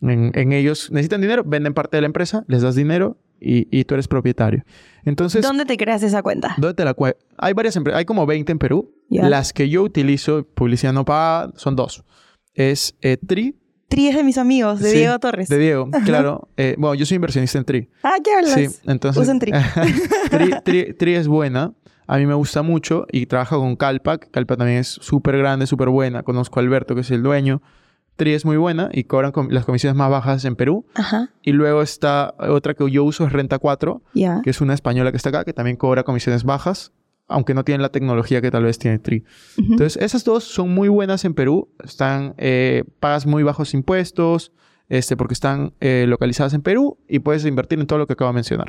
En, 0.00 0.30
en, 0.34 0.52
ellos 0.52 0.90
necesitan 0.90 1.20
dinero, 1.20 1.44
venden 1.44 1.74
parte 1.74 1.98
de 1.98 2.00
la 2.00 2.06
empresa, 2.06 2.44
les 2.48 2.62
das 2.62 2.74
dinero 2.74 3.18
y, 3.40 3.84
tú 3.84 3.94
eres 3.94 4.08
propietario. 4.08 4.64
Entonces... 5.04 5.42
¿Dónde 5.42 5.64
te 5.64 5.76
creas 5.76 6.02
esa 6.02 6.22
cuenta? 6.22 6.54
¿Dónde 6.58 6.74
te 6.74 6.84
la 6.84 6.94
Hay 7.38 7.52
varias 7.52 7.76
empresas, 7.76 7.98
hay 7.98 8.04
como 8.04 8.26
20 8.26 8.52
en 8.52 8.58
Perú. 8.58 8.94
Las 9.08 9.52
que 9.52 9.68
yo 9.68 9.82
utilizo, 9.82 10.44
publicidad 10.44 10.92
no 10.92 11.04
paga, 11.04 11.52
son 11.56 11.76
dos. 11.76 12.04
Es 12.54 12.96
eh, 13.00 13.16
Tri. 13.16 13.56
Tri 13.88 14.08
es 14.08 14.16
de 14.16 14.22
mis 14.22 14.36
amigos, 14.36 14.80
de 14.80 14.92
Diego 14.92 15.18
Torres. 15.18 15.48
De 15.48 15.58
Diego, 15.58 15.88
claro. 16.04 16.48
Eh, 16.58 16.74
bueno, 16.76 16.94
yo 16.94 17.06
soy 17.06 17.16
inversionista 17.16 17.58
en 17.58 17.64
Tri. 17.64 17.88
Ah, 18.02 18.16
¿qué 18.22 18.34
hablas? 18.34 18.52
Sí, 18.52 18.68
entonces... 18.86 19.22
Usan 19.22 19.38
Tri. 19.40 19.52
tri, 20.62 20.92
tri. 20.92 21.14
es 21.14 21.26
buena. 21.26 21.72
A 22.06 22.18
mí 22.18 22.26
me 22.26 22.34
gusta 22.34 22.62
mucho 22.62 23.06
y 23.10 23.26
trabajo 23.26 23.58
con 23.58 23.76
Calpac. 23.76 24.30
Calpac 24.30 24.58
también 24.58 24.78
es 24.78 24.88
súper 24.88 25.38
grande, 25.38 25.66
súper 25.66 25.88
buena. 25.88 26.22
Conozco 26.22 26.58
a 26.58 26.62
Alberto, 26.62 26.94
que 26.94 27.02
es 27.02 27.10
el 27.10 27.22
dueño. 27.22 27.62
Tri 28.18 28.34
es 28.34 28.44
muy 28.44 28.56
buena 28.56 28.90
y 28.92 29.04
cobran 29.04 29.32
las 29.50 29.64
comisiones 29.64 29.96
más 29.96 30.10
bajas 30.10 30.44
en 30.44 30.56
Perú. 30.56 30.84
Ajá. 30.94 31.30
Y 31.40 31.52
luego 31.52 31.82
está 31.82 32.34
otra 32.36 32.74
que 32.74 32.90
yo 32.90 33.04
uso, 33.04 33.24
es 33.24 33.32
Renta 33.32 33.60
4, 33.60 34.02
que 34.42 34.50
es 34.50 34.60
una 34.60 34.74
española 34.74 35.12
que 35.12 35.16
está 35.16 35.28
acá, 35.28 35.44
que 35.44 35.52
también 35.52 35.76
cobra 35.76 36.02
comisiones 36.02 36.42
bajas, 36.42 36.92
aunque 37.28 37.54
no 37.54 37.62
tienen 37.62 37.80
la 37.80 37.90
tecnología 37.90 38.40
que 38.40 38.50
tal 38.50 38.64
vez 38.64 38.76
tiene 38.80 38.98
Tri. 38.98 39.24
Entonces, 39.56 39.96
esas 40.02 40.24
dos 40.24 40.42
son 40.42 40.74
muy 40.74 40.88
buenas 40.88 41.24
en 41.24 41.32
Perú. 41.32 41.68
Están, 41.82 42.34
eh, 42.38 42.82
pagas 42.98 43.24
muy 43.24 43.44
bajos 43.44 43.72
impuestos, 43.72 44.50
este, 44.88 45.16
porque 45.16 45.34
están 45.34 45.74
eh, 45.78 46.06
localizadas 46.08 46.54
en 46.54 46.62
Perú 46.62 46.98
y 47.08 47.20
puedes 47.20 47.44
invertir 47.44 47.78
en 47.78 47.86
todo 47.86 48.00
lo 48.00 48.08
que 48.08 48.14
acabo 48.14 48.30
de 48.30 48.34
mencionar. 48.34 48.66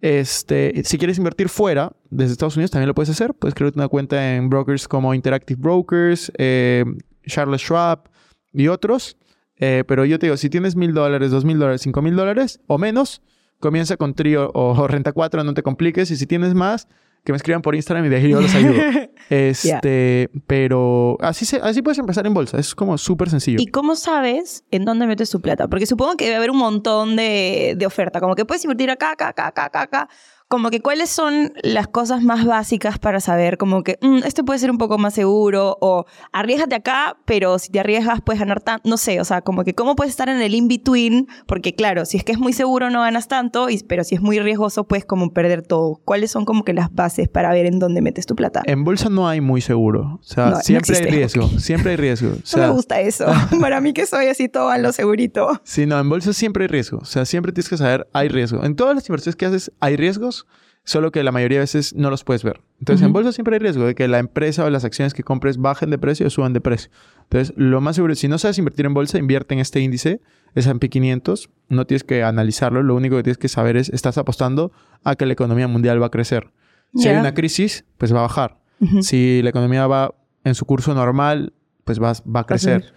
Este, 0.00 0.80
si 0.84 0.96
quieres 0.96 1.18
invertir 1.18 1.48
fuera, 1.48 1.90
desde 2.10 2.32
Estados 2.32 2.56
Unidos, 2.56 2.70
también 2.70 2.86
lo 2.86 2.94
puedes 2.94 3.10
hacer. 3.10 3.34
Puedes 3.34 3.56
crear 3.56 3.72
una 3.74 3.88
cuenta 3.88 4.36
en 4.36 4.48
brokers 4.48 4.86
como 4.86 5.12
Interactive 5.12 5.60
Brokers, 5.60 6.30
eh, 6.38 6.84
Charles 7.26 7.62
Schwab 7.62 8.08
y 8.56 8.68
otros. 8.68 9.16
Eh, 9.58 9.84
pero 9.86 10.04
yo 10.04 10.18
te 10.18 10.26
digo, 10.26 10.36
si 10.36 10.50
tienes 10.50 10.76
mil 10.76 10.92
dólares, 10.92 11.30
dos 11.30 11.44
mil 11.44 11.58
dólares, 11.58 11.80
cinco 11.82 12.02
mil 12.02 12.16
dólares 12.16 12.60
o 12.66 12.78
menos, 12.78 13.22
comienza 13.58 13.96
con 13.96 14.14
Trio 14.14 14.50
o 14.54 14.86
Renta 14.86 15.12
4, 15.12 15.44
no 15.44 15.54
te 15.54 15.62
compliques. 15.62 16.10
Y 16.10 16.16
si 16.16 16.26
tienes 16.26 16.54
más, 16.54 16.88
que 17.26 17.32
me 17.32 17.36
escriban 17.36 17.60
por 17.60 17.74
Instagram 17.74 18.06
y 18.06 18.08
de 18.08 18.16
ahí 18.16 18.30
yo 18.30 18.40
los 18.40 18.54
ayudo. 18.54 18.80
este, 19.30 20.30
pero 20.46 21.16
así, 21.20 21.44
se, 21.44 21.56
así 21.56 21.82
puedes 21.82 21.98
empezar 21.98 22.26
en 22.26 22.32
bolsa. 22.32 22.58
Es 22.58 22.74
como 22.74 22.96
súper 22.96 23.28
sencillo. 23.28 23.58
¿Y 23.60 23.66
cómo 23.66 23.96
sabes 23.96 24.64
en 24.70 24.84
dónde 24.84 25.06
metes 25.06 25.30
tu 25.30 25.40
plata? 25.40 25.68
Porque 25.68 25.86
supongo 25.86 26.16
que 26.16 26.26
debe 26.26 26.36
haber 26.36 26.50
un 26.50 26.58
montón 26.58 27.16
de, 27.16 27.74
de 27.76 27.84
oferta. 27.86 28.20
Como 28.20 28.36
que 28.36 28.44
puedes 28.44 28.64
invertir 28.64 28.90
acá, 28.90 29.12
acá, 29.12 29.28
acá, 29.28 29.48
acá, 29.48 29.82
acá 29.82 30.08
como 30.48 30.70
que 30.70 30.80
cuáles 30.80 31.10
son 31.10 31.52
las 31.62 31.88
cosas 31.88 32.22
más 32.22 32.44
básicas 32.44 33.00
para 33.00 33.18
saber 33.18 33.58
como 33.58 33.82
que 33.82 33.98
mm, 34.00 34.18
esto 34.24 34.44
puede 34.44 34.60
ser 34.60 34.70
un 34.70 34.78
poco 34.78 34.96
más 34.96 35.14
seguro 35.14 35.76
o 35.80 36.06
arriesgate 36.32 36.76
acá, 36.76 37.16
pero 37.24 37.58
si 37.58 37.72
te 37.72 37.80
arriesgas 37.80 38.20
puedes 38.20 38.38
ganar 38.38 38.60
tanto, 38.60 38.88
no 38.88 38.96
sé, 38.96 39.20
o 39.20 39.24
sea, 39.24 39.42
como 39.42 39.64
que 39.64 39.74
cómo 39.74 39.96
puedes 39.96 40.12
estar 40.12 40.28
en 40.28 40.40
el 40.40 40.54
in-between, 40.54 41.26
porque 41.46 41.74
claro, 41.74 42.04
si 42.04 42.16
es 42.16 42.24
que 42.24 42.32
es 42.32 42.38
muy 42.38 42.52
seguro 42.52 42.90
no 42.90 43.00
ganas 43.00 43.26
tanto, 43.26 43.68
y, 43.70 43.82
pero 43.82 44.04
si 44.04 44.14
es 44.14 44.20
muy 44.20 44.38
riesgoso 44.38 44.84
puedes 44.84 45.04
como 45.04 45.32
perder 45.32 45.62
todo. 45.62 46.00
¿Cuáles 46.04 46.30
son 46.30 46.44
como 46.44 46.64
que 46.64 46.72
las 46.72 46.94
bases 46.94 47.28
para 47.28 47.50
ver 47.50 47.66
en 47.66 47.80
dónde 47.80 48.00
metes 48.00 48.26
tu 48.26 48.36
plata? 48.36 48.62
En 48.66 48.84
bolsa 48.84 49.08
no 49.08 49.28
hay 49.28 49.40
muy 49.40 49.60
seguro, 49.60 50.20
o 50.20 50.22
sea, 50.22 50.56
siempre 50.56 50.96
hay 50.96 51.06
riesgo, 51.06 51.48
siempre 51.58 51.92
hay 51.92 51.96
riesgo. 51.96 52.30
no 52.56 52.62
me 52.62 52.70
gusta 52.70 53.00
eso, 53.00 53.26
para 53.60 53.80
mí 53.80 53.92
que 53.92 54.06
soy 54.06 54.26
así 54.26 54.48
todo 54.48 54.68
a 54.68 54.78
lo 54.78 54.92
segurito. 54.92 55.60
Sí, 55.64 55.86
no, 55.86 55.98
en 55.98 56.08
bolsa 56.08 56.32
siempre 56.32 56.64
hay 56.64 56.68
riesgo, 56.68 56.98
o 56.98 57.04
sea, 57.04 57.24
siempre 57.24 57.50
tienes 57.50 57.68
que 57.68 57.76
saber, 57.76 58.06
hay 58.12 58.28
riesgo. 58.28 58.64
En 58.64 58.76
todas 58.76 58.94
las 58.94 59.08
inversiones 59.08 59.34
que 59.34 59.46
haces 59.46 59.72
hay 59.80 59.96
riesgos 59.96 60.35
solo 60.84 61.10
que 61.10 61.22
la 61.24 61.32
mayoría 61.32 61.58
de 61.58 61.62
veces 61.62 61.94
no 61.94 62.10
los 62.10 62.22
puedes 62.22 62.44
ver. 62.44 62.60
Entonces, 62.78 63.04
en 63.04 63.12
bolsa 63.12 63.32
siempre 63.32 63.56
hay 63.56 63.58
riesgo 63.58 63.84
de 63.84 63.94
que 63.94 64.06
la 64.06 64.18
empresa 64.18 64.64
o 64.64 64.70
las 64.70 64.84
acciones 64.84 65.14
que 65.14 65.24
compres 65.24 65.58
bajen 65.58 65.90
de 65.90 65.98
precio 65.98 66.26
o 66.28 66.30
suban 66.30 66.52
de 66.52 66.60
precio. 66.60 66.90
Entonces, 67.24 67.54
lo 67.56 67.80
más 67.80 67.96
seguro, 67.96 68.14
si 68.14 68.28
no 68.28 68.38
sabes 68.38 68.58
invertir 68.58 68.86
en 68.86 68.94
bolsa, 68.94 69.18
invierte 69.18 69.54
en 69.54 69.60
este 69.60 69.80
índice, 69.80 70.20
S&P 70.54 70.88
500. 70.88 71.50
No 71.68 71.86
tienes 71.86 72.04
que 72.04 72.22
analizarlo, 72.22 72.82
lo 72.82 72.94
único 72.94 73.16
que 73.16 73.24
tienes 73.24 73.38
que 73.38 73.48
saber 73.48 73.76
es, 73.76 73.88
estás 73.88 74.16
apostando 74.16 74.70
a 75.02 75.16
que 75.16 75.26
la 75.26 75.32
economía 75.32 75.66
mundial 75.66 76.00
va 76.00 76.06
a 76.06 76.10
crecer. 76.10 76.52
Si 76.94 77.08
hay 77.08 77.16
una 77.16 77.34
crisis, 77.34 77.84
pues 77.98 78.14
va 78.14 78.20
a 78.20 78.22
bajar. 78.22 78.58
Si 79.00 79.42
la 79.42 79.50
economía 79.50 79.86
va 79.86 80.14
en 80.44 80.54
su 80.54 80.66
curso 80.66 80.94
normal, 80.94 81.52
pues 81.84 82.00
va, 82.00 82.12
va 82.24 82.40
a 82.40 82.44
crecer. 82.44 82.92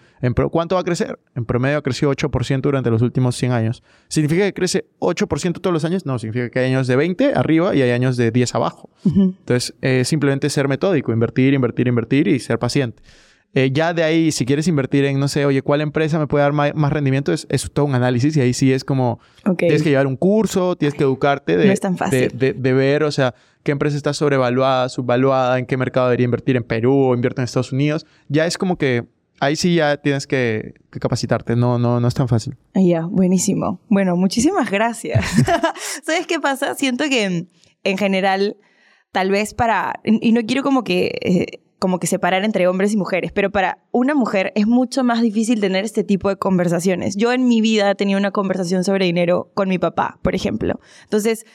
¿Cuánto 0.51 0.75
va 0.75 0.81
a 0.81 0.83
crecer? 0.83 1.19
En 1.35 1.45
promedio 1.45 1.77
ha 1.77 1.81
crecido 1.81 2.11
8% 2.11 2.61
durante 2.61 2.89
los 2.89 3.01
últimos 3.01 3.35
100 3.35 3.51
años. 3.51 3.83
¿Significa 4.07 4.43
que 4.43 4.53
crece 4.53 4.85
8% 4.99 5.61
todos 5.61 5.73
los 5.73 5.85
años? 5.85 6.05
No, 6.05 6.19
significa 6.19 6.49
que 6.49 6.59
hay 6.59 6.67
años 6.67 6.87
de 6.87 6.95
20 6.95 7.33
arriba 7.35 7.75
y 7.75 7.81
hay 7.81 7.91
años 7.91 8.17
de 8.17 8.31
10 8.31 8.55
abajo. 8.55 8.89
Entonces, 9.05 9.73
eh, 9.81 10.03
simplemente 10.05 10.49
ser 10.49 10.67
metódico, 10.67 11.11
invertir, 11.13 11.53
invertir, 11.53 11.87
invertir 11.87 12.27
y 12.27 12.39
ser 12.39 12.59
paciente. 12.59 13.01
Eh, 13.55 13.71
ya 13.73 13.95
de 13.95 14.03
ahí, 14.03 14.31
si 14.31 14.45
quieres 14.45 14.67
invertir 14.67 15.05
en, 15.05 15.19
no 15.19 15.27
sé, 15.27 15.43
oye, 15.43 15.63
¿cuál 15.63 15.81
empresa 15.81 16.19
me 16.19 16.27
puede 16.27 16.43
dar 16.43 16.53
más, 16.53 16.93
rendimiento? 16.93 17.33
Es, 17.33 17.47
todo 17.73 17.85
un 17.85 17.95
análisis 17.95 18.37
y 18.37 18.41
ahí 18.41 18.53
sí 18.53 18.71
es 18.71 18.83
como, 18.83 19.19
tienes 19.57 19.81
que 19.81 19.89
llevar 19.89 20.05
un 20.05 20.17
curso, 20.17 20.75
tienes 20.75 20.93
que 20.93 21.03
educarte 21.03 21.57
de, 21.57 21.75
de, 22.31 22.53
de, 22.53 22.73
ver, 22.73 23.03
o 23.03 23.11
sea, 23.11 23.33
qué 23.63 23.71
empresa 23.71 23.97
está 23.97 24.13
sobrevaluada, 24.13 24.87
subvaluada, 24.89 25.57
en 25.57 25.65
qué 25.65 25.77
mercado 25.77 26.07
debería 26.07 26.25
invertir 26.25 26.57
en 26.57 26.63
Perú 26.63 26.93
o 26.93 27.15
en 27.15 27.25
Estados 27.25 27.71
Unidos. 27.71 28.05
Ya 28.27 28.45
es 28.45 28.59
como 28.59 28.77
que 28.77 29.05
ahí 29.39 29.55
sí 29.55 29.75
ya 29.75 29.97
tienes 29.97 30.27
que, 30.27 30.73
capacitarte, 30.89 31.55
no, 31.55 31.79
no, 31.79 31.99
no 31.99 32.07
es 32.07 32.13
tan 32.13 32.27
fácil. 32.27 32.57
Ah, 32.73 32.81
ya, 32.81 33.05
buenísimo. 33.05 33.79
Bueno, 33.89 34.15
muchísimas 34.15 34.69
gracias. 34.69 35.25
¿Sabes 36.03 36.27
qué 36.27 36.39
pasa? 36.39 36.75
Siento 36.75 37.05
que 37.09 37.47
en 37.83 37.97
general, 37.97 38.57
tal 39.11 39.31
vez 39.31 39.53
para, 39.53 39.99
y 40.03 40.31
no 40.31 40.41
quiero 40.41 40.63
como 40.63 40.83
que... 40.83 41.17
Eh, 41.21 41.61
como 41.79 41.97
que 41.99 42.07
separar 42.07 42.43
entre 42.43 42.67
hombres 42.67 42.93
y 42.93 42.97
mujeres, 42.97 43.31
pero 43.31 43.51
para 43.51 43.79
una 43.91 44.13
mujer 44.13 44.51
es 44.55 44.67
mucho 44.67 45.05
más 45.05 45.21
difícil 45.21 45.61
tener 45.61 45.85
este 45.85 46.03
tipo 46.03 46.27
de 46.27 46.35
conversaciones. 46.35 47.15
Yo 47.15 47.31
en 47.31 47.47
mi 47.47 47.61
vida 47.61 47.89
he 47.89 47.95
tenido 47.95 48.19
una 48.19 48.31
conversación 48.31 48.83
sobre 48.83 49.05
dinero 49.05 49.49
con 49.53 49.69
mi 49.69 49.79
papá, 49.79 50.19
por 50.21 50.35
ejemplo. 50.35 50.81
Entonces, 51.03 51.45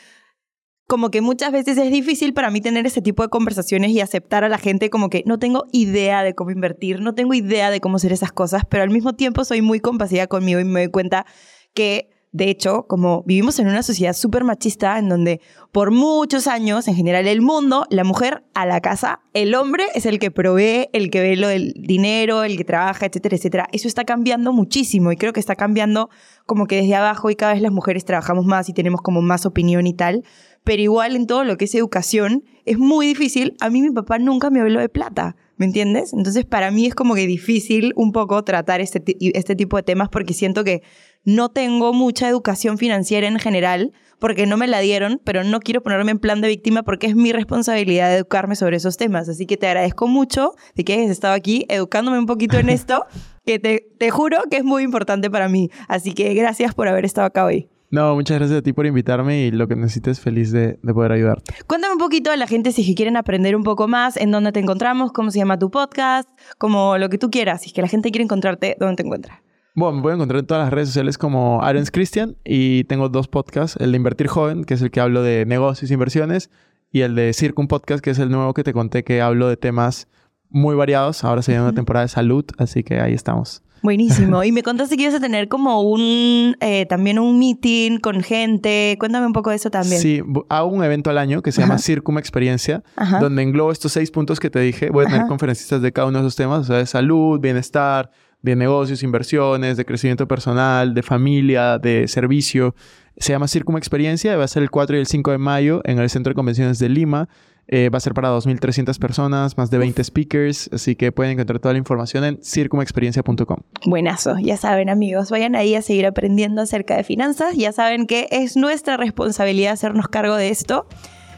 como 0.87 1.11
que 1.11 1.21
muchas 1.21 1.53
veces 1.53 1.79
es 1.79 1.91
difícil 1.91 2.35
para 2.35 2.51
mí 2.51 2.61
tener 2.61 2.87
ese 2.87 3.01
tipo 3.01 3.23
de 3.23 3.29
conversaciones 3.29 3.91
y 3.91 4.01
aceptar 4.01 4.45
a 4.45 4.49
la 4.49 4.59
gente 4.59 4.91
como 4.91 5.09
que 5.09 5.23
no 5.27 5.39
tengo 5.39 5.65
idea 5.73 6.23
de 6.23 6.35
cómo 6.35 6.51
invertir, 6.51 7.01
no 7.01 7.15
tengo 7.15 7.35
idea 7.35 7.71
de 7.71 7.81
cómo 7.81 7.97
hacer 7.97 8.13
esas 8.13 8.33
cosas, 8.33 8.63
pero 8.69 8.83
al 8.83 8.91
mismo 8.91 9.15
tiempo 9.15 9.45
soy 9.45 9.63
muy 9.63 9.81
compasiva 9.81 10.27
conmigo 10.27 10.61
y 10.61 10.65
me 10.65 10.81
doy 10.81 10.91
cuenta 10.91 11.25
que 11.73 12.11
de 12.35 12.51
hecho, 12.51 12.87
como 12.89 13.23
vivimos 13.23 13.61
en 13.61 13.69
una 13.69 13.85
sociedad 13.85 14.13
súper 14.13 14.43
machista 14.43 14.99
en 14.99 15.09
donde 15.09 15.41
por 15.71 15.93
muchos 15.93 16.49
años, 16.49 16.89
en 16.89 16.97
general 16.97 17.29
el 17.29 17.41
mundo, 17.41 17.87
la 17.91 18.03
mujer 18.03 18.43
a 18.55 18.67
la 18.67 18.81
casa, 18.81 19.21
el 19.35 19.55
hombre 19.55 19.85
es 19.95 20.05
el 20.05 20.19
que 20.19 20.33
provee, 20.33 20.89
el 20.93 21.11
que 21.11 21.21
ve 21.21 21.37
lo 21.37 21.47
del 21.47 21.75
dinero, 21.77 22.43
el 22.43 22.57
que 22.57 22.65
trabaja, 22.65 23.07
etcétera, 23.07 23.37
etcétera. 23.37 23.69
Eso 23.71 23.87
está 23.87 24.03
cambiando 24.03 24.53
muchísimo 24.53 25.13
y 25.13 25.17
creo 25.17 25.33
que 25.33 25.39
está 25.39 25.55
cambiando 25.55 26.11
como 26.45 26.67
que 26.67 26.75
desde 26.75 26.97
abajo 26.97 27.31
y 27.31 27.37
cada 27.37 27.53
vez 27.53 27.63
las 27.63 27.71
mujeres 27.71 28.05
trabajamos 28.05 28.47
más 28.47 28.69
y 28.69 28.73
tenemos 28.73 29.01
como 29.01 29.23
más 29.23 29.47
opinión 29.47 29.87
y 29.87 29.95
tal 29.95 30.25
pero 30.65 30.83
igual 30.83 31.15
en 31.15 31.27
todo 31.27 31.45
lo 31.45 31.57
que 31.57 31.67
es 31.67 31.75
educación 31.75 32.45
es 32.65 32.79
muy 32.79 33.07
difícil. 33.07 33.55
A 33.61 33.71
mí 33.71 33.83
mi 33.83 33.91
papá 33.91 34.19
nunca 34.19 34.51
me 34.51 34.61
habló 34.61 34.81
de 34.81 34.89
plata, 34.89 35.37
¿me 35.57 35.67
entiendes? 35.67 36.13
Entonces 36.15 36.47
para 36.47 36.71
mí 36.71 36.87
es 36.87 36.95
como 36.95 37.15
que 37.15 37.27
difícil 37.27 37.93
un 37.97 38.13
poco 38.13 38.43
tratar 38.45 38.81
este, 38.81 39.03
este 39.35 39.55
tipo 39.55 39.77
de 39.77 39.83
temas 39.83 40.09
porque 40.09 40.33
siento 40.33 40.65
que 40.65 40.83
no 41.23 41.51
tengo 41.51 41.93
mucha 41.93 42.29
educación 42.29 42.79
financiera 42.79 43.29
en 43.29 43.39
general 43.39 43.93
porque 44.19 44.47
no 44.47 44.57
me 44.57 44.67
la 44.67 44.81
dieron, 44.81 45.21
pero 45.23 45.45
no 45.45 45.61
quiero 45.61 45.83
ponerme 45.83 46.13
en 46.13 46.19
plan 46.19 46.41
de 46.41 46.49
víctima 46.49 46.83
porque 46.83 47.07
es 47.07 47.15
mi 47.15 47.33
responsabilidad 47.33 48.15
educarme 48.15 48.57
sobre 48.57 48.79
esos 48.79 48.97
temas. 48.97 49.29
Así 49.29 49.45
que 49.45 49.59
te 49.59 49.67
agradezco 49.67 50.07
mucho 50.07 50.55
de 50.75 50.85
que 50.85 50.95
hayas 50.95 51.11
estado 51.11 51.35
aquí 51.35 51.67
educándome 51.69 52.19
un 52.19 52.27
poquito 52.27 52.59
en 52.59 52.69
esto, 52.71 53.05
que 53.45 53.59
te, 53.59 53.87
te 53.99 54.11
juro 54.11 54.39
que 54.51 54.57
es 54.57 54.65
muy 54.65 54.83
importante 54.83 55.31
para 55.31 55.49
mí. 55.49 55.71
Así 55.89 56.15
que 56.15 56.33
gracias 56.33 56.75
por 56.75 56.89
haber 56.89 57.05
estado 57.05 57.27
acá 57.27 57.45
hoy. 57.45 57.69
No, 57.95 58.17
muchas 58.17 58.39
gracias 58.41 58.59
a 58.59 58.63
ti 58.63 58.73
por 58.73 58.87
invitarme 58.87 59.43
y 59.43 59.51
lo 59.53 59.69
que 59.69 59.77
necesites, 59.77 60.19
feliz 60.19 60.51
de, 60.51 60.81
poder 60.83 61.13
ayudarte. 61.13 61.55
Cuéntame 61.69 61.93
un 61.93 62.01
poquito 62.01 62.33
a 62.33 62.37
la 62.37 62.49
gente 62.49 62.73
si 62.73 62.93
quieren 62.97 63.17
aprender 63.17 63.55
un 63.55 63.63
poco 63.63 63.87
más, 63.87 64.17
en 64.17 64.33
dónde 64.33 64.51
te 64.51 64.59
encontramos, 64.59 65.13
cómo 65.13 65.31
se 65.31 65.39
llama 65.39 65.61
tu 65.61 65.71
podcast, 65.71 66.29
como 66.59 66.99
lo 66.99 67.09
que 67.09 67.19
tú 67.19 67.31
quieras. 67.31 67.63
Si 67.63 67.69
es 67.69 67.73
que 67.73 67.83
la 67.83 67.87
gente 67.87 68.11
quiere 68.11 68.25
encontrarte, 68.25 68.77
¿dónde 68.81 68.97
te 68.97 69.05
encuentra? 69.05 69.45
Bueno, 69.77 69.99
me 69.99 70.03
voy 70.03 70.11
a 70.11 70.15
encontrar 70.17 70.41
en 70.41 70.47
todas 70.49 70.65
las 70.65 70.73
redes 70.73 70.89
sociales 70.89 71.19
como 71.19 71.63
Arens 71.63 71.93
Christian 71.93 72.37
y 72.45 72.83
tengo 72.83 73.09
dos 73.11 73.29
podcasts, 73.29 73.81
el 73.81 73.93
de 73.93 73.97
Invertir 73.97 74.27
Joven, 74.27 74.65
que 74.65 74.75
es 74.75 74.83
el 74.83 74.91
que 74.91 74.99
hablo 74.99 75.23
de 75.23 75.47
negocios 75.47 75.89
e 75.89 75.95
inversiones, 75.95 76.51
y 76.91 77.03
el 77.03 77.15
de 77.15 77.33
Circum 77.33 77.69
Podcast, 77.69 78.03
que 78.03 78.11
es 78.11 78.19
el 78.19 78.29
nuevo 78.29 78.55
que 78.55 78.65
te 78.65 78.73
conté 78.73 79.05
que 79.05 79.21
hablo 79.21 79.47
de 79.47 79.57
temas 79.57 80.09
muy 80.49 80.75
variados. 80.75 81.23
Ahora 81.23 81.43
se 81.43 81.53
llama 81.53 81.67
una 81.67 81.77
temporada 81.77 82.07
de 82.07 82.09
salud, 82.09 82.45
así 82.59 82.83
que 82.83 82.99
ahí 82.99 83.15
estamos. 83.15 83.63
Buenísimo. 83.85 84.43
Y 84.45 84.51
me 84.51 84.63
contaste 84.63 84.97
que 84.97 85.03
ibas 85.03 85.15
a 85.15 85.21
tener 85.21 85.49
como 85.49 85.83
un, 85.83 86.57
eh, 86.61 86.87
también 86.87 87.19
un 87.19 87.39
meeting 87.39 87.99
con 87.99 88.23
gente. 88.23 88.97
Cuéntame 88.99 89.27
un 89.27 89.33
poco 89.35 89.51
de 89.51 89.57
eso 89.57 89.71
también. 89.71 90.01
Sí, 90.01 90.23
hago 90.49 90.69
un 90.69 90.83
evento 90.83 91.11
al 91.11 91.19
año 91.19 91.43
que 91.43 91.53
se 91.53 91.61
llama 91.61 91.79
Circum 91.79 92.19
Experiencia, 92.19 92.83
donde 93.21 93.43
englobo 93.43 93.71
estos 93.71 93.93
seis 93.93 94.11
puntos 94.11 94.41
que 94.41 94.49
te 94.49 94.61
dije. 94.61 94.91
Voy 94.91 95.05
a 95.05 95.09
tener 95.09 95.27
conferencistas 95.27 95.83
de 95.83 95.93
cada 95.93 96.09
uno 96.09 96.19
de 96.19 96.27
esos 96.27 96.37
temas, 96.37 96.61
o 96.61 96.65
sea, 96.65 96.79
de 96.79 96.87
salud, 96.87 97.39
bienestar, 97.39 98.11
de 98.41 98.57
negocios, 98.57 99.03
inversiones, 99.03 99.77
de 99.77 99.85
crecimiento 99.85 100.27
personal, 100.27 100.95
de 100.95 101.03
familia, 101.03 101.79
de 101.79 102.09
servicio. 102.09 102.75
Se 103.19 103.33
llama 103.33 103.49
Circum 103.49 103.77
Experiencia, 103.77 104.37
va 104.37 104.45
a 104.45 104.49
ser 104.49 104.63
el 104.63 104.71
4 104.71 104.97
y 104.97 105.01
el 105.01 105.07
5 105.07 105.31
de 105.31 105.39
mayo 105.39 105.83
en 105.85 105.99
el 105.99 106.09
Centro 106.09 106.31
de 106.31 106.35
Convenciones 106.35 106.79
de 106.79 106.89
Lima. 106.89 107.29
Eh, 107.67 107.89
va 107.89 107.97
a 107.97 108.01
ser 108.01 108.15
para 108.15 108.31
2.300 108.31 108.99
personas, 108.99 109.57
más 109.57 109.71
de 109.71 109.79
20 109.79 110.05
speakers, 110.05 110.69
así 110.73 110.97
que 110.97 111.13
pueden 111.13 111.33
encontrar 111.33 111.61
toda 111.61 111.73
la 111.73 111.79
información 111.79 112.25
en 112.25 112.43
circumexperiencia.com. 112.43 113.59
Buenazo, 113.87 114.39
ya 114.39 114.57
saben 114.57 114.91
amigos, 114.91 115.31
vayan 115.31 115.57
ahí 115.57 115.75
a 115.75 115.83
seguir 115.83 116.07
aprendiendo 116.07 116.63
acerca 116.63 116.97
de 116.97 117.05
finanzas, 117.05 117.57
ya 117.57 117.73
saben 117.73 118.07
que 118.07 118.29
es 118.31 118.57
nuestra 118.57 118.97
responsabilidad 118.97 119.73
hacernos 119.73 120.09
cargo 120.09 120.37
de 120.37 120.51
esto. 120.51 120.87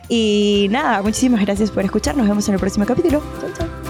Y 0.09 0.69
nada, 0.71 1.03
muchísimas 1.03 1.41
gracias 1.45 1.71
por 1.71 1.85
escuchar, 1.85 2.17
nos 2.17 2.29
vemos 2.29 2.47
en 2.49 2.55
el 2.55 2.61
próximo 2.61 2.87
capítulo. 2.87 3.23
Chao, 3.41 3.51
chao. 3.57 3.86